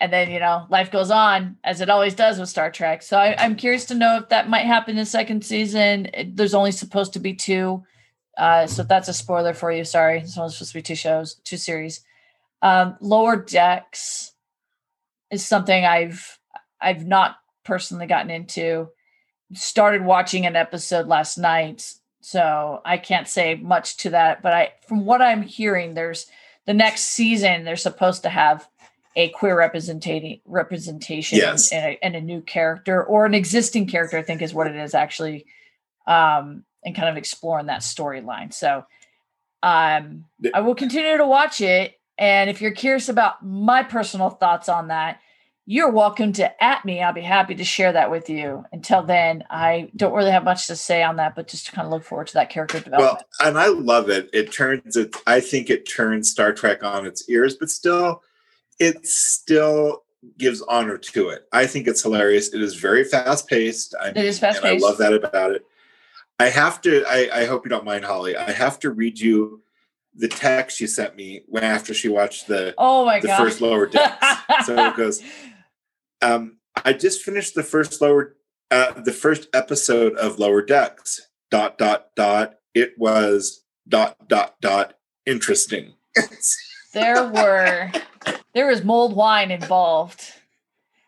and 0.00 0.12
then 0.12 0.30
you 0.30 0.38
know 0.38 0.66
life 0.68 0.90
goes 0.90 1.10
on 1.10 1.56
as 1.64 1.80
it 1.80 1.88
always 1.88 2.14
does 2.14 2.38
with 2.38 2.50
Star 2.50 2.70
Trek. 2.70 3.02
So 3.02 3.16
I, 3.16 3.34
I'm 3.38 3.56
curious 3.56 3.86
to 3.86 3.94
know 3.94 4.18
if 4.18 4.28
that 4.28 4.50
might 4.50 4.66
happen 4.66 4.98
in 4.98 5.06
second 5.06 5.44
season. 5.44 6.08
There's 6.26 6.52
only 6.54 6.72
supposed 6.72 7.14
to 7.14 7.20
be 7.20 7.32
two, 7.32 7.82
uh, 8.36 8.66
so 8.66 8.82
that's 8.82 9.08
a 9.08 9.14
spoiler 9.14 9.54
for 9.54 9.72
you. 9.72 9.84
Sorry, 9.84 10.20
it's 10.20 10.36
only 10.36 10.52
supposed 10.52 10.72
to 10.72 10.78
be 10.78 10.82
two 10.82 10.94
shows, 10.94 11.36
two 11.44 11.56
series. 11.56 12.02
Um, 12.60 12.96
Lower 13.00 13.36
Decks 13.36 14.32
is 15.30 15.44
something 15.44 15.84
I've 15.84 16.38
I've 16.80 17.06
not 17.06 17.36
personally 17.64 18.06
gotten 18.06 18.30
into. 18.30 18.88
Started 19.54 20.04
watching 20.04 20.44
an 20.44 20.54
episode 20.54 21.06
last 21.06 21.38
night, 21.38 21.94
so 22.20 22.82
I 22.84 22.98
can't 22.98 23.26
say 23.26 23.54
much 23.54 23.96
to 23.98 24.10
that. 24.10 24.42
But 24.42 24.52
I, 24.52 24.72
from 24.86 25.06
what 25.06 25.22
I'm 25.22 25.40
hearing, 25.40 25.94
there's 25.94 26.26
the 26.68 26.74
next 26.74 27.04
season. 27.04 27.64
They're 27.64 27.76
supposed 27.76 28.22
to 28.24 28.28
have 28.28 28.68
a 29.16 29.30
queer 29.30 29.56
representation 29.56 30.40
representation 30.44 31.38
Yes. 31.38 31.72
and, 31.72 31.84
a, 31.84 32.04
and 32.04 32.14
a 32.14 32.20
new 32.20 32.42
character 32.42 33.02
or 33.02 33.24
an 33.24 33.32
existing 33.34 33.86
character. 33.88 34.18
I 34.18 34.22
think 34.22 34.42
is 34.42 34.52
what 34.52 34.66
it 34.66 34.76
is 34.76 34.94
actually, 34.94 35.46
um, 36.06 36.64
and 36.84 36.94
kind 36.94 37.08
of 37.08 37.16
exploring 37.16 37.66
that 37.66 37.80
storyline. 37.80 38.52
So, 38.52 38.84
um, 39.62 40.26
I 40.54 40.60
will 40.60 40.74
continue 40.74 41.16
to 41.16 41.26
watch 41.26 41.62
it. 41.62 41.98
And 42.18 42.50
if 42.50 42.60
you're 42.60 42.70
curious 42.72 43.08
about 43.08 43.44
my 43.44 43.82
personal 43.82 44.28
thoughts 44.28 44.68
on 44.68 44.88
that, 44.88 45.20
you're 45.70 45.90
welcome 45.90 46.32
to 46.32 46.64
at 46.64 46.82
me. 46.86 47.02
I'll 47.02 47.12
be 47.12 47.20
happy 47.20 47.54
to 47.54 47.62
share 47.62 47.92
that 47.92 48.10
with 48.10 48.30
you. 48.30 48.64
Until 48.72 49.02
then, 49.02 49.44
I 49.50 49.90
don't 49.94 50.14
really 50.14 50.30
have 50.30 50.42
much 50.42 50.66
to 50.68 50.76
say 50.76 51.02
on 51.02 51.16
that, 51.16 51.36
but 51.36 51.46
just 51.46 51.66
to 51.66 51.72
kind 51.72 51.84
of 51.84 51.92
look 51.92 52.04
forward 52.04 52.28
to 52.28 52.34
that 52.34 52.48
character 52.48 52.80
development. 52.80 53.22
Well, 53.38 53.46
and 53.46 53.58
I 53.58 53.66
love 53.66 54.08
it. 54.08 54.30
It 54.32 54.50
turns 54.50 54.96
it. 54.96 55.14
I 55.26 55.40
think 55.40 55.68
it 55.68 55.86
turns 55.86 56.30
Star 56.30 56.54
Trek 56.54 56.82
on 56.82 57.04
its 57.04 57.28
ears, 57.28 57.54
but 57.54 57.68
still, 57.68 58.22
it 58.80 59.06
still 59.06 60.04
gives 60.38 60.62
honor 60.62 60.96
to 60.96 61.28
it. 61.28 61.46
I 61.52 61.66
think 61.66 61.86
it's 61.86 62.02
hilarious. 62.02 62.54
It 62.54 62.62
is 62.62 62.74
very 62.74 63.04
fast 63.04 63.46
paced. 63.46 63.94
It 64.02 64.16
is 64.16 64.38
fast-paced. 64.38 64.82
I 64.82 64.88
love 64.88 64.96
that 64.96 65.12
about 65.12 65.50
it. 65.52 65.66
I 66.40 66.48
have 66.48 66.80
to. 66.80 67.04
I, 67.06 67.42
I 67.42 67.44
hope 67.44 67.66
you 67.66 67.68
don't 67.68 67.84
mind, 67.84 68.06
Holly. 68.06 68.38
I 68.38 68.52
have 68.52 68.78
to 68.80 68.90
read 68.90 69.20
you 69.20 69.60
the 70.14 70.28
text 70.28 70.80
you 70.80 70.86
sent 70.86 71.14
me 71.14 71.42
when 71.46 71.62
after 71.62 71.92
she 71.92 72.08
watched 72.08 72.48
the 72.48 72.74
oh 72.78 73.04
my 73.04 73.20
the 73.20 73.26
god! 73.26 73.36
first 73.36 73.60
lower 73.60 73.86
decks. 73.86 74.26
so 74.64 74.74
it 74.74 74.96
goes. 74.96 75.22
Um, 76.22 76.58
I 76.84 76.92
just 76.92 77.22
finished 77.22 77.54
the 77.54 77.62
first 77.62 78.00
lower, 78.00 78.36
uh, 78.70 79.00
the 79.00 79.12
first 79.12 79.48
episode 79.54 80.16
of 80.16 80.38
Lower 80.38 80.62
Decks. 80.62 81.28
Dot 81.50 81.78
dot 81.78 82.14
dot. 82.14 82.56
It 82.74 82.92
was 82.98 83.64
dot 83.88 84.28
dot 84.28 84.60
dot 84.60 84.94
interesting. 85.24 85.94
there 86.92 87.26
were 87.28 87.90
there 88.52 88.66
was 88.66 88.84
mold 88.84 89.14
wine 89.14 89.50
involved. 89.50 90.32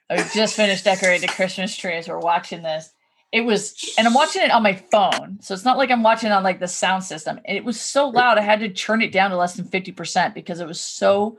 I 0.09 0.17
just 0.35 0.55
finished 0.55 0.85
decorating 0.85 1.21
the 1.21 1.33
Christmas 1.33 1.77
tree 1.77 1.95
as 1.95 2.09
we're 2.09 2.19
watching 2.19 2.63
this. 2.63 2.93
It 3.33 3.43
was, 3.43 3.95
and 3.97 4.09
I'm 4.09 4.15
watching 4.15 4.43
it 4.43 4.51
on 4.51 4.65
my 4.65 4.75
phone, 4.75 5.39
so 5.41 5.55
it's 5.55 5.65
not 5.65 5.79
like 5.79 5.93
I'm 5.93 6.03
watching 6.03 6.33
on 6.33 6.43
like 6.43 6.59
the 6.59 6.67
sound 6.67 7.05
system. 7.05 7.39
It 7.45 7.65
was 7.65 7.81
so 7.81 8.09
loud, 8.09 8.39
I 8.39 8.41
had 8.41 8.59
to 8.61 8.69
turn 8.69 9.03
it 9.03 9.13
down 9.13 9.31
to 9.31 9.37
less 9.37 9.55
than 9.55 9.67
fifty 9.67 9.93
percent 9.93 10.35
because 10.35 10.59
it 10.59 10.67
was 10.67 10.81
so 10.81 11.39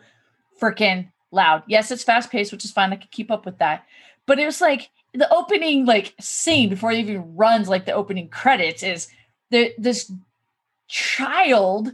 freaking 0.61 1.09
loud. 1.31 1.63
Yes, 1.67 1.91
it's 1.91 2.03
fast 2.03 2.29
paced, 2.29 2.51
which 2.51 2.65
is 2.65 2.71
fine. 2.71 2.93
I 2.93 2.97
could 2.97 3.11
keep 3.11 3.31
up 3.31 3.45
with 3.45 3.57
that, 3.59 3.85
but 4.25 4.39
it 4.39 4.45
was 4.45 4.61
like 4.61 4.89
the 5.13 5.31
opening 5.33 5.85
like 5.85 6.13
scene 6.19 6.69
before 6.69 6.91
it 6.91 6.99
even 6.99 7.35
runs 7.35 7.67
like 7.67 7.85
the 7.85 7.91
opening 7.91 8.29
credits 8.29 8.83
is 8.83 9.07
the 9.49 9.73
this 9.77 10.11
child 10.87 11.93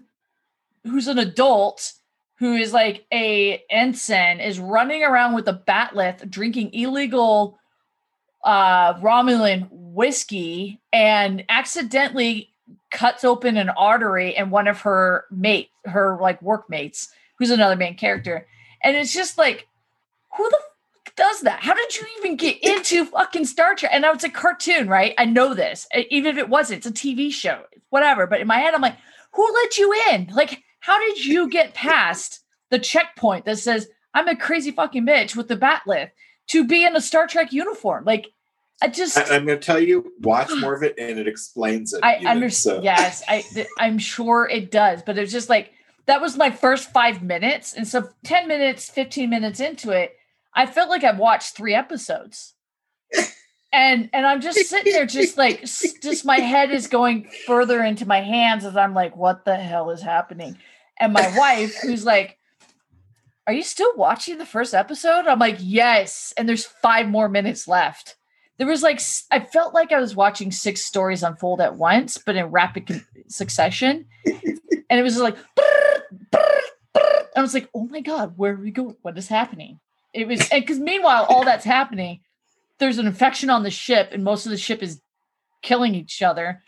who's 0.83 1.07
an 1.07 1.17
adult 1.17 1.93
who 2.35 2.53
is 2.53 2.73
like 2.73 3.05
a 3.11 3.63
ensign 3.69 4.39
is 4.39 4.59
running 4.59 5.03
around 5.03 5.33
with 5.33 5.47
a 5.47 5.53
bat'leth 5.67 6.29
drinking 6.29 6.73
illegal 6.73 7.57
uh 8.43 8.93
romulan 8.95 9.67
whiskey 9.71 10.79
and 10.93 11.43
accidentally 11.49 12.49
cuts 12.91 13.23
open 13.23 13.57
an 13.57 13.69
artery 13.69 14.35
and 14.35 14.51
one 14.51 14.67
of 14.67 14.81
her 14.81 15.25
mate 15.31 15.69
her 15.85 16.17
like 16.21 16.41
workmates 16.41 17.09
who's 17.39 17.49
another 17.49 17.75
main 17.75 17.95
character 17.95 18.47
and 18.83 18.95
it's 18.95 19.13
just 19.13 19.37
like 19.37 19.67
who 20.35 20.43
the 20.49 20.57
fuck 21.05 21.15
does 21.15 21.41
that 21.41 21.59
how 21.61 21.73
did 21.73 21.95
you 21.95 22.05
even 22.17 22.35
get 22.35 22.57
into 22.63 23.05
fucking 23.05 23.45
star 23.45 23.75
trek 23.75 23.91
and 23.93 24.01
now 24.01 24.11
it's 24.11 24.23
a 24.23 24.29
cartoon 24.29 24.87
right 24.87 25.13
i 25.17 25.25
know 25.25 25.53
this 25.53 25.87
even 26.09 26.31
if 26.31 26.37
it 26.37 26.49
wasn't 26.49 26.77
it's 26.77 26.87
a 26.87 26.91
tv 26.91 27.31
show 27.31 27.63
whatever 27.89 28.27
but 28.27 28.39
in 28.39 28.47
my 28.47 28.57
head 28.57 28.73
i'm 28.73 28.81
like 28.81 28.97
who 29.33 29.53
let 29.53 29.77
you 29.77 29.93
in 30.11 30.29
like 30.33 30.63
how 30.79 30.99
did 30.99 31.23
you 31.23 31.49
get 31.49 31.73
past 31.73 32.41
the 32.69 32.79
checkpoint 32.79 33.45
that 33.45 33.57
says 33.57 33.87
i'm 34.13 34.27
a 34.27 34.35
crazy 34.35 34.71
fucking 34.71 35.05
bitch 35.05 35.35
with 35.35 35.47
the 35.47 35.57
bat'leth 35.57 36.11
to 36.47 36.65
be 36.65 36.85
in 36.85 36.95
a 36.95 37.01
star 37.01 37.27
trek 37.27 37.51
uniform 37.51 38.03
like 38.05 38.31
i 38.81 38.87
just 38.87 39.17
I, 39.17 39.35
am 39.35 39.45
going 39.45 39.59
to 39.59 39.65
tell 39.65 39.79
you, 39.79 40.13
watch 40.21 40.49
more 40.59 40.75
of 40.75 40.83
it, 40.83 40.95
and 40.99 41.17
it 41.17 41.27
explains 41.27 41.93
it. 41.93 42.01
I 42.03 42.17
understand. 42.17 42.77
so. 42.77 42.81
Yes, 42.83 43.23
I 43.27 43.43
I'm 43.79 43.97
sure 43.97 44.47
it 44.47 44.69
does, 44.69 45.01
but 45.01 45.17
it's 45.17 45.31
just 45.31 45.49
like 45.49 45.71
that 46.07 46.21
was 46.21 46.35
my 46.35 46.49
first 46.49 46.91
five 46.91 47.21
minutes, 47.21 47.73
and 47.73 47.87
so 47.87 48.09
ten 48.23 48.47
minutes, 48.47 48.89
fifteen 48.89 49.29
minutes 49.29 49.59
into 49.59 49.91
it, 49.91 50.15
I 50.53 50.65
felt 50.65 50.89
like 50.89 51.03
I've 51.03 51.19
watched 51.19 51.55
three 51.55 51.73
episodes, 51.73 52.55
and 53.71 54.09
and 54.11 54.25
I'm 54.25 54.41
just 54.41 54.67
sitting 54.67 54.93
there, 54.93 55.05
just 55.05 55.37
like 55.37 55.61
just 55.61 56.25
my 56.25 56.39
head 56.39 56.71
is 56.71 56.87
going 56.87 57.29
further 57.45 57.83
into 57.83 58.05
my 58.07 58.21
hands 58.21 58.65
as 58.65 58.75
I'm 58.75 58.93
like, 58.93 59.15
what 59.15 59.45
the 59.45 59.55
hell 59.55 59.91
is 59.91 60.01
happening? 60.01 60.57
And 60.99 61.13
my 61.13 61.37
wife, 61.37 61.75
who's 61.81 62.05
like. 62.05 62.37
Are 63.45 63.53
you 63.53 63.63
still 63.63 63.95
watching 63.95 64.39
the 64.39 64.45
first 64.45 64.73
episode? 64.73 65.25
I'm 65.25 65.39
like, 65.39 65.55
yes. 65.61 66.33
And 66.35 66.49
there's 66.49 66.65
five 66.65 67.07
more 67.07 67.29
minutes 67.29 67.65
left 67.65 68.16
there 68.57 68.67
was 68.67 68.83
like 68.83 68.99
I 69.31 69.39
felt 69.39 69.73
like 69.73 69.91
I 69.91 69.99
was 69.99 70.15
watching 70.15 70.51
six 70.51 70.83
stories 70.83 71.23
unfold 71.23 71.61
at 71.61 71.75
once, 71.75 72.17
but 72.17 72.35
in 72.35 72.47
rapid 72.47 73.03
succession, 73.27 74.05
and 74.25 74.99
it 74.99 75.03
was 75.03 75.17
like, 75.17 75.35
brrr, 75.55 76.01
brrr, 76.31 76.59
brrr. 76.95 77.25
I 77.35 77.41
was 77.41 77.53
like, 77.53 77.69
oh 77.73 77.85
my 77.85 78.01
god, 78.01 78.33
where 78.35 78.53
are 78.53 78.61
we 78.61 78.71
going? 78.71 78.95
What 79.03 79.17
is 79.17 79.27
happening? 79.27 79.79
It 80.13 80.27
was 80.27 80.47
because 80.49 80.79
meanwhile, 80.79 81.25
all 81.29 81.45
that's 81.45 81.65
happening, 81.65 82.21
there's 82.79 82.97
an 82.97 83.05
infection 83.05 83.49
on 83.49 83.63
the 83.63 83.69
ship, 83.69 84.09
and 84.11 84.23
most 84.23 84.45
of 84.45 84.51
the 84.51 84.57
ship 84.57 84.81
is 84.81 85.01
killing 85.61 85.93
each 85.93 86.23
other. 86.23 86.63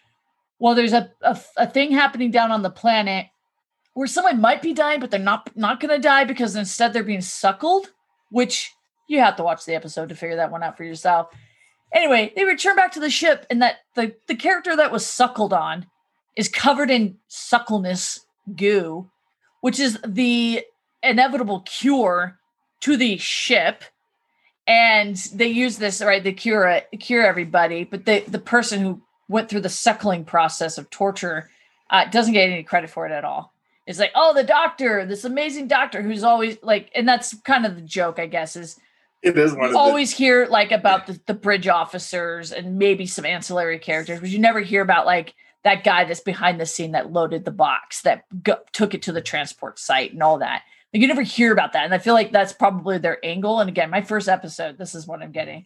Well, 0.60 0.76
there's 0.76 0.94
a, 0.94 1.12
a, 1.22 1.40
a 1.58 1.68
thing 1.68 1.92
happening 1.92 2.32
down 2.32 2.52
on 2.52 2.62
the 2.62 2.70
planet 2.70 3.28
where 3.94 4.08
someone 4.08 4.42
might 4.42 4.62
be 4.62 4.74
dying, 4.74 5.00
but 5.00 5.10
they're 5.10 5.20
not 5.20 5.50
not 5.56 5.80
going 5.80 5.96
to 5.96 6.00
die 6.00 6.26
because 6.26 6.56
instead 6.56 6.94
they're 6.94 7.04
being 7.04 7.22
suckled, 7.22 7.92
which 8.30 8.72
you 9.08 9.20
have 9.20 9.38
to 9.38 9.44
watch 9.44 9.66
the 9.66 9.74
episode 9.74 10.10
to 10.10 10.16
figure 10.16 10.36
that 10.36 10.52
one 10.52 10.62
out 10.62 10.78
for 10.78 10.84
yourself. 10.84 11.30
Anyway, 11.94 12.32
they 12.36 12.44
return 12.44 12.76
back 12.76 12.92
to 12.92 13.00
the 13.00 13.10
ship, 13.10 13.46
and 13.50 13.62
that 13.62 13.78
the 13.96 14.16
the 14.28 14.36
character 14.36 14.76
that 14.76 14.92
was 14.92 15.06
suckled 15.06 15.54
on 15.54 15.88
is 16.36 16.48
covered 16.48 16.92
in 16.92 17.18
suckleness 17.28 18.22
goo, 18.56 19.10
which 19.62 19.80
is 19.80 19.98
the 20.06 20.64
inevitable 21.02 21.62
cure 21.62 22.40
to 22.82 22.98
the 22.98 23.18
ship. 23.18 23.84
And 24.68 25.16
they 25.34 25.48
use 25.48 25.78
this 25.78 26.02
right, 26.02 26.24
they 26.24 26.34
cure 26.34 26.82
cure 27.00 27.26
everybody, 27.26 27.84
but 27.84 28.06
the 28.06 28.24
the 28.28 28.40
person 28.40 28.82
who 28.82 29.02
went 29.28 29.50
through 29.50 29.62
the 29.62 29.70
suckling 29.70 30.26
process 30.26 30.78
of 30.78 30.90
torture 30.90 31.50
uh, 31.90 32.06
doesn't 32.06 32.34
get 32.34 32.50
any 32.50 32.64
credit 32.64 32.90
for 32.90 33.06
it 33.06 33.12
at 33.12 33.26
all. 33.26 33.54
It's 33.88 33.98
like, 33.98 34.12
oh, 34.14 34.36
the 34.36 34.44
doctor, 34.44 35.06
this 35.06 35.24
amazing 35.24 35.68
doctor 35.68 36.04
who's 36.04 36.24
always 36.24 36.58
like, 36.62 36.92
and 36.94 37.08
that's 37.08 37.34
kind 37.42 37.66
of 37.66 37.76
the 37.76 37.82
joke, 37.82 38.20
I 38.20 38.28
guess, 38.28 38.56
is 38.56 38.80
It 39.22 39.38
is 39.38 39.54
one 39.54 39.66
of 39.66 39.68
you 39.68 39.74
the 39.74 39.80
always 39.80 40.12
hear 40.12 40.48
like 40.48 40.72
about 40.72 41.08
the, 41.08 41.20
the 41.26 41.34
bridge 41.34 41.68
officers 41.68 42.52
and 42.52 42.78
maybe 42.78 43.06
some 43.06 43.26
ancillary 43.26 43.80
characters, 43.80 44.20
but 44.20 44.30
you 44.30 44.40
never 44.40 44.62
hear 44.62 44.82
about 44.82 45.06
like 45.06 45.36
that 45.64 45.84
guy 45.84 46.06
that's 46.06 46.22
behind 46.22 46.60
the 46.60 46.66
scene 46.66 46.92
that 46.92 47.12
loaded 47.12 47.44
the 47.44 47.52
box 47.52 48.02
that 48.04 48.24
go, 48.44 48.58
took 48.72 48.94
it 48.94 49.02
to 49.04 49.12
the 49.12 49.22
transport 49.22 49.78
site 49.78 50.14
and 50.14 50.24
all 50.24 50.40
that. 50.40 50.64
Like 50.94 51.02
you 51.02 51.08
never 51.08 51.22
hear 51.22 51.52
about 51.52 51.74
that, 51.74 51.86
and 51.86 51.94
I 51.94 52.00
feel 52.00 52.14
like 52.14 52.32
that's 52.32 52.54
probably 52.54 52.98
their 52.98 53.24
angle. 53.24 53.60
And 53.60 53.70
again, 53.70 53.90
my 53.90 54.02
first 54.02 54.28
episode, 54.28 54.78
this 54.78 54.96
is 54.96 55.06
what 55.06 55.22
I'm 55.22 55.32
getting, 55.32 55.66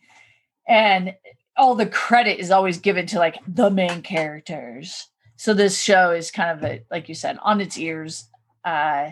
and 0.67 1.15
all 1.55 1.75
the 1.75 1.85
credit 1.85 2.39
is 2.39 2.51
always 2.51 2.79
given 2.79 3.05
to 3.07 3.19
like 3.19 3.37
the 3.47 3.69
main 3.69 4.01
characters. 4.01 5.07
So 5.35 5.53
this 5.53 5.81
show 5.81 6.11
is 6.11 6.31
kind 6.31 6.57
of 6.57 6.63
a, 6.63 6.83
like 6.89 7.07
you 7.07 7.15
said, 7.15 7.37
on 7.41 7.61
its 7.61 7.77
ears. 7.77 8.27
Uh, 8.65 9.11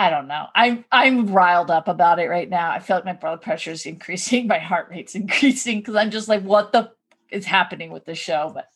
I 0.00 0.08
don't 0.08 0.28
know. 0.28 0.46
I'm 0.54 0.86
I'm 0.90 1.26
riled 1.26 1.70
up 1.70 1.86
about 1.86 2.18
it 2.18 2.30
right 2.30 2.48
now. 2.48 2.70
I 2.70 2.78
feel 2.78 2.96
like 2.96 3.04
my 3.04 3.12
blood 3.12 3.42
pressure 3.42 3.72
is 3.72 3.84
increasing, 3.84 4.46
my 4.46 4.58
heart 4.58 4.88
rate's 4.90 5.14
increasing 5.14 5.80
because 5.80 5.94
I'm 5.94 6.10
just 6.10 6.26
like, 6.26 6.42
what 6.42 6.72
the 6.72 6.84
f- 6.84 6.88
is 7.30 7.44
happening 7.44 7.90
with 7.90 8.06
the 8.06 8.14
show? 8.14 8.50
But 8.54 8.70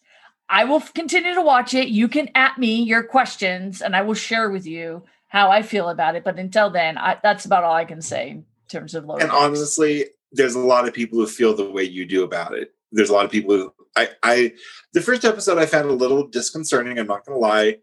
I 0.50 0.64
will 0.64 0.80
continue 0.80 1.34
to 1.34 1.40
watch 1.40 1.72
it. 1.72 1.88
You 1.88 2.08
can 2.08 2.28
at 2.34 2.58
me 2.58 2.82
your 2.82 3.02
questions, 3.02 3.80
and 3.80 3.96
I 3.96 4.02
will 4.02 4.12
share 4.12 4.50
with 4.50 4.66
you 4.66 5.02
how 5.28 5.50
I 5.50 5.62
feel 5.62 5.88
about 5.88 6.14
it. 6.14 6.24
But 6.24 6.38
until 6.38 6.68
then, 6.68 6.98
I, 6.98 7.18
that's 7.22 7.46
about 7.46 7.64
all 7.64 7.74
I 7.74 7.86
can 7.86 8.02
say 8.02 8.28
in 8.28 8.44
terms 8.68 8.94
of 8.94 9.06
low. 9.06 9.16
and 9.16 9.30
honestly, 9.30 10.04
there's 10.30 10.56
a 10.56 10.60
lot 10.60 10.86
of 10.86 10.92
people 10.92 11.18
who 11.18 11.26
feel 11.26 11.56
the 11.56 11.70
way 11.70 11.84
you 11.84 12.04
do 12.04 12.22
about 12.22 12.52
it. 12.52 12.74
There's 12.92 13.08
a 13.08 13.14
lot 13.14 13.24
of 13.24 13.30
people 13.30 13.56
who 13.56 13.74
I, 13.96 14.10
I 14.22 14.52
the 14.92 15.00
first 15.00 15.24
episode 15.24 15.56
I 15.56 15.64
found 15.64 15.88
a 15.88 15.94
little 15.94 16.26
disconcerting. 16.26 16.98
I'm 16.98 17.06
not 17.06 17.24
gonna 17.24 17.38
lie, 17.38 17.78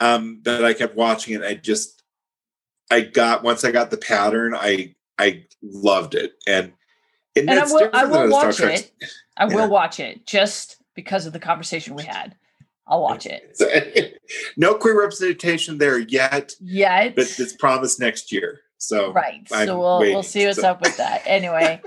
um, 0.00 0.40
but 0.42 0.64
I 0.64 0.72
kept 0.72 0.96
watching 0.96 1.34
it. 1.34 1.42
I 1.42 1.52
just, 1.52 1.99
I 2.90 3.02
got 3.02 3.42
once 3.42 3.64
I 3.64 3.70
got 3.70 3.90
the 3.90 3.96
pattern, 3.96 4.54
I 4.54 4.94
I 5.18 5.44
loved 5.62 6.14
it, 6.14 6.34
and 6.46 6.72
it, 7.34 7.48
And 7.48 7.50
I 7.50 7.64
will- 7.64 7.90
I 7.94 8.04
will 8.04 8.28
than 8.28 8.32
a 8.48 8.52
Star 8.52 8.70
watch 8.70 8.80
it. 8.80 8.92
I 9.36 9.46
Yeah. 9.48 9.54
will 9.54 9.68
watch 9.68 10.00
it 10.00 10.26
just 10.26 10.76
because 10.94 11.26
of 11.26 11.32
the 11.32 11.38
conversation 11.40 11.94
we 11.94 12.02
had 12.04 12.34
I'll 12.90 13.02
watch 13.02 13.24
it. 13.24 14.20
no 14.56 14.74
queer 14.74 14.98
representation 14.98 15.78
there 15.78 15.98
yet. 15.98 16.52
Yet. 16.60 17.14
But 17.14 17.38
it's 17.38 17.52
promised 17.52 18.00
next 18.00 18.32
year. 18.32 18.60
So 18.78 19.12
right. 19.12 19.46
I'm 19.52 19.66
so 19.66 19.78
we'll 19.78 20.00
waiting, 20.00 20.14
we'll 20.14 20.22
see 20.24 20.44
what's 20.46 20.60
so. 20.60 20.70
up 20.70 20.80
with 20.80 20.96
that. 20.96 21.22
Anyway. 21.26 21.80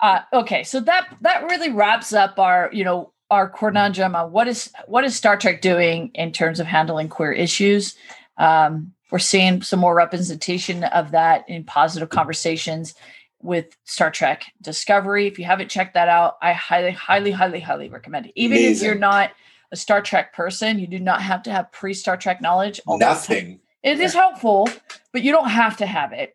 uh, 0.00 0.20
okay. 0.32 0.62
So 0.62 0.80
that 0.80 1.08
that 1.22 1.44
really 1.44 1.70
wraps 1.72 2.12
up 2.12 2.38
our, 2.38 2.68
you 2.72 2.84
know, 2.84 3.12
our 3.30 3.48
conundrum 3.48 4.14
on 4.14 4.30
what 4.30 4.46
is 4.46 4.70
what 4.86 5.04
is 5.04 5.16
Star 5.16 5.38
Trek 5.38 5.62
doing 5.62 6.10
in 6.14 6.32
terms 6.32 6.60
of 6.60 6.66
handling 6.66 7.08
queer 7.08 7.32
issues. 7.32 7.94
Um, 8.36 8.92
we're 9.12 9.18
seeing 9.18 9.60
some 9.60 9.78
more 9.78 9.94
representation 9.94 10.84
of 10.84 11.10
that 11.10 11.46
in 11.46 11.64
positive 11.64 12.08
conversations 12.08 12.94
with 13.42 13.76
Star 13.84 14.10
Trek 14.10 14.46
Discovery. 14.62 15.26
If 15.26 15.38
you 15.38 15.44
haven't 15.44 15.68
checked 15.68 15.92
that 15.94 16.08
out, 16.08 16.38
I 16.40 16.54
highly, 16.54 16.92
highly, 16.92 17.30
highly, 17.30 17.60
highly 17.60 17.90
recommend 17.90 18.26
it. 18.26 18.32
Even 18.36 18.56
Amazing. 18.56 18.72
if 18.74 18.82
you're 18.82 18.98
not 18.98 19.32
a 19.70 19.76
Star 19.76 20.00
Trek 20.00 20.32
person, 20.32 20.78
you 20.78 20.86
do 20.86 20.98
not 20.98 21.20
have 21.20 21.42
to 21.42 21.52
have 21.52 21.70
pre 21.72 21.92
Star 21.92 22.16
Trek 22.16 22.40
knowledge. 22.40 22.80
Nothing. 22.88 23.60
It 23.82 24.00
is 24.00 24.14
helpful, 24.14 24.66
but 25.12 25.22
you 25.22 25.30
don't 25.30 25.50
have 25.50 25.76
to 25.78 25.86
have 25.86 26.14
it. 26.14 26.34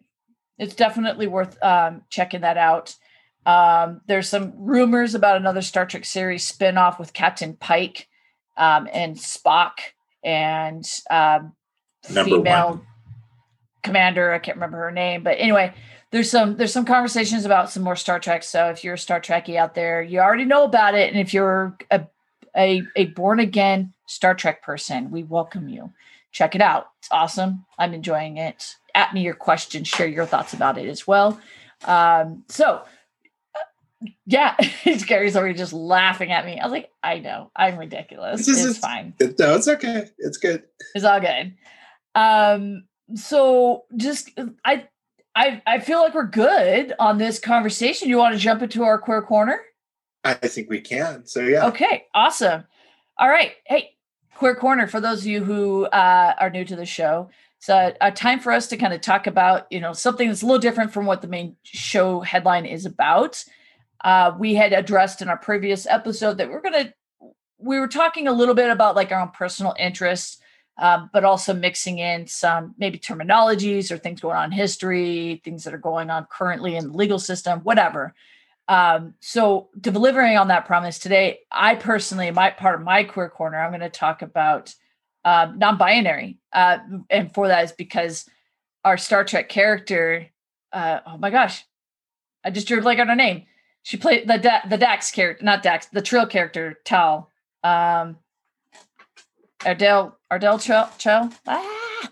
It's 0.59 0.75
definitely 0.75 1.25
worth 1.25 1.61
um, 1.63 2.03
checking 2.09 2.41
that 2.41 2.57
out. 2.57 2.95
Um, 3.47 4.01
there's 4.05 4.29
some 4.29 4.53
rumors 4.55 5.15
about 5.15 5.37
another 5.37 5.63
Star 5.63 5.87
Trek 5.87 6.05
series 6.05 6.51
spinoff 6.51 6.99
with 6.99 7.13
Captain 7.13 7.55
Pike 7.55 8.07
um, 8.55 8.87
and 8.93 9.15
Spock 9.15 9.79
and 10.23 10.85
um, 11.09 11.53
female 12.07 12.69
one. 12.69 12.81
commander. 13.83 14.33
I 14.33 14.39
can't 14.39 14.57
remember 14.57 14.77
her 14.79 14.91
name, 14.91 15.23
but 15.23 15.37
anyway, 15.39 15.73
there's 16.11 16.29
some 16.29 16.55
there's 16.57 16.73
some 16.73 16.85
conversations 16.85 17.45
about 17.45 17.69
some 17.69 17.83
more 17.83 17.95
Star 17.95 18.19
Trek. 18.19 18.43
So 18.43 18.69
if 18.69 18.83
you're 18.83 18.95
a 18.95 18.97
Star 18.97 19.19
Trekkie 19.19 19.57
out 19.57 19.75
there, 19.75 20.01
you 20.01 20.19
already 20.19 20.45
know 20.45 20.63
about 20.63 20.95
it, 20.95 21.11
and 21.11 21.19
if 21.19 21.33
you're 21.33 21.77
a 21.91 22.07
a, 22.55 22.83
a 22.95 23.05
born 23.05 23.39
again 23.39 23.93
Star 24.07 24.33
Trek 24.33 24.63
person, 24.63 25.11
we 25.11 25.23
welcome 25.23 25.69
you. 25.69 25.91
Check 26.31 26.55
it 26.55 26.61
out. 26.61 26.87
It's 26.99 27.09
awesome. 27.11 27.65
I'm 27.77 27.93
enjoying 27.93 28.37
it. 28.37 28.75
At 28.95 29.13
me 29.13 29.21
your 29.21 29.35
questions, 29.35 29.87
share 29.87 30.07
your 30.07 30.25
thoughts 30.25 30.53
about 30.53 30.77
it 30.77 30.87
as 30.87 31.05
well. 31.05 31.39
Um, 31.85 32.43
so, 32.49 32.81
uh, 33.55 34.07
yeah, 34.25 34.55
Gary's 35.05 35.35
already 35.35 35.53
just 35.53 35.73
laughing 35.73 36.31
at 36.31 36.45
me. 36.45 36.59
I 36.59 36.63
was 36.63 36.71
like, 36.71 36.89
I 37.03 37.19
know, 37.19 37.51
I'm 37.55 37.77
ridiculous. 37.77 38.47
It's, 38.47 38.63
it's 38.63 38.79
fine. 38.79 39.13
It, 39.19 39.37
no, 39.37 39.55
it's 39.55 39.67
okay. 39.67 40.09
It's 40.17 40.37
good. 40.37 40.63
It's 40.95 41.05
all 41.05 41.19
good. 41.19 41.53
Um, 42.17 42.83
so 43.15 43.85
just 43.95 44.31
I 44.65 44.87
I 45.35 45.61
I 45.65 45.79
feel 45.79 46.01
like 46.01 46.13
we're 46.13 46.25
good 46.25 46.93
on 46.99 47.17
this 47.17 47.39
conversation. 47.39 48.09
You 48.09 48.17
want 48.17 48.33
to 48.33 48.39
jump 48.39 48.61
into 48.61 48.83
our 48.83 48.97
queer 48.97 49.21
corner? 49.21 49.59
I 50.23 50.33
think 50.33 50.69
we 50.69 50.81
can. 50.81 51.25
So 51.25 51.41
yeah. 51.41 51.67
Okay, 51.67 52.05
awesome. 52.13 52.65
All 53.17 53.29
right. 53.29 53.53
Hey, 53.65 53.97
Queer 54.35 54.55
Corner, 54.55 54.85
for 54.87 55.01
those 55.01 55.21
of 55.21 55.27
you 55.27 55.43
who 55.43 55.85
uh, 55.85 56.33
are 56.39 56.51
new 56.51 56.63
to 56.65 56.75
the 56.75 56.85
show, 56.85 57.29
it's 57.57 57.69
a, 57.69 57.95
a, 57.99 58.11
time 58.11 58.39
for 58.39 58.51
us 58.51 58.67
to 58.67 58.77
kind 58.77 58.93
of 58.93 59.01
talk 59.01 59.25
about, 59.25 59.65
you 59.71 59.79
know, 59.79 59.93
something 59.93 60.27
that's 60.27 60.43
a 60.43 60.45
little 60.45 60.59
different 60.59 60.93
from 60.93 61.07
what 61.07 61.23
the 61.23 61.27
main 61.27 61.55
show 61.63 62.19
headline 62.21 62.67
is 62.67 62.85
about. 62.85 63.43
Uh, 64.03 64.33
we 64.37 64.53
had 64.53 64.73
addressed 64.73 65.23
in 65.23 65.29
our 65.29 65.37
previous 65.37 65.87
episode 65.87 66.37
that 66.37 66.49
we're 66.49 66.61
going 66.61 66.85
to, 66.85 66.93
we 67.57 67.79
were 67.79 67.87
talking 67.87 68.27
a 68.27 68.31
little 68.31 68.53
bit 68.53 68.69
about 68.69 68.95
like 68.95 69.11
our 69.11 69.19
own 69.19 69.31
personal 69.31 69.73
interests, 69.79 70.37
um, 70.79 71.09
but 71.11 71.23
also 71.23 71.53
mixing 71.53 71.99
in 71.99 72.27
some 72.27 72.75
maybe 72.77 72.99
terminologies 72.99 73.91
or 73.91 73.97
things 73.97 74.21
going 74.21 74.37
on 74.37 74.45
in 74.45 74.51
history, 74.51 75.41
things 75.43 75.63
that 75.63 75.73
are 75.73 75.79
going 75.79 76.09
on 76.09 76.27
currently 76.31 76.75
in 76.75 76.91
the 76.91 76.97
legal 76.97 77.19
system, 77.19 77.59
whatever. 77.61 78.13
Um, 78.67 79.13
so 79.21 79.69
delivering 79.79 80.37
on 80.37 80.49
that 80.49 80.65
promise 80.65 80.99
today, 80.99 81.39
I 81.51 81.75
personally, 81.75 82.29
my 82.31 82.51
part 82.51 82.75
of 82.75 82.85
my 82.85 83.03
queer 83.03 83.29
corner, 83.29 83.59
I'm 83.59 83.71
going 83.71 83.79
to 83.81 83.89
talk 83.89 84.21
about 84.21 84.75
uh, 85.23 85.51
non-binary, 85.55 86.37
uh, 86.53 86.77
and 87.09 87.33
for 87.33 87.47
that 87.47 87.65
is 87.65 87.71
because 87.71 88.29
our 88.83 88.97
Star 88.97 89.23
Trek 89.23 89.49
character. 89.49 90.27
Uh, 90.71 90.99
oh 91.05 91.17
my 91.17 91.29
gosh, 91.29 91.65
I 92.43 92.51
just 92.51 92.67
drew 92.67 92.81
like 92.81 92.99
on 92.99 93.07
her 93.07 93.15
name. 93.15 93.45
She 93.83 93.97
played 93.97 94.27
the 94.27 94.37
da- 94.37 94.67
the 94.69 94.77
Dax 94.77 95.11
character, 95.11 95.43
not 95.43 95.63
Dax, 95.63 95.87
the 95.87 96.01
Trill 96.01 96.27
character, 96.27 96.79
Tal. 96.85 97.29
Um, 97.63 98.17
Ardell 99.65 100.17
Ardell. 100.29 100.59
Trill. 100.59 101.29
Ah! 101.47 102.09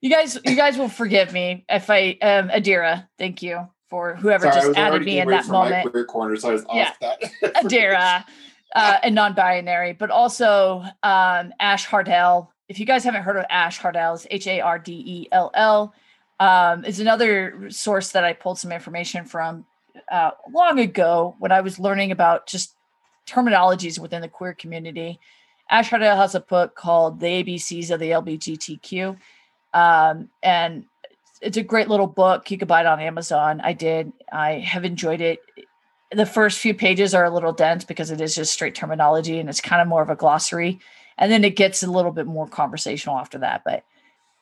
You 0.00 0.10
guys, 0.10 0.38
you 0.44 0.54
guys 0.54 0.78
will 0.78 0.88
forgive 0.88 1.32
me 1.32 1.64
if 1.68 1.90
I 1.90 2.10
um 2.22 2.48
Adira. 2.48 3.08
Thank 3.18 3.42
you 3.42 3.68
for 3.88 4.14
whoever 4.14 4.50
Sorry, 4.50 4.66
just 4.66 4.78
added 4.78 5.02
me 5.02 5.20
in 5.20 5.28
that 5.28 5.48
moment. 5.48 5.94
My 5.94 6.02
corner, 6.04 6.36
so 6.36 6.50
I 6.50 6.52
was 6.52 6.66
yeah. 6.72 6.88
off 6.88 6.98
that. 7.00 7.22
Adira 7.64 8.24
uh, 8.74 8.98
and 9.02 9.14
non-binary, 9.14 9.94
but 9.94 10.10
also 10.10 10.84
um, 11.02 11.52
Ash 11.58 11.84
Hardell. 11.84 12.52
If 12.68 12.78
you 12.78 12.86
guys 12.86 13.02
haven't 13.02 13.22
heard 13.22 13.36
of 13.36 13.46
Ash 13.48 13.78
Hardell, 13.78 14.14
it's 14.14 14.26
H 14.30 14.46
A 14.46 14.60
R 14.60 14.78
D 14.78 14.92
E 14.92 15.28
L 15.32 15.50
L. 15.54 15.94
Um, 16.40 16.84
is 16.84 17.00
another 17.00 17.70
source 17.70 18.10
that 18.12 18.24
I 18.24 18.32
pulled 18.32 18.58
some 18.58 18.70
information 18.70 19.24
from 19.24 19.64
uh, 20.10 20.30
long 20.52 20.78
ago 20.78 21.34
when 21.38 21.50
I 21.50 21.62
was 21.62 21.80
learning 21.80 22.12
about 22.12 22.46
just 22.46 22.74
terminologies 23.26 23.98
within 23.98 24.22
the 24.22 24.28
queer 24.28 24.54
community. 24.54 25.18
Ash 25.70 25.90
Hardell 25.90 26.16
has 26.16 26.34
a 26.34 26.40
book 26.40 26.74
called 26.74 27.20
The 27.20 27.26
ABCs 27.26 27.90
of 27.90 28.00
the 28.00 28.10
LGBTQ. 28.10 29.18
Um, 29.74 30.30
and 30.42 30.86
it's 31.42 31.56
a 31.56 31.62
great 31.62 31.88
little 31.88 32.06
book. 32.06 32.50
You 32.50 32.58
could 32.58 32.68
buy 32.68 32.80
it 32.80 32.86
on 32.86 33.00
Amazon. 33.00 33.60
I 33.62 33.72
did. 33.74 34.12
I 34.32 34.52
have 34.54 34.84
enjoyed 34.84 35.20
it. 35.20 35.40
The 36.10 36.26
first 36.26 36.58
few 36.58 36.74
pages 36.74 37.14
are 37.14 37.24
a 37.24 37.30
little 37.30 37.52
dense 37.52 37.84
because 37.84 38.10
it 38.10 38.20
is 38.20 38.34
just 38.34 38.52
straight 38.52 38.74
terminology 38.74 39.38
and 39.38 39.48
it's 39.48 39.60
kind 39.60 39.82
of 39.82 39.88
more 39.88 40.02
of 40.02 40.08
a 40.08 40.16
glossary. 40.16 40.80
And 41.18 41.30
then 41.30 41.44
it 41.44 41.56
gets 41.56 41.82
a 41.82 41.90
little 41.90 42.12
bit 42.12 42.26
more 42.26 42.48
conversational 42.48 43.18
after 43.18 43.38
that. 43.38 43.62
But 43.64 43.84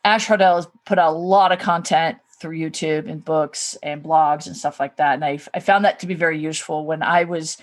Ash 0.05 0.27
Hardell 0.27 0.57
has 0.57 0.69
put 0.85 0.99
out 0.99 1.15
a 1.15 1.17
lot 1.17 1.51
of 1.51 1.59
content 1.59 2.19
through 2.39 2.59
YouTube 2.59 3.11
and 3.11 3.25
books 3.25 3.77
and 3.83 4.03
blogs 4.03 4.47
and 4.47 4.57
stuff 4.57 4.79
like 4.79 4.97
that. 4.99 5.15
And 5.15 5.25
I, 5.25 5.41
I 5.55 5.61
found 5.61 5.85
that 5.85 5.99
to 6.01 6.07
be 6.07 6.15
very 6.15 6.39
useful 6.39 6.87
when 6.87 7.03
I 7.03 7.25
was, 7.25 7.57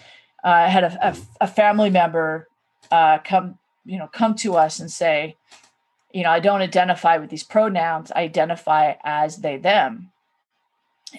uh, 0.43 0.47
I 0.47 0.67
had 0.67 0.83
a, 0.83 1.07
a, 1.07 1.17
a 1.41 1.47
family 1.47 1.89
member 1.89 2.49
uh, 2.91 3.19
come, 3.19 3.57
you 3.85 3.97
know, 3.97 4.07
come 4.07 4.35
to 4.35 4.55
us 4.55 4.79
and 4.79 4.91
say, 4.91 5.37
you 6.13 6.23
know, 6.23 6.29
I 6.29 6.39
don't 6.39 6.61
identify 6.61 7.17
with 7.17 7.29
these 7.29 7.43
pronouns. 7.43 8.11
I 8.15 8.21
identify 8.21 8.93
as 9.03 9.37
they, 9.37 9.57
them. 9.57 10.11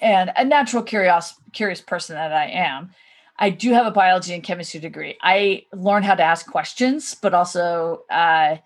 And 0.01 0.33
a 0.37 0.45
natural 0.45 0.83
curious, 0.83 1.35
curious 1.53 1.81
person 1.81 2.17
that 2.17 2.33
I 2.33 2.47
am, 2.47 2.91
I 3.39 3.51
do 3.51 3.73
have 3.73 3.87
a 3.87 3.91
biology 3.91 4.33
and 4.35 4.43
chemistry 4.43 4.81
degree. 4.81 5.17
I 5.21 5.67
learn 5.73 6.05
how 6.05 6.15
to 6.15 6.23
ask 6.23 6.47
questions, 6.47 7.17
but 7.21 7.35
also 7.35 8.05
uh, 8.11 8.57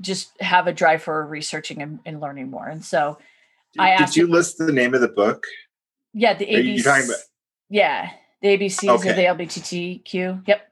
just 0.00 0.40
have 0.40 0.66
a 0.66 0.72
drive 0.72 1.02
for 1.02 1.26
researching 1.26 1.82
and, 1.82 2.00
and 2.06 2.20
learning 2.20 2.50
more. 2.50 2.66
And 2.66 2.84
so 2.84 3.18
did, 3.74 3.82
I 3.82 3.90
asked. 3.90 4.14
Did 4.14 4.20
you 4.20 4.26
list 4.26 4.58
the 4.58 4.72
name 4.72 4.94
of 4.94 5.02
the 5.02 5.08
book? 5.08 5.44
Yeah, 6.14 6.34
the 6.34 6.46
ABC. 6.46 7.12
Yeah, 7.68 8.10
the 8.40 8.48
ABCs 8.48 8.88
okay. 8.88 9.10
of 9.10 9.16
the 9.16 9.44
LGBTQ. 9.44 10.48
Yep. 10.48 10.69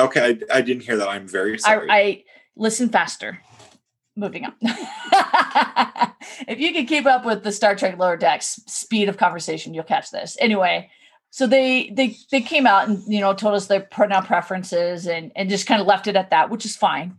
Okay, 0.00 0.38
I, 0.50 0.58
I, 0.58 0.60
didn't 0.60 0.84
hear 0.84 0.96
that. 0.96 1.08
I'm 1.08 1.26
very 1.26 1.58
sorry. 1.58 1.90
I, 1.90 1.96
I 1.96 2.24
listen 2.56 2.88
faster 2.88 3.40
moving 4.18 4.44
on. 4.44 4.54
if 6.48 6.58
you 6.58 6.72
can 6.72 6.86
keep 6.86 7.06
up 7.06 7.24
with 7.24 7.44
the 7.44 7.52
Star 7.52 7.74
Trek 7.74 7.98
lower 7.98 8.16
decks 8.16 8.60
speed 8.66 9.08
of 9.08 9.16
conversation, 9.16 9.74
you'll 9.74 9.84
catch 9.84 10.10
this. 10.10 10.36
Anyway, 10.40 10.90
so 11.30 11.46
they 11.46 11.90
they 11.90 12.16
they 12.30 12.40
came 12.40 12.66
out 12.66 12.88
and 12.88 13.02
you 13.06 13.20
know 13.20 13.32
told 13.34 13.54
us 13.54 13.66
their 13.66 13.80
pronoun 13.80 14.24
preferences 14.24 15.06
and 15.06 15.32
and 15.36 15.48
just 15.48 15.66
kind 15.66 15.80
of 15.80 15.86
left 15.86 16.06
it 16.06 16.16
at 16.16 16.30
that, 16.30 16.50
which 16.50 16.64
is 16.64 16.76
fine. 16.76 17.16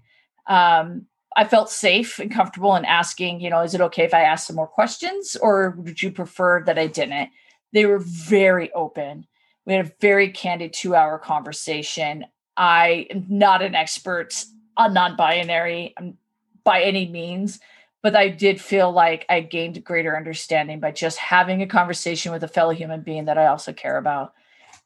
Um, 0.47 1.05
I 1.35 1.45
felt 1.45 1.69
safe 1.69 2.19
and 2.19 2.31
comfortable 2.31 2.75
in 2.75 2.85
asking, 2.85 3.39
you 3.39 3.49
know, 3.49 3.61
is 3.61 3.75
it 3.75 3.81
okay 3.81 4.03
if 4.03 4.13
I 4.13 4.21
ask 4.21 4.47
some 4.47 4.55
more 4.55 4.67
questions, 4.67 5.35
or 5.41 5.75
would 5.77 6.01
you 6.01 6.11
prefer 6.11 6.63
that 6.65 6.79
I 6.79 6.87
didn't? 6.87 7.29
They 7.71 7.85
were 7.85 7.99
very 7.99 8.73
open. 8.73 9.27
We 9.65 9.73
had 9.73 9.85
a 9.85 9.91
very 10.01 10.31
candid 10.31 10.73
two-hour 10.73 11.19
conversation. 11.19 12.25
I 12.59 13.07
am 13.09 13.25
not 13.29 13.63
an 13.63 13.73
expert 13.73 14.35
on 14.77 14.93
non-binary. 14.93 15.95
By 16.65 16.83
any 16.83 17.07
means, 17.07 17.59
but 18.03 18.15
I 18.15 18.27
did 18.29 18.61
feel 18.61 18.91
like 18.91 19.25
I 19.29 19.39
gained 19.39 19.83
greater 19.83 20.15
understanding 20.15 20.79
by 20.79 20.91
just 20.91 21.17
having 21.17 21.61
a 21.61 21.67
conversation 21.67 22.31
with 22.31 22.43
a 22.43 22.47
fellow 22.47 22.71
human 22.71 23.01
being 23.01 23.25
that 23.25 23.37
I 23.37 23.47
also 23.47 23.73
care 23.73 23.97
about. 23.97 24.33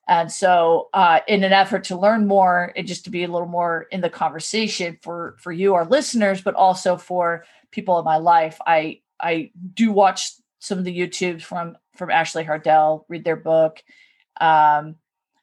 And 0.07 0.31
so, 0.31 0.89
uh, 0.93 1.19
in 1.27 1.43
an 1.43 1.51
effort 1.51 1.85
to 1.85 1.97
learn 1.97 2.27
more, 2.27 2.73
and 2.75 2.87
just 2.87 3.05
to 3.05 3.09
be 3.09 3.23
a 3.23 3.27
little 3.27 3.47
more 3.47 3.87
in 3.91 4.01
the 4.01 4.09
conversation 4.09 4.97
for 5.01 5.35
for 5.39 5.51
you, 5.51 5.73
our 5.73 5.85
listeners, 5.85 6.41
but 6.41 6.55
also 6.55 6.95
for 6.95 7.45
people 7.71 7.97
in 7.99 8.05
my 8.05 8.17
life, 8.17 8.59
I 8.65 9.01
I 9.19 9.51
do 9.73 9.91
watch 9.91 10.31
some 10.59 10.77
of 10.77 10.83
the 10.85 10.97
YouTubes 10.97 11.41
from 11.41 11.77
from 11.95 12.11
Ashley 12.11 12.43
Hardell, 12.43 13.05
read 13.09 13.23
their 13.23 13.35
book. 13.35 13.83
Um, 14.39 14.95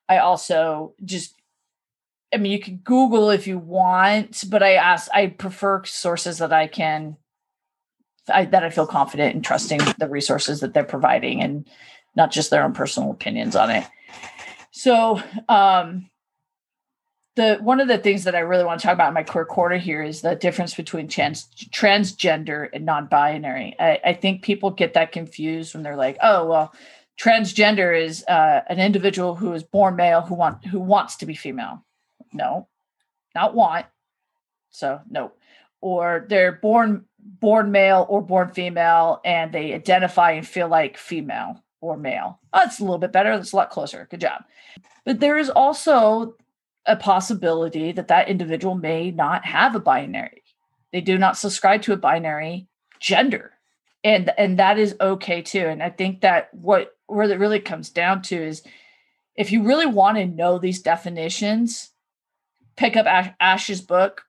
I 0.08 0.18
also 0.18 0.94
just 1.04 1.39
I 2.32 2.36
mean, 2.36 2.52
you 2.52 2.60
can 2.60 2.76
Google 2.78 3.30
if 3.30 3.46
you 3.46 3.58
want, 3.58 4.44
but 4.48 4.62
I 4.62 4.74
ask, 4.74 5.10
I 5.12 5.26
prefer 5.28 5.84
sources 5.84 6.38
that 6.38 6.52
I 6.52 6.66
can, 6.68 7.16
I, 8.32 8.44
that 8.44 8.62
I 8.62 8.70
feel 8.70 8.86
confident 8.86 9.34
in 9.34 9.42
trusting 9.42 9.80
the 9.98 10.08
resources 10.08 10.60
that 10.60 10.72
they're 10.72 10.84
providing 10.84 11.42
and 11.42 11.68
not 12.14 12.30
just 12.30 12.50
their 12.50 12.62
own 12.62 12.72
personal 12.72 13.10
opinions 13.10 13.56
on 13.56 13.70
it. 13.70 13.84
So, 14.70 15.20
um, 15.48 16.10
the 17.36 17.58
one 17.60 17.80
of 17.80 17.88
the 17.88 17.98
things 17.98 18.24
that 18.24 18.34
I 18.34 18.40
really 18.40 18.64
want 18.64 18.80
to 18.80 18.86
talk 18.86 18.94
about 18.94 19.08
in 19.08 19.14
my 19.14 19.22
queer 19.22 19.44
corner 19.44 19.78
here 19.78 20.02
is 20.02 20.20
the 20.20 20.34
difference 20.34 20.74
between 20.74 21.08
trans 21.08 21.48
transgender 21.72 22.68
and 22.72 22.84
non-binary. 22.84 23.76
I, 23.78 24.00
I 24.04 24.12
think 24.14 24.42
people 24.42 24.70
get 24.70 24.94
that 24.94 25.12
confused 25.12 25.74
when 25.74 25.82
they're 25.82 25.96
like, 25.96 26.18
"Oh, 26.22 26.46
well, 26.46 26.74
transgender 27.20 27.98
is 27.98 28.24
uh, 28.24 28.62
an 28.68 28.80
individual 28.80 29.36
who 29.36 29.52
is 29.52 29.62
born 29.62 29.96
male 29.96 30.22
who 30.22 30.34
want 30.34 30.66
who 30.66 30.80
wants 30.80 31.16
to 31.16 31.26
be 31.26 31.34
female." 31.34 31.84
No, 32.32 32.68
not 33.34 33.54
want. 33.54 33.86
So 34.70 35.00
no, 35.10 35.32
or 35.80 36.26
they're 36.28 36.52
born 36.52 37.04
born 37.18 37.70
male 37.70 38.06
or 38.08 38.22
born 38.22 38.48
female 38.50 39.20
and 39.24 39.52
they 39.52 39.74
identify 39.74 40.32
and 40.32 40.46
feel 40.46 40.68
like 40.68 40.96
female 40.96 41.62
or 41.80 41.96
male. 41.96 42.40
Oh, 42.52 42.60
that's 42.60 42.80
a 42.80 42.84
little 42.84 42.98
bit 42.98 43.12
better. 43.12 43.36
That's 43.36 43.52
a 43.52 43.56
lot 43.56 43.70
closer. 43.70 44.06
Good 44.10 44.20
job. 44.20 44.42
But 45.04 45.20
there 45.20 45.38
is 45.38 45.50
also 45.50 46.36
a 46.86 46.96
possibility 46.96 47.92
that 47.92 48.08
that 48.08 48.28
individual 48.28 48.74
may 48.74 49.10
not 49.10 49.44
have 49.44 49.74
a 49.74 49.80
binary. 49.80 50.42
They 50.92 51.00
do 51.00 51.18
not 51.18 51.36
subscribe 51.36 51.82
to 51.82 51.92
a 51.92 51.98
binary 51.98 52.68
gender. 53.00 53.52
And 54.02 54.32
and 54.38 54.58
that 54.58 54.78
is 54.78 54.96
okay 55.00 55.42
too. 55.42 55.66
And 55.66 55.82
I 55.82 55.90
think 55.90 56.22
that 56.22 56.52
what 56.54 56.96
where 57.06 57.30
it 57.30 57.38
really 57.38 57.60
comes 57.60 57.90
down 57.90 58.22
to 58.22 58.36
is 58.36 58.62
if 59.36 59.52
you 59.52 59.62
really 59.62 59.86
want 59.86 60.16
to 60.16 60.26
know 60.26 60.58
these 60.58 60.82
definitions, 60.82 61.89
pick 62.80 62.96
up 62.96 63.06
Ash, 63.06 63.30
Ash's 63.38 63.82
book, 63.82 64.24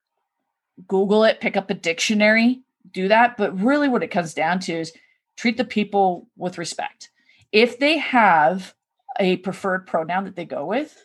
Google 0.87 1.23
it, 1.23 1.39
pick 1.39 1.55
up 1.55 1.69
a 1.69 1.73
dictionary, 1.73 2.59
do 2.91 3.07
that. 3.07 3.37
But 3.37 3.57
really, 3.57 3.87
what 3.87 4.03
it 4.03 4.11
comes 4.11 4.33
down 4.33 4.59
to 4.61 4.73
is 4.73 4.91
treat 5.37 5.55
the 5.55 5.63
people 5.63 6.27
with 6.35 6.57
respect. 6.57 7.09
If 7.53 7.79
they 7.79 7.97
have 7.97 8.75
a 9.19 9.37
preferred 9.37 9.87
pronoun 9.87 10.25
that 10.25 10.35
they 10.35 10.45
go 10.45 10.65
with, 10.65 11.01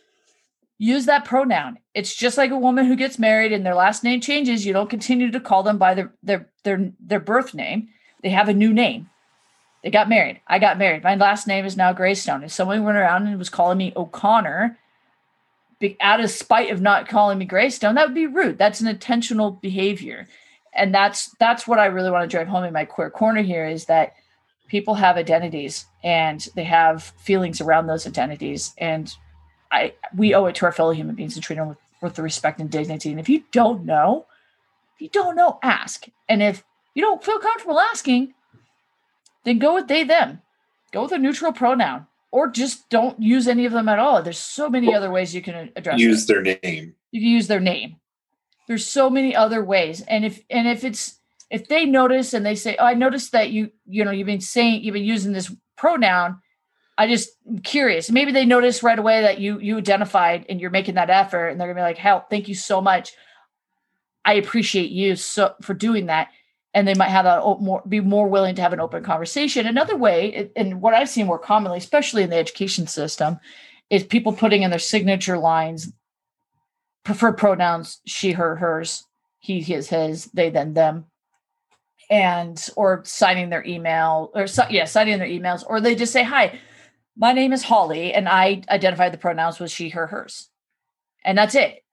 use 0.78 1.06
that 1.06 1.24
pronoun. 1.24 1.78
It's 1.94 2.14
just 2.14 2.36
like 2.36 2.50
a 2.50 2.58
woman 2.58 2.84
who 2.84 2.96
gets 2.96 3.18
married 3.18 3.52
and 3.52 3.64
their 3.64 3.74
last 3.76 4.02
name 4.02 4.20
changes. 4.20 4.66
You 4.66 4.72
don't 4.72 4.90
continue 4.90 5.30
to 5.30 5.40
call 5.40 5.62
them 5.62 5.78
by 5.78 5.94
their 5.94 6.12
their 6.24 6.48
their 6.64 6.92
their 6.98 7.20
birth 7.20 7.54
name. 7.54 7.88
They 8.22 8.30
have 8.30 8.48
a 8.48 8.54
new 8.54 8.72
name. 8.72 9.08
They 9.84 9.90
got 9.90 10.08
married. 10.08 10.40
I 10.48 10.58
got 10.58 10.78
married. 10.78 11.04
My 11.04 11.14
last 11.14 11.46
name 11.46 11.64
is 11.64 11.76
now 11.76 11.92
Greystone. 11.92 12.42
If 12.42 12.50
someone 12.50 12.82
went 12.82 12.98
around 12.98 13.28
and 13.28 13.38
was 13.38 13.50
calling 13.50 13.78
me 13.78 13.92
O'Connor, 13.94 14.76
be, 15.78 15.96
out 16.00 16.20
of 16.20 16.30
spite 16.30 16.70
of 16.70 16.80
not 16.80 17.08
calling 17.08 17.38
me 17.38 17.44
Greystone, 17.44 17.94
that 17.94 18.06
would 18.06 18.14
be 18.14 18.26
rude. 18.26 18.58
That's 18.58 18.80
an 18.80 18.86
intentional 18.86 19.50
behavior, 19.50 20.26
and 20.74 20.94
that's 20.94 21.34
that's 21.38 21.66
what 21.66 21.78
I 21.78 21.86
really 21.86 22.10
want 22.10 22.28
to 22.28 22.34
drive 22.34 22.48
home 22.48 22.64
in 22.64 22.72
my 22.72 22.84
queer 22.84 23.10
corner 23.10 23.42
here 23.42 23.66
is 23.66 23.86
that 23.86 24.14
people 24.68 24.94
have 24.94 25.16
identities 25.16 25.86
and 26.02 26.46
they 26.54 26.64
have 26.64 27.02
feelings 27.02 27.60
around 27.60 27.86
those 27.86 28.06
identities, 28.06 28.74
and 28.78 29.14
I 29.70 29.94
we 30.16 30.34
owe 30.34 30.46
it 30.46 30.54
to 30.56 30.66
our 30.66 30.72
fellow 30.72 30.92
human 30.92 31.14
beings 31.14 31.34
to 31.34 31.40
treat 31.40 31.56
them 31.56 31.68
with, 31.68 31.78
with 32.00 32.14
the 32.14 32.22
respect 32.22 32.60
and 32.60 32.70
dignity. 32.70 33.10
And 33.10 33.20
if 33.20 33.28
you 33.28 33.44
don't 33.52 33.84
know, 33.84 34.26
if 34.94 35.02
you 35.02 35.08
don't 35.08 35.36
know, 35.36 35.58
ask. 35.62 36.06
And 36.28 36.42
if 36.42 36.64
you 36.94 37.02
don't 37.02 37.22
feel 37.22 37.38
comfortable 37.38 37.78
asking, 37.78 38.34
then 39.44 39.58
go 39.58 39.74
with 39.74 39.88
they 39.88 40.04
them. 40.04 40.40
Go 40.92 41.02
with 41.02 41.12
a 41.12 41.18
neutral 41.18 41.52
pronoun 41.52 42.06
or 42.36 42.48
just 42.48 42.90
don't 42.90 43.18
use 43.18 43.48
any 43.48 43.64
of 43.64 43.72
them 43.72 43.88
at 43.88 43.98
all. 43.98 44.20
There's 44.22 44.36
so 44.36 44.68
many 44.68 44.94
other 44.94 45.10
ways 45.10 45.34
you 45.34 45.40
can 45.40 45.72
address 45.74 45.98
use 45.98 46.24
it. 46.24 46.26
their 46.28 46.42
name. 46.42 46.94
You 47.10 47.22
can 47.22 47.30
use 47.30 47.46
their 47.46 47.60
name. 47.60 47.96
There's 48.68 48.84
so 48.86 49.08
many 49.08 49.34
other 49.34 49.64
ways. 49.64 50.02
And 50.02 50.22
if 50.22 50.42
and 50.50 50.68
if 50.68 50.84
it's 50.84 51.18
if 51.50 51.66
they 51.68 51.86
notice 51.86 52.34
and 52.34 52.44
they 52.44 52.54
say, 52.54 52.76
"Oh, 52.78 52.84
I 52.84 52.92
noticed 52.92 53.32
that 53.32 53.52
you 53.52 53.70
you 53.86 54.04
know 54.04 54.10
you've 54.10 54.26
been 54.26 54.42
saying 54.42 54.84
you've 54.84 54.92
been 54.92 55.02
using 55.02 55.32
this 55.32 55.50
pronoun," 55.78 56.42
I 56.98 57.06
just 57.08 57.30
am 57.48 57.60
curious. 57.60 58.10
Maybe 58.10 58.32
they 58.32 58.44
notice 58.44 58.82
right 58.82 58.98
away 58.98 59.22
that 59.22 59.40
you 59.40 59.58
you 59.58 59.78
identified 59.78 60.44
and 60.50 60.60
you're 60.60 60.68
making 60.68 60.96
that 60.96 61.08
effort, 61.08 61.48
and 61.48 61.58
they're 61.58 61.68
gonna 61.68 61.80
be 61.80 61.88
like, 61.88 61.96
"Help! 61.96 62.28
Thank 62.28 62.48
you 62.48 62.54
so 62.54 62.82
much. 62.82 63.14
I 64.26 64.34
appreciate 64.34 64.90
you 64.90 65.16
so 65.16 65.54
for 65.62 65.72
doing 65.72 66.06
that." 66.06 66.28
And 66.76 66.86
they 66.86 66.94
might 66.94 67.08
have 67.08 67.24
that 67.24 67.40
more 67.58 67.82
be 67.88 68.00
more 68.00 68.28
willing 68.28 68.54
to 68.54 68.60
have 68.60 68.74
an 68.74 68.80
open 68.80 69.02
conversation. 69.02 69.66
Another 69.66 69.96
way, 69.96 70.50
and 70.56 70.82
what 70.82 70.92
I've 70.92 71.08
seen 71.08 71.26
more 71.26 71.38
commonly, 71.38 71.78
especially 71.78 72.22
in 72.22 72.28
the 72.28 72.36
education 72.36 72.86
system, 72.86 73.40
is 73.88 74.04
people 74.04 74.34
putting 74.34 74.60
in 74.60 74.68
their 74.68 74.78
signature 74.78 75.38
lines 75.38 75.90
preferred 77.02 77.38
pronouns 77.38 78.02
she, 78.04 78.32
her, 78.32 78.56
hers, 78.56 79.04
he, 79.38 79.62
his, 79.62 79.88
his, 79.88 80.26
they, 80.34 80.50
then, 80.50 80.74
them, 80.74 81.06
and 82.10 82.68
or 82.76 83.02
signing 83.06 83.48
their 83.48 83.64
email 83.64 84.30
or 84.34 84.46
yeah, 84.68 84.84
signing 84.84 85.18
their 85.18 85.26
emails, 85.26 85.64
or 85.66 85.80
they 85.80 85.94
just 85.94 86.12
say, 86.12 86.24
"Hi, 86.24 86.60
my 87.16 87.32
name 87.32 87.54
is 87.54 87.62
Holly, 87.62 88.12
and 88.12 88.28
I 88.28 88.60
identify 88.68 89.08
the 89.08 89.16
pronouns 89.16 89.58
with 89.58 89.70
she, 89.70 89.88
her, 89.88 90.08
hers," 90.08 90.50
and 91.24 91.38
that's 91.38 91.54
it 91.54 91.85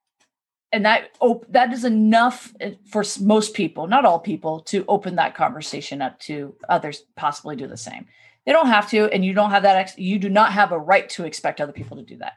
and 0.74 0.84
that 0.86 1.12
op- 1.20 1.46
that 1.50 1.72
is 1.72 1.86
enough 1.86 2.52
eh, 2.60 2.74
for 2.90 3.06
most 3.22 3.54
people 3.54 3.88
not 3.88 4.04
all 4.04 4.20
people 4.20 4.60
to 4.60 4.84
open 4.88 5.16
that 5.16 5.36
conversation 5.36 6.02
up 6.02 6.20
to 6.20 6.54
others 6.68 7.04
possibly 7.16 7.56
do 7.56 7.68
the 7.68 7.78
same. 7.78 8.08
They 8.46 8.52
don't 8.52 8.68
have 8.68 8.90
to 8.90 9.06
and 9.14 9.24
you 9.24 9.34
don't 9.34 9.52
have 9.52 9.64
that 9.64 9.78
ex- 9.78 9.98
you 9.98 10.20
do 10.20 10.30
not 10.30 10.52
have 10.52 10.74
a 10.74 10.80
right 10.80 11.08
to 11.12 11.26
expect 11.26 11.62
other 11.62 11.72
people 11.72 11.96
to 11.96 12.04
do 12.04 12.18
that. 12.18 12.34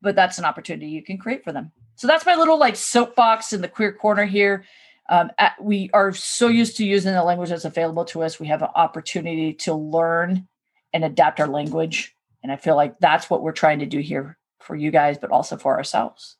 But 0.00 0.14
that's 0.14 0.38
an 0.38 0.44
opportunity 0.44 0.88
you 0.88 1.02
can 1.02 1.18
create 1.18 1.42
for 1.42 1.50
them. 1.50 1.72
So 1.96 2.06
that's 2.06 2.26
my 2.26 2.36
little 2.36 2.58
like 2.58 2.76
soapbox 2.76 3.52
in 3.52 3.62
the 3.62 3.68
queer 3.68 3.92
corner 3.92 4.26
here. 4.26 4.64
Um, 5.08 5.30
at, 5.38 5.54
we 5.60 5.90
are 5.94 6.12
so 6.12 6.48
used 6.48 6.76
to 6.76 6.84
using 6.84 7.14
the 7.14 7.24
language 7.24 7.48
that's 7.48 7.64
available 7.64 8.04
to 8.06 8.22
us. 8.22 8.38
We 8.38 8.46
have 8.48 8.62
an 8.62 8.68
opportunity 8.74 9.54
to 9.54 9.74
learn 9.74 10.46
and 10.92 11.02
adapt 11.02 11.40
our 11.40 11.48
language. 11.48 12.14
And 12.42 12.52
i 12.52 12.56
feel 12.56 12.76
like 12.76 12.98
that's 13.00 13.28
what 13.28 13.42
we're 13.42 13.52
trying 13.52 13.80
to 13.80 13.86
do 13.86 13.98
here 13.98 14.38
for 14.60 14.76
you 14.76 14.90
guys 14.90 15.18
but 15.18 15.30
also 15.30 15.56
for 15.56 15.76
ourselves 15.76 16.36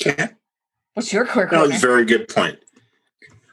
Okay. 0.00 0.28
What's 0.94 1.12
your 1.12 1.26
queer 1.26 1.48
corner? 1.48 1.68
No, 1.68 1.78
very 1.78 2.04
good 2.04 2.28
point. 2.28 2.58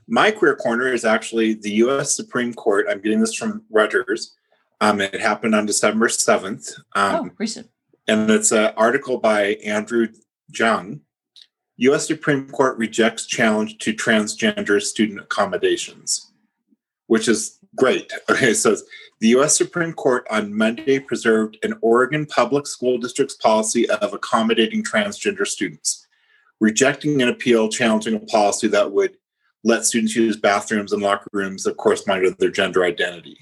My 0.08 0.32
queer 0.32 0.56
corner 0.56 0.92
is 0.94 1.06
actually 1.06 1.54
the 1.54 1.72
U.S. 1.72 2.16
Supreme 2.16 2.54
Court. 2.54 2.86
I'm 2.90 3.02
getting 3.02 3.20
this 3.20 3.34
from 3.34 3.64
Reuters. 3.74 4.32
Um, 4.80 5.00
it 5.02 5.20
happened 5.20 5.56
on 5.56 5.66
December 5.66 6.08
7th. 6.08 6.74
Um, 6.96 7.16
oh, 7.16 7.30
recent. 7.38 7.70
And 8.08 8.30
it's 8.30 8.52
an 8.52 8.74
article 8.78 9.20
by 9.20 9.58
Andrew 9.64 10.08
Chung. 10.54 11.02
U.S. 11.78 12.06
Supreme 12.08 12.50
Court 12.50 12.78
rejects 12.78 13.26
challenge 13.26 13.78
to 13.80 13.94
transgender 13.94 14.82
student 14.82 15.20
accommodations, 15.20 16.32
which 17.08 17.28
is 17.28 17.58
great. 17.76 18.12
Okay, 18.30 18.54
so 18.54 18.76
the 19.20 19.30
U.S. 19.30 19.56
Supreme 19.56 19.94
Court 19.94 20.28
on 20.30 20.56
Monday 20.56 21.00
preserved 21.00 21.58
an 21.64 21.76
Oregon 21.82 22.26
public 22.26 22.68
school 22.68 22.98
district's 22.98 23.36
policy 23.36 23.90
of 23.90 24.14
accommodating 24.14 24.84
transgender 24.84 25.46
students 25.46 26.08
rejecting 26.62 27.22
an 27.22 27.28
appeal 27.28 27.68
challenging 27.68 28.16
a 28.16 28.20
policy 28.20 28.68
that 28.70 28.94
would 28.94 29.18
let 29.64 29.84
students 29.84 30.16
use 30.16 30.38
bathrooms 30.38 30.94
and 30.94 31.02
locker 31.02 31.30
rooms 31.34 31.64
that 31.64 31.76
correspond 31.76 32.24
to 32.24 32.36
their 32.40 32.50
gender 32.50 32.86
identity. 32.86 33.38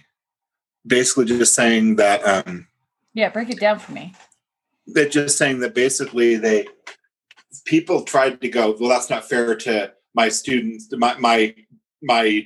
Basically, 0.87 1.25
just 1.25 1.53
saying 1.53 1.97
that. 1.97 2.25
Um, 2.25 2.67
yeah, 3.13 3.29
break 3.29 3.49
it 3.49 3.59
down 3.59 3.77
for 3.77 3.91
me. 3.91 4.15
They're 4.87 5.07
just 5.07 5.37
saying 5.37 5.59
that 5.59 5.75
basically 5.75 6.37
they 6.37 6.67
people 7.65 8.03
tried 8.03 8.41
to 8.41 8.49
go. 8.49 8.75
Well, 8.79 8.89
that's 8.89 9.09
not 9.09 9.27
fair 9.27 9.55
to 9.55 9.93
my 10.15 10.29
students. 10.29 10.87
My 10.91 11.15
my 11.17 11.53
my 12.01 12.45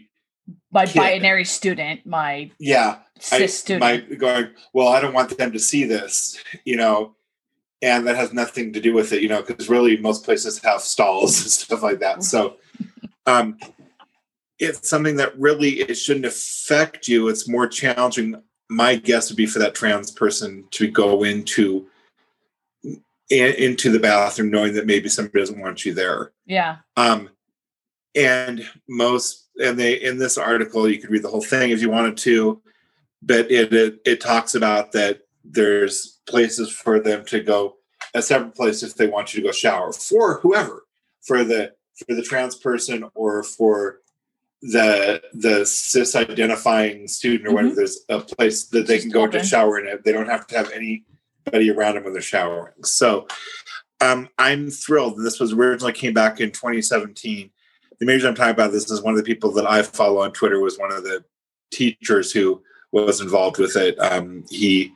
my 0.71 0.85
kid. 0.85 0.99
binary 0.99 1.45
student. 1.45 2.05
My 2.05 2.51
yeah 2.59 2.97
cis 3.19 3.41
I, 3.41 3.45
student. 3.45 3.81
My 3.81 4.15
going. 4.15 4.49
Well, 4.73 4.89
I 4.89 4.99
don't 4.99 5.13
want 5.13 5.37
them 5.37 5.51
to 5.51 5.59
see 5.59 5.85
this. 5.85 6.37
You 6.65 6.75
know, 6.75 7.15
and 7.83 8.07
that 8.07 8.15
has 8.15 8.31
nothing 8.31 8.71
to 8.71 8.79
do 8.79 8.93
with 8.93 9.11
it, 9.11 9.21
you 9.21 9.27
know, 9.27 9.43
because 9.43 9.67
really 9.67 9.97
most 9.97 10.23
places 10.23 10.57
have 10.63 10.79
stalls 10.79 11.41
and 11.41 11.51
stuff 11.51 11.83
like 11.83 11.99
that. 11.99 12.23
So 12.23 12.55
um, 13.27 13.57
it's 14.57 14.89
something 14.89 15.17
that 15.17 15.37
really 15.37 15.81
it 15.81 15.95
shouldn't 15.95 16.25
affect 16.25 17.07
you. 17.09 17.27
It's 17.27 17.47
more 17.47 17.67
challenging. 17.67 18.41
My 18.69 18.95
guess 18.95 19.29
would 19.29 19.37
be 19.37 19.45
for 19.45 19.59
that 19.59 19.75
trans 19.75 20.09
person 20.09 20.65
to 20.71 20.89
go 20.89 21.23
into 21.23 21.87
into 23.29 23.91
the 23.91 23.99
bathroom 23.99 24.51
knowing 24.51 24.73
that 24.73 24.85
maybe 24.85 25.09
somebody 25.09 25.39
doesn't 25.39 25.59
want 25.59 25.85
you 25.85 25.93
there. 25.93 26.31
Yeah. 26.45 26.77
Um, 26.95 27.29
and 28.15 28.67
most 28.87 29.49
and 29.61 29.77
they 29.77 29.95
in 29.95 30.17
this 30.17 30.37
article 30.37 30.87
you 30.87 30.99
could 30.99 31.09
read 31.09 31.23
the 31.23 31.29
whole 31.29 31.43
thing 31.43 31.71
if 31.71 31.81
you 31.81 31.89
wanted 31.89 32.15
to, 32.17 32.61
but 33.21 33.51
it 33.51 33.73
it, 33.73 33.99
it 34.05 34.21
talks 34.21 34.55
about 34.55 34.93
that 34.93 35.21
there's 35.43 36.12
places 36.27 36.69
for 36.69 36.99
them 36.99 37.25
to 37.25 37.41
go 37.41 37.75
a 38.13 38.21
separate 38.21 38.55
place 38.55 38.83
if 38.83 38.95
they 38.95 39.07
want 39.07 39.33
you 39.33 39.41
to 39.41 39.47
go 39.47 39.51
shower 39.51 39.91
for 39.91 40.39
whoever 40.41 40.85
for 41.21 41.43
the 41.43 41.73
for 41.95 42.15
the 42.15 42.21
trans 42.21 42.55
person 42.55 43.05
or 43.15 43.43
for 43.43 43.99
the 44.61 45.21
the 45.33 45.65
cis 45.65 46.15
identifying 46.15 47.07
student 47.07 47.47
or 47.47 47.49
mm-hmm. 47.49 47.55
whatever 47.55 47.75
there's 47.75 48.05
a 48.09 48.19
place 48.19 48.65
that 48.65 48.87
they 48.87 48.99
can 48.99 49.09
go 49.09 49.27
to 49.27 49.43
shower 49.43 49.79
in. 49.79 49.87
It 49.87 50.03
they 50.03 50.11
don't 50.11 50.29
have 50.29 50.47
to 50.47 50.57
have 50.57 50.71
anybody 50.71 51.69
around 51.69 51.95
them 51.95 52.03
when 52.03 52.13
they're 52.13 52.21
showering. 52.21 52.83
So 52.83 53.27
um, 54.01 54.29
i'm 54.37 54.69
thrilled. 54.69 55.23
This 55.23 55.39
was 55.39 55.53
originally 55.53 55.93
came 55.93 56.13
back 56.13 56.39
in 56.39 56.51
2017 56.51 57.49
the 57.99 58.07
major 58.07 58.27
i'm 58.27 58.35
talking 58.35 58.51
about 58.51 58.71
this 58.71 58.89
is 58.89 59.01
one 59.01 59.13
of 59.13 59.17
the 59.17 59.23
people 59.23 59.51
that 59.51 59.67
i 59.69 59.81
follow 59.81 60.21
on 60.21 60.31
twitter 60.31 60.59
was 60.59 60.79
one 60.79 60.91
of 60.91 61.03
the 61.03 61.23
teachers 61.71 62.31
who 62.31 62.61
was 62.93 63.19
involved 63.19 63.57
with 63.57 63.75
it. 63.75 63.99
Um, 63.99 64.45
he 64.49 64.93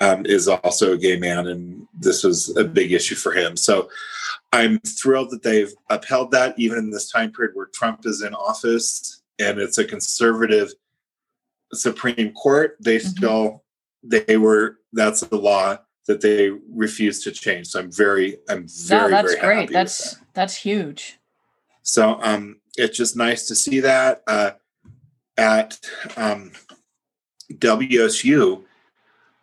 um, 0.00 0.26
is 0.26 0.48
also 0.48 0.92
a 0.92 0.98
gay 0.98 1.16
man, 1.16 1.46
and 1.46 1.86
this 1.98 2.22
was 2.22 2.54
a 2.56 2.64
big 2.64 2.92
issue 2.92 3.14
for 3.14 3.32
him. 3.32 3.56
So 3.56 3.88
I'm 4.52 4.78
thrilled 4.80 5.30
that 5.30 5.42
they've 5.42 5.72
upheld 5.90 6.30
that 6.32 6.58
even 6.58 6.78
in 6.78 6.90
this 6.90 7.10
time 7.10 7.32
period 7.32 7.54
where 7.54 7.66
Trump 7.66 8.06
is 8.06 8.22
in 8.22 8.34
office 8.34 9.22
and 9.38 9.58
it's 9.58 9.78
a 9.78 9.84
conservative 9.84 10.72
Supreme 11.72 12.32
Court. 12.32 12.76
They 12.80 12.96
mm-hmm. 12.96 13.08
still 13.08 13.64
they 14.02 14.36
were 14.36 14.78
that's 14.92 15.20
the 15.20 15.36
law 15.36 15.78
that 16.06 16.20
they 16.20 16.50
refused 16.72 17.24
to 17.24 17.32
change. 17.32 17.68
So 17.68 17.80
I'm 17.80 17.92
very 17.92 18.38
I'm 18.48 18.66
very 18.68 19.02
no, 19.02 19.10
that's 19.10 19.34
very 19.34 19.56
great. 19.56 19.72
That's 19.72 20.14
that. 20.14 20.20
that's 20.34 20.56
huge. 20.56 21.18
So 21.82 22.18
um, 22.22 22.60
it's 22.76 22.96
just 22.96 23.16
nice 23.16 23.46
to 23.48 23.54
see 23.54 23.80
that 23.80 24.22
uh, 24.26 24.52
at 25.36 25.78
um, 26.16 26.52
WSU, 27.52 28.64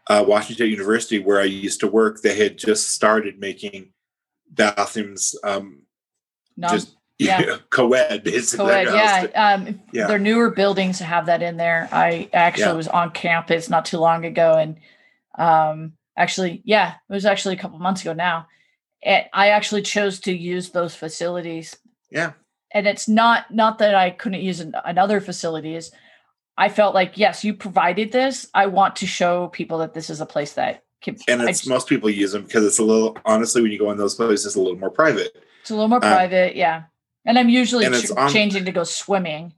uh, 0.08 0.24
Washington 0.28 0.70
University, 0.70 1.20
where 1.20 1.40
I 1.40 1.46
used 1.46 1.80
to 1.82 1.88
work. 1.88 2.22
They 2.22 2.38
had 2.38 2.58
just 2.58 2.92
started 2.92 3.40
making 3.40 3.94
bathrooms 4.50 5.36
um, 5.44 5.84
Non, 6.58 6.72
just 6.72 6.96
yeah. 7.20 7.58
co-ed 7.70 8.24
basically. 8.24 8.66
Co-ed, 8.66 8.86
yeah. 8.86 9.54
Um, 9.54 9.82
yeah. 9.92 10.08
Their 10.08 10.20
newer 10.20 10.52
buildings 10.52 11.00
have 11.00 11.26
that 11.28 11.42
in 11.42 11.58
there. 11.58 11.90
I 11.92 12.30
actually 12.34 12.66
yeah. 12.66 12.74
was 12.74 12.88
on 12.88 13.12
campus 13.12 13.70
not 13.70 13.86
too 13.86 13.98
long 13.98 14.26
ago, 14.26 14.54
and 14.58 14.78
um, 15.38 15.94
actually, 16.18 16.62
yeah, 16.66 16.96
it 17.10 17.14
was 17.14 17.26
actually 17.26 17.56
a 17.56 17.60
couple 17.60 17.80
months 17.80 18.02
ago 18.02 18.14
now. 18.14 18.48
And 19.04 19.26
I 19.34 19.50
actually 19.50 19.82
chose 19.82 20.20
to 20.22 20.34
use 20.34 20.70
those 20.70 20.96
facilities. 20.96 21.76
Yeah. 22.10 22.34
And 22.74 22.88
it's 22.88 23.08
not 23.08 23.54
not 23.54 23.80
that 23.80 23.96
I 23.96 24.10
couldn't 24.10 24.42
use 24.42 24.60
an, 24.60 24.76
another 24.86 25.22
facilities. 25.22 25.92
I 26.58 26.70
felt 26.70 26.94
like 26.94 27.18
yes, 27.18 27.44
you 27.44 27.54
provided 27.54 28.12
this. 28.12 28.48
I 28.54 28.68
want 28.68 28.98
to 28.98 29.08
show 29.08 29.48
people 29.48 29.80
that 29.80 29.94
this 29.94 30.10
is 30.10 30.22
a 30.22 30.26
place 30.26 30.54
that 30.54 30.84
can. 31.02 31.18
And 31.28 31.42
it's 31.42 31.60
just, 31.60 31.70
most 31.70 31.88
people 31.88 32.10
use 32.10 32.32
them 32.32 32.44
because 32.44 32.66
it's 32.66 32.80
a 32.80 32.84
little 32.84 33.18
honestly 33.26 33.62
when 33.62 33.72
you 33.72 33.80
go 33.80 33.92
in 33.92 33.98
those 33.98 34.16
places, 34.16 34.46
it's 34.46 34.56
a 34.56 34.62
little 34.62 34.78
more 34.78 34.92
private. 34.92 35.36
It's 35.62 35.72
a 35.72 35.74
little 35.74 35.90
more 35.90 36.04
um, 36.04 36.12
private, 36.12 36.56
yeah. 36.56 36.84
And 37.26 37.40
I'm 37.40 37.50
usually 37.50 37.86
and 37.86 37.96
ch- 37.96 38.12
on, 38.12 38.32
changing 38.32 38.66
to 38.66 38.72
go 38.72 38.84
swimming, 38.84 39.54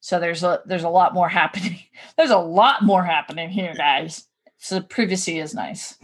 so 0.00 0.20
there's 0.20 0.42
a 0.42 0.62
there's 0.66 0.84
a 0.84 0.88
lot 0.88 1.14
more 1.14 1.28
happening. 1.40 1.80
there's 2.16 2.30
a 2.30 2.38
lot 2.38 2.82
more 2.82 3.04
happening 3.04 3.48
here, 3.48 3.74
guys. 3.74 4.26
So 4.58 4.80
privacy 4.80 5.38
is 5.38 5.54
nice. 5.54 5.96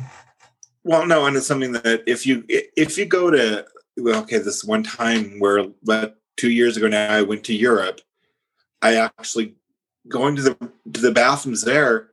Well, 0.85 1.07
no, 1.07 1.27
and 1.27 1.37
it's 1.37 1.47
something 1.47 1.73
that 1.73 2.03
if 2.07 2.27
you 2.27 2.45
if 2.49 2.99
you 2.99 3.07
go 3.07 3.31
to 3.31 3.65
well, 3.97 4.23
okay, 4.23 4.39
this 4.39 4.65
one 4.65 4.83
time 4.83 5.39
where 5.39 5.67
but 5.83 6.19
two 6.37 6.51
years 6.51 6.77
ago 6.77 6.89
now 6.89 7.13
I 7.13 7.23
went 7.23 7.45
to 7.45 7.55
Europe, 7.55 8.01
I 8.83 8.97
actually 8.97 9.55
going 10.09 10.37
to 10.37 10.43
the 10.43 10.55
to 10.93 11.01
the 11.01 11.13
bathrooms 11.13 11.63
there. 11.63 12.11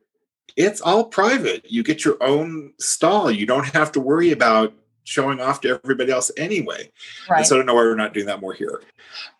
It's 0.56 0.80
all 0.80 1.04
private. 1.04 1.70
You 1.70 1.82
get 1.82 2.04
your 2.04 2.22
own 2.22 2.74
stall. 2.78 3.30
You 3.30 3.46
don't 3.46 3.66
have 3.68 3.92
to 3.92 4.00
worry 4.00 4.32
about 4.32 4.74
showing 5.04 5.40
off 5.40 5.60
to 5.62 5.80
everybody 5.82 6.12
else 6.12 6.30
anyway. 6.36 6.90
Right. 7.28 7.38
And 7.38 7.46
so 7.46 7.56
I 7.56 7.58
don't 7.58 7.66
know 7.66 7.74
why 7.74 7.82
we're 7.82 7.94
not 7.94 8.14
doing 8.14 8.26
that 8.26 8.40
more 8.40 8.52
here. 8.52 8.82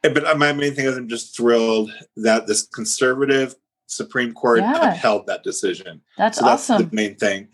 But 0.02 0.26
uh, 0.26 0.34
my 0.34 0.52
main 0.52 0.74
thing 0.74 0.86
is 0.86 0.96
I'm 0.96 1.08
just 1.08 1.36
thrilled 1.36 1.92
that 2.16 2.46
this 2.46 2.66
conservative 2.66 3.54
Supreme 3.86 4.32
Court 4.32 4.60
yeah. 4.60 4.92
upheld 4.92 5.26
that 5.26 5.44
decision. 5.44 6.00
That's 6.16 6.38
so 6.38 6.46
awesome. 6.46 6.78
That's 6.78 6.90
the 6.90 6.96
main 6.96 7.14
thing. 7.14 7.48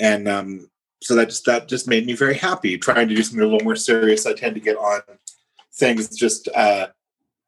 And 0.00 0.28
um, 0.28 0.68
so 1.00 1.14
that 1.14 1.28
just 1.28 1.44
that 1.46 1.68
just 1.68 1.88
made 1.88 2.06
me 2.06 2.14
very 2.14 2.34
happy. 2.34 2.76
Trying 2.78 3.08
to 3.08 3.14
do 3.14 3.22
something 3.22 3.40
a 3.40 3.44
little 3.44 3.64
more 3.64 3.76
serious, 3.76 4.26
I 4.26 4.34
tend 4.34 4.54
to 4.54 4.60
get 4.60 4.76
on 4.76 5.00
things 5.74 6.16
just 6.16 6.48
uh, 6.54 6.88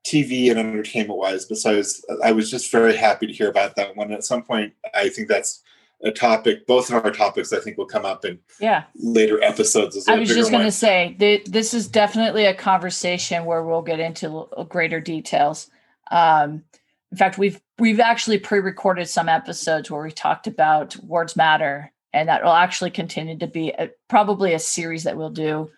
TV 0.06 0.50
and 0.50 0.58
entertainment 0.58 1.18
wise. 1.18 1.44
Besides, 1.44 2.04
I 2.22 2.32
was 2.32 2.50
just 2.50 2.72
very 2.72 2.96
happy 2.96 3.26
to 3.26 3.32
hear 3.32 3.48
about 3.48 3.76
that 3.76 3.96
one. 3.96 4.12
At 4.12 4.24
some 4.24 4.42
point, 4.42 4.72
I 4.94 5.08
think 5.08 5.28
that's 5.28 5.62
a 6.02 6.10
topic. 6.10 6.66
Both 6.66 6.90
of 6.90 7.04
our 7.04 7.10
topics, 7.10 7.52
I 7.52 7.60
think, 7.60 7.76
will 7.76 7.86
come 7.86 8.04
up 8.04 8.24
in 8.24 8.38
yeah 8.58 8.84
later 8.96 9.42
episodes. 9.42 9.96
As 9.96 10.06
well. 10.06 10.16
I 10.16 10.20
was 10.20 10.28
just 10.30 10.50
going 10.50 10.64
to 10.64 10.72
say 10.72 11.16
th- 11.18 11.44
this 11.44 11.74
is 11.74 11.88
definitely 11.88 12.46
a 12.46 12.54
conversation 12.54 13.44
where 13.44 13.62
we'll 13.62 13.82
get 13.82 14.00
into 14.00 14.48
greater 14.68 15.00
details. 15.00 15.70
Um, 16.10 16.64
in 17.12 17.18
fact, 17.18 17.38
we've 17.38 17.60
we've 17.78 18.00
actually 18.00 18.38
pre-recorded 18.38 19.08
some 19.08 19.28
episodes 19.28 19.90
where 19.90 20.02
we 20.02 20.10
talked 20.10 20.46
about 20.46 20.96
words 20.96 21.36
matter, 21.36 21.92
and 22.12 22.28
that 22.28 22.42
will 22.42 22.52
actually 22.52 22.90
continue 22.90 23.38
to 23.38 23.46
be 23.46 23.70
a, 23.70 23.90
probably 24.08 24.54
a 24.54 24.58
series 24.58 25.04
that 25.04 25.16
we'll 25.16 25.30
do. 25.30 25.70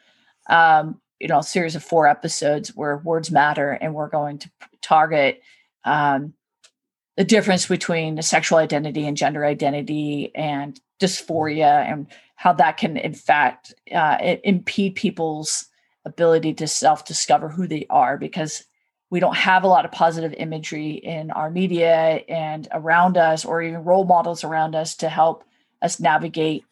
Um, 0.48 1.00
you 1.22 1.28
know, 1.28 1.38
a 1.38 1.44
series 1.44 1.76
of 1.76 1.84
four 1.84 2.08
episodes 2.08 2.74
where 2.74 2.96
words 2.98 3.30
matter, 3.30 3.70
and 3.70 3.94
we're 3.94 4.08
going 4.08 4.38
to 4.38 4.50
target 4.80 5.40
um, 5.84 6.34
the 7.16 7.22
difference 7.22 7.66
between 7.66 8.20
sexual 8.22 8.58
identity 8.58 9.06
and 9.06 9.16
gender 9.16 9.44
identity 9.44 10.32
and 10.34 10.80
dysphoria 11.00 11.88
and 11.88 12.08
how 12.34 12.52
that 12.52 12.76
can 12.76 12.96
in 12.96 13.14
fact 13.14 13.72
uh, 13.94 14.18
impede 14.42 14.96
people's 14.96 15.66
ability 16.04 16.54
to 16.54 16.66
self-discover 16.66 17.48
who 17.48 17.68
they 17.68 17.86
are 17.88 18.18
because 18.18 18.64
we 19.10 19.20
don't 19.20 19.36
have 19.36 19.62
a 19.62 19.68
lot 19.68 19.84
of 19.84 19.92
positive 19.92 20.32
imagery 20.32 20.92
in 20.92 21.30
our 21.30 21.50
media 21.50 22.24
and 22.28 22.66
around 22.72 23.16
us 23.16 23.44
or 23.44 23.62
even 23.62 23.84
role 23.84 24.04
models 24.04 24.42
around 24.42 24.74
us 24.74 24.96
to 24.96 25.08
help 25.08 25.44
us 25.82 26.00
navigate 26.00 26.64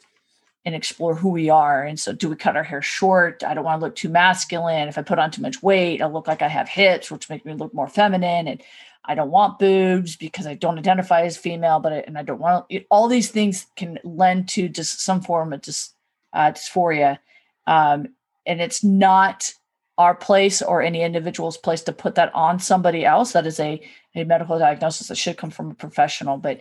and 0.64 0.74
explore 0.74 1.14
who 1.14 1.30
we 1.30 1.48
are. 1.48 1.84
And 1.84 1.98
so 1.98 2.12
do 2.12 2.28
we 2.28 2.36
cut 2.36 2.56
our 2.56 2.62
hair 2.62 2.82
short? 2.82 3.42
I 3.42 3.54
don't 3.54 3.64
want 3.64 3.80
to 3.80 3.86
look 3.86 3.96
too 3.96 4.10
masculine. 4.10 4.88
If 4.88 4.98
i 4.98 5.02
put 5.02 5.18
on 5.18 5.30
too 5.30 5.42
much 5.42 5.62
weight 5.62 6.02
i 6.02 6.06
look 6.06 6.28
like 6.28 6.42
i 6.42 6.48
have 6.48 6.68
hips 6.68 7.10
which 7.10 7.30
make 7.30 7.44
me 7.44 7.54
look 7.54 7.72
more 7.72 7.88
feminine 7.88 8.46
and 8.46 8.62
I 9.04 9.14
don't 9.14 9.30
want 9.30 9.58
boobs 9.58 10.16
because 10.16 10.46
I 10.46 10.54
don't 10.54 10.78
identify 10.78 11.22
as 11.22 11.36
female, 11.36 11.80
but 11.80 11.92
I, 11.92 11.96
and 12.06 12.18
I 12.18 12.22
don't 12.22 12.40
want 12.40 12.66
it, 12.68 12.86
all 12.90 13.08
these 13.08 13.30
things 13.30 13.66
can 13.76 13.98
lend 14.04 14.48
to 14.50 14.68
just 14.68 15.00
some 15.00 15.22
form 15.22 15.52
of 15.52 15.62
dys, 15.62 15.90
uh, 16.32 16.52
dysphoria, 16.52 17.18
um, 17.66 18.08
and 18.46 18.60
it's 18.60 18.84
not 18.84 19.52
our 19.96 20.14
place 20.14 20.62
or 20.62 20.82
any 20.82 21.02
individual's 21.02 21.56
place 21.56 21.82
to 21.82 21.92
put 21.92 22.14
that 22.14 22.34
on 22.34 22.58
somebody 22.58 23.04
else. 23.04 23.32
That 23.32 23.46
is 23.46 23.58
a 23.58 23.80
a 24.14 24.24
medical 24.24 24.58
diagnosis 24.58 25.08
that 25.08 25.16
should 25.16 25.36
come 25.36 25.50
from 25.50 25.70
a 25.70 25.74
professional, 25.74 26.36
but 26.36 26.60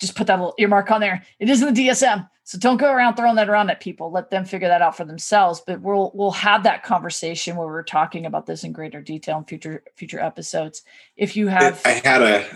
just 0.00 0.14
put 0.14 0.26
that 0.28 0.38
little 0.38 0.54
earmark 0.58 0.90
on 0.90 1.00
there. 1.00 1.22
It 1.38 1.48
is 1.48 1.62
in 1.62 1.72
the 1.72 1.88
DSM. 1.88 2.28
So 2.44 2.58
don't 2.58 2.78
go 2.78 2.90
around 2.90 3.16
throwing 3.16 3.36
that 3.36 3.50
around 3.50 3.68
at 3.70 3.80
people. 3.80 4.10
Let 4.10 4.30
them 4.30 4.44
figure 4.44 4.68
that 4.68 4.80
out 4.80 4.96
for 4.96 5.04
themselves. 5.04 5.62
But 5.66 5.82
we'll 5.82 6.12
we'll 6.14 6.30
have 6.30 6.62
that 6.62 6.82
conversation 6.82 7.56
where 7.56 7.66
we're 7.66 7.82
talking 7.82 8.24
about 8.24 8.46
this 8.46 8.64
in 8.64 8.72
greater 8.72 9.02
detail 9.02 9.38
in 9.38 9.44
future 9.44 9.82
future 9.96 10.20
episodes. 10.20 10.82
If 11.16 11.36
you 11.36 11.48
have 11.48 11.82
I 11.84 12.00
had 12.04 12.22
a 12.22 12.46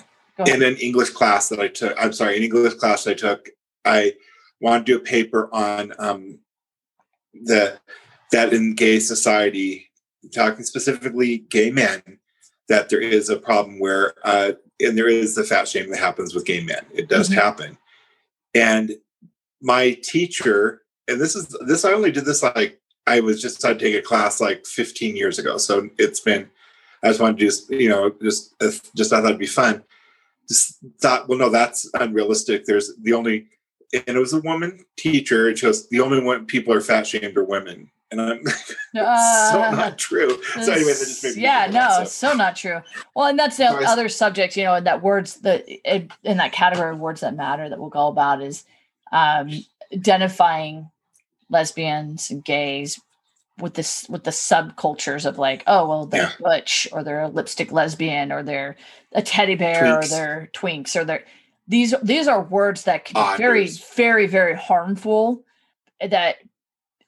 in 0.46 0.62
an 0.62 0.76
English 0.76 1.10
class 1.10 1.48
that 1.50 1.60
I 1.60 1.68
took, 1.68 1.94
I'm 2.02 2.12
sorry, 2.12 2.36
an 2.36 2.42
English 2.42 2.74
class 2.74 3.06
I 3.06 3.14
took, 3.14 3.50
I 3.84 4.14
wanted 4.60 4.86
to 4.86 4.92
do 4.92 4.98
a 4.98 5.00
paper 5.00 5.50
on 5.52 5.92
um, 5.98 6.38
the 7.34 7.78
that 8.30 8.54
in 8.54 8.74
gay 8.74 8.98
society, 8.98 9.90
talking 10.32 10.64
specifically 10.64 11.38
gay 11.50 11.70
men, 11.70 12.02
that 12.68 12.88
there 12.88 13.00
is 13.00 13.28
a 13.28 13.36
problem 13.36 13.78
where 13.78 14.14
uh, 14.24 14.52
and 14.82 14.96
there 14.96 15.08
is 15.08 15.34
the 15.34 15.44
fat 15.44 15.68
shame 15.68 15.90
that 15.90 15.98
happens 15.98 16.34
with 16.34 16.44
gay 16.44 16.62
men. 16.62 16.84
It 16.92 17.08
does 17.08 17.28
mm-hmm. 17.28 17.40
happen. 17.40 17.78
And 18.54 18.92
my 19.60 19.92
teacher, 20.02 20.82
and 21.08 21.20
this 21.20 21.36
is 21.36 21.56
this 21.66 21.84
I 21.84 21.92
only 21.92 22.10
did 22.10 22.24
this 22.24 22.42
like 22.42 22.80
I 23.06 23.20
was 23.20 23.40
just 23.40 23.56
started 23.56 23.80
take 23.80 23.94
a 23.94 24.02
class 24.02 24.40
like 24.40 24.66
15 24.66 25.16
years 25.16 25.38
ago. 25.38 25.56
So 25.58 25.88
it's 25.98 26.20
been 26.20 26.48
I 27.02 27.08
just 27.08 27.20
wanted 27.20 27.38
to 27.38 27.46
just 27.46 27.70
you 27.70 27.88
know 27.88 28.12
just 28.22 28.54
just 28.96 29.12
I 29.12 29.20
thought 29.20 29.26
it'd 29.26 29.38
be 29.38 29.46
fun. 29.46 29.84
Just 30.48 30.78
thought, 31.00 31.28
well, 31.28 31.38
no, 31.38 31.48
that's 31.48 31.88
unrealistic. 31.94 32.64
There's 32.64 32.92
the 33.00 33.12
only 33.12 33.48
and 33.94 34.16
it 34.16 34.18
was 34.18 34.32
a 34.32 34.40
woman 34.40 34.84
teacher. 34.96 35.48
It 35.48 35.58
shows 35.58 35.88
the 35.88 36.00
only 36.00 36.20
one 36.20 36.46
people 36.46 36.72
are 36.72 36.80
fat 36.80 37.06
shamed 37.06 37.36
are 37.36 37.44
women 37.44 37.90
and 38.12 38.20
I'm 38.20 38.40
uh, 38.96 39.50
so 39.52 39.58
not 39.74 39.98
true. 39.98 40.40
So 40.52 40.72
anyway, 40.72 40.92
that 40.92 40.98
just 40.98 41.24
made 41.24 41.36
me 41.36 41.42
yeah, 41.42 41.66
no, 41.66 41.72
that, 41.72 42.08
so. 42.08 42.30
so. 42.30 42.36
not 42.36 42.54
true. 42.54 42.80
Well, 43.16 43.26
and 43.26 43.38
that's 43.38 43.56
the 43.56 43.66
other 43.66 44.08
subject, 44.08 44.56
you 44.56 44.64
know, 44.64 44.80
that 44.80 45.02
words 45.02 45.36
that 45.40 45.66
in 46.22 46.36
that 46.36 46.52
category 46.52 46.92
of 46.92 46.98
words 46.98 47.22
that 47.22 47.34
matter 47.34 47.68
that 47.68 47.78
we'll 47.78 47.88
go 47.88 48.06
about 48.06 48.42
is 48.42 48.64
um, 49.10 49.50
identifying 49.92 50.90
lesbians 51.48 52.30
and 52.30 52.44
gays 52.44 53.00
with 53.58 53.74
this 53.74 54.06
with 54.08 54.24
the 54.24 54.30
subcultures 54.30 55.26
of 55.26 55.38
like, 55.38 55.62
oh 55.66 55.88
well, 55.88 56.06
they're 56.06 56.22
yeah. 56.22 56.32
butch 56.38 56.88
or 56.92 57.02
they're 57.02 57.22
a 57.22 57.28
lipstick 57.28 57.72
lesbian 57.72 58.30
or 58.30 58.42
they're 58.42 58.76
a 59.12 59.22
teddy 59.22 59.54
bear 59.54 59.82
twinks. 59.82 60.04
or 60.04 60.08
they're 60.08 60.50
twinks 60.52 60.96
or 60.96 61.04
they're 61.04 61.24
these 61.68 61.94
these 62.02 62.28
are 62.28 62.42
words 62.42 62.84
that 62.84 63.04
can 63.04 63.14
be 63.14 63.36
very 63.38 63.68
very 63.68 64.26
very 64.26 64.54
harmful 64.54 65.44
that 66.00 66.36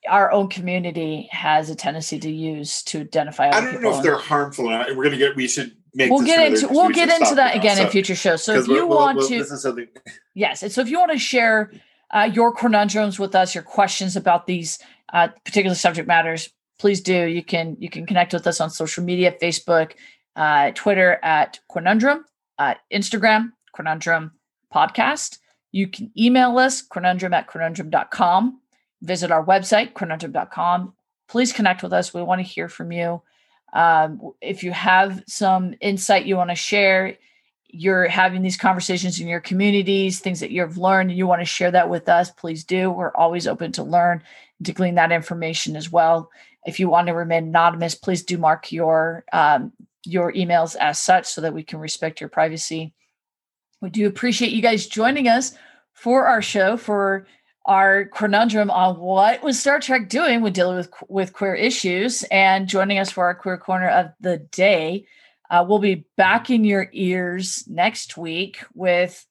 our 0.09 0.31
own 0.31 0.49
community 0.49 1.29
has 1.31 1.71
a 1.71 1.75
tendency 1.75 2.19
to 2.19 2.31
use 2.31 2.83
to 2.85 3.01
identify. 3.01 3.49
I 3.51 3.61
don't 3.61 3.83
know 3.83 3.97
if 3.97 4.03
they're 4.03 4.19
harmful, 4.19 4.71
and 4.71 4.97
we're 4.97 5.05
going 5.05 5.13
to 5.13 5.19
get. 5.19 5.37
We 5.37 5.49
should 5.49 5.77
make. 5.95 6.11
We'll 6.11 6.25
get 6.25 6.53
into. 6.53 6.69
We'll 6.69 6.91
get 6.91 7.09
into 7.09 7.35
that 7.37 7.57
again 7.57 7.77
so, 7.77 7.85
in 7.85 7.91
future 7.91 8.15
shows. 8.15 8.43
So 8.43 8.55
if 8.55 8.69
you 8.69 8.87
we'll, 8.87 8.99
want 8.99 9.19
we'll, 9.19 9.29
to, 9.29 9.45
something... 9.45 9.89
yes, 10.35 10.63
and 10.63 10.71
so 10.71 10.81
if 10.81 10.89
you 10.89 10.99
want 10.99 11.13
to 11.13 11.19
share 11.19 11.73
uh, 12.13 12.31
your 12.33 12.53
conundrums 12.53 13.19
with 13.19 13.35
us, 13.35 13.55
your 13.55 13.65
questions 13.65 14.17
about 14.17 14.47
these 14.47 14.79
uh, 15.13 15.29
particular 15.45 15.75
subject 15.75 16.07
matters, 16.07 16.51
please 16.79 17.01
do. 17.01 17.25
You 17.27 17.43
can 17.43 17.77
you 17.79 17.89
can 17.89 18.07
connect 18.07 18.33
with 18.33 18.47
us 18.47 18.61
on 18.61 18.71
social 18.71 19.05
media, 19.05 19.35
Facebook, 19.41 19.93
uh, 20.37 20.73
Twitter 20.73 21.19
at 21.23 21.61
Conundrum, 21.73 22.25
uh, 22.59 22.75
Instagram 22.93 23.53
Conundrum 23.75 24.33
Podcast. 24.73 25.39
You 25.73 25.89
can 25.89 26.13
email 26.17 26.57
us 26.59 26.87
queernundrum 26.87 27.33
at 27.33 27.49
queernundrum.com 27.49 28.61
visit 29.05 29.31
our 29.31 29.45
website, 29.45 29.93
queernundrum.com. 29.93 30.95
please 31.29 31.53
connect 31.53 31.83
with 31.83 31.93
us. 31.93 32.13
We 32.13 32.23
want 32.23 32.41
to 32.41 32.47
hear 32.47 32.69
from 32.69 32.93
you. 32.93 33.23
Um, 33.73 34.33
if 34.41 34.63
you 34.63 34.73
have 34.73 35.23
some 35.27 35.75
insight 35.81 36.27
you 36.27 36.37
want 36.37 36.51
to 36.51 36.57
share, 36.57 37.17
you're 37.69 38.07
having 38.07 38.43
these 38.43 38.57
conversations 38.57 39.19
in 39.19 39.27
your 39.27 39.41
communities, 39.41 40.21
things 40.21 40.41
that 40.41 40.53
you've 40.53 40.79
learned, 40.79 41.11
and 41.11 41.19
you 41.19 41.27
want 41.27 41.41
to 41.41 41.47
share 41.47 41.73
that 41.73 41.91
with 41.91 42.09
us, 42.09 42.31
please 42.31 42.63
do. 42.63 42.91
We're 42.91 43.15
always 43.17 43.49
open 43.49 43.73
to 43.73 43.83
learn 43.83 44.23
to 44.63 44.73
glean 44.73 44.95
that 44.95 45.13
information 45.13 45.75
as 45.75 45.91
well. 45.91 46.31
If 46.65 46.79
you 46.79 46.89
want 46.89 47.09
to 47.09 47.15
remain 47.15 47.49
anonymous, 47.49 47.95
please 47.95 48.23
do 48.23 48.39
mark 48.39 48.71
your 48.71 49.25
um, 49.33 49.73
your 50.07 50.33
emails 50.33 50.77
as 50.77 51.01
such 51.01 51.27
so 51.27 51.41
that 51.41 51.55
we 51.55 51.63
can 51.63 51.81
respect 51.81 52.21
your 52.21 52.29
privacy. 52.29 52.95
We 53.81 53.91
do 53.91 54.07
appreciate 54.07 54.53
you 54.53 54.63
guys 54.63 54.87
joining 54.87 55.29
us 55.29 55.55
for 55.95 56.27
our 56.27 56.43
show 56.43 56.77
for 56.77 57.27
our 57.67 58.05
conundrum 58.07 58.71
on 58.71 58.99
what 58.99 59.43
was 59.43 59.59
Star 59.59 59.81
Trek 59.81 60.09
doing 60.09 60.43
with 60.43 60.53
dealing 60.53 60.77
with 60.77 60.91
with 61.09 61.33
queer 61.33 61.55
issues 61.55 62.23
and 62.25 62.69
joining 62.69 62.99
us 62.99 63.11
for 63.11 63.25
our 63.25 63.35
queer 63.35 63.57
corner 63.57 63.89
of 63.89 64.11
the 64.21 64.39
day. 64.39 65.07
Uh, 65.51 65.65
we'll 65.67 65.79
be 65.79 66.05
back 66.17 66.51
in 66.51 66.65
your 66.65 66.89
ears 66.93 67.65
next 67.69 68.17
week 68.17 68.65
with, 68.75 69.27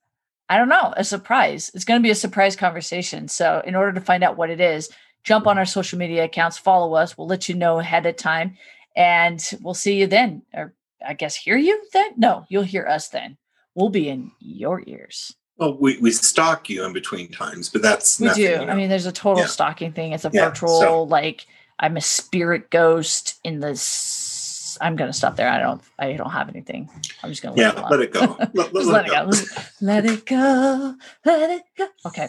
I 0.50 0.58
don't 0.58 0.70
know, 0.70 0.94
a 0.96 1.04
surprise. 1.04 1.72
It's 1.74 1.86
going 1.86 2.00
to 2.00 2.04
be 2.04 2.12
a 2.12 2.16
surprise 2.16 2.56
conversation. 2.56 3.28
So, 3.28 3.62
in 3.66 3.76
order 3.76 3.94
to 3.94 4.02
find 4.02 4.24
out 4.24 4.38
what 4.38 4.50
it 4.50 4.62
is, 4.62 4.90
jump 5.24 5.48
on 5.48 5.58
our 5.58 5.66
social 5.66 6.00
media 6.00 6.24
accounts, 6.24 6.58
follow 6.58 6.94
us. 6.94 7.18
We'll 7.18 7.28
let 7.28 7.50
you 7.50 7.56
know 7.56 7.80
ahead 7.80 8.06
of 8.06 8.16
time, 8.16 8.58
and 8.96 9.44
we'll 9.62 9.74
see 9.74 10.00
you 10.00 10.08
then. 10.08 10.44
Or 10.54 10.74
I 11.06 11.14
guess 11.14 11.36
hear 11.36 11.58
you 11.58 11.84
then? 11.94 12.14
No, 12.18 12.46
you'll 12.50 12.64
hear 12.64 12.86
us 12.88 13.10
then. 13.10 13.38
We'll 13.76 13.90
be 13.90 14.10
in 14.10 14.32
your 14.40 14.84
ears. 14.86 15.36
Well, 15.58 15.78
we, 15.78 15.98
we 16.00 16.12
stalk 16.12 16.70
you 16.70 16.84
in 16.86 16.94
between 16.94 17.32
times, 17.32 17.70
but 17.70 17.82
that's 17.82 18.20
we 18.20 18.28
nothing, 18.28 18.44
do. 18.44 18.50
you 18.50 18.58
know. 18.58 18.68
I 18.72 18.76
mean, 18.76 18.90
there's 18.90 19.06
a 19.06 19.12
total 19.12 19.44
Yeah. 19.44 19.48
stalking 19.48 19.94
thing. 19.94 20.12
It's 20.14 20.26
a 20.26 20.32
Yeah, 20.34 20.50
virtual 20.50 20.80
so- 20.80 21.04
like 21.04 21.46
I'm 21.80 21.98
a 21.98 22.02
spirit 22.02 22.70
ghost 22.70 23.40
in 23.44 23.60
this. 23.60 24.78
I'm 24.82 24.96
gonna 24.96 25.14
stop 25.14 25.36
there. 25.36 25.48
I 25.50 25.60
don't. 25.60 25.82
I 26.00 26.14
don't 26.14 26.32
have 26.32 26.50
anything. 26.50 26.90
I'm 27.22 27.30
just 27.30 27.44
gonna 27.44 27.56
let 27.56 27.76
yeah, 27.76 27.86
it, 27.86 27.92
let 27.92 28.00
it 28.00 28.12
go. 28.14 28.36
Let, 28.54 28.74
let- 28.74 28.86
let 28.86 29.06
it 29.06 29.12
go. 29.12 29.26
Just 29.32 29.82
Let 29.82 30.06
it 30.06 30.26
go. 30.26 30.96
Let 31.26 31.50
it 31.52 31.64
go. 31.78 31.88
Okay. 32.08 32.28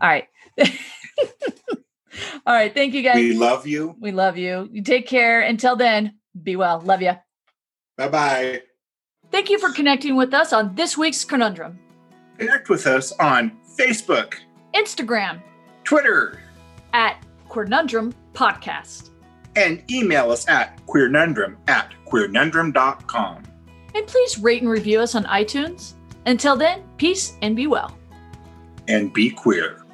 All 0.00 0.08
right. 0.08 0.28
All 2.46 2.54
right. 2.54 2.72
Thank 2.74 2.94
you 2.94 3.02
guys. 3.02 3.16
We 3.16 3.34
love 3.34 3.66
you. 3.66 3.94
we 4.00 4.10
love 4.10 4.36
you. 4.38 4.68
You 4.72 4.82
take 4.82 5.06
care. 5.06 5.42
Until 5.42 5.76
then, 5.76 6.16
be 6.42 6.56
well. 6.56 6.80
Love 6.80 7.02
you. 7.02 7.12
Bye 7.96 8.08
bye. 8.08 8.62
Thank 9.30 9.50
you 9.50 9.58
for 9.58 9.70
connecting 9.72 10.16
with 10.16 10.32
us 10.34 10.52
on 10.52 10.74
this 10.74 10.96
week's 10.98 11.24
conundrum. 11.24 11.78
Connect 12.38 12.68
with 12.68 12.86
us 12.86 13.12
on 13.12 13.58
Facebook, 13.78 14.34
Instagram 14.74 15.40
Twitter, 15.84 16.40
at 16.92 17.22
Conundrum 17.48 18.12
Podcast. 18.34 19.10
and 19.54 19.82
email 19.90 20.30
us 20.30 20.46
at 20.48 20.78
queernundrum 20.86 21.56
at 21.68 21.92
queernundrum.com. 22.06 23.42
And 23.94 24.06
please 24.06 24.38
rate 24.38 24.60
and 24.60 24.70
review 24.70 25.00
us 25.00 25.14
on 25.14 25.24
iTunes. 25.24 25.94
Until 26.26 26.56
then, 26.56 26.82
peace 26.98 27.36
and 27.40 27.56
be 27.56 27.66
well. 27.66 27.96
And 28.88 29.12
be 29.14 29.30
queer. 29.30 29.85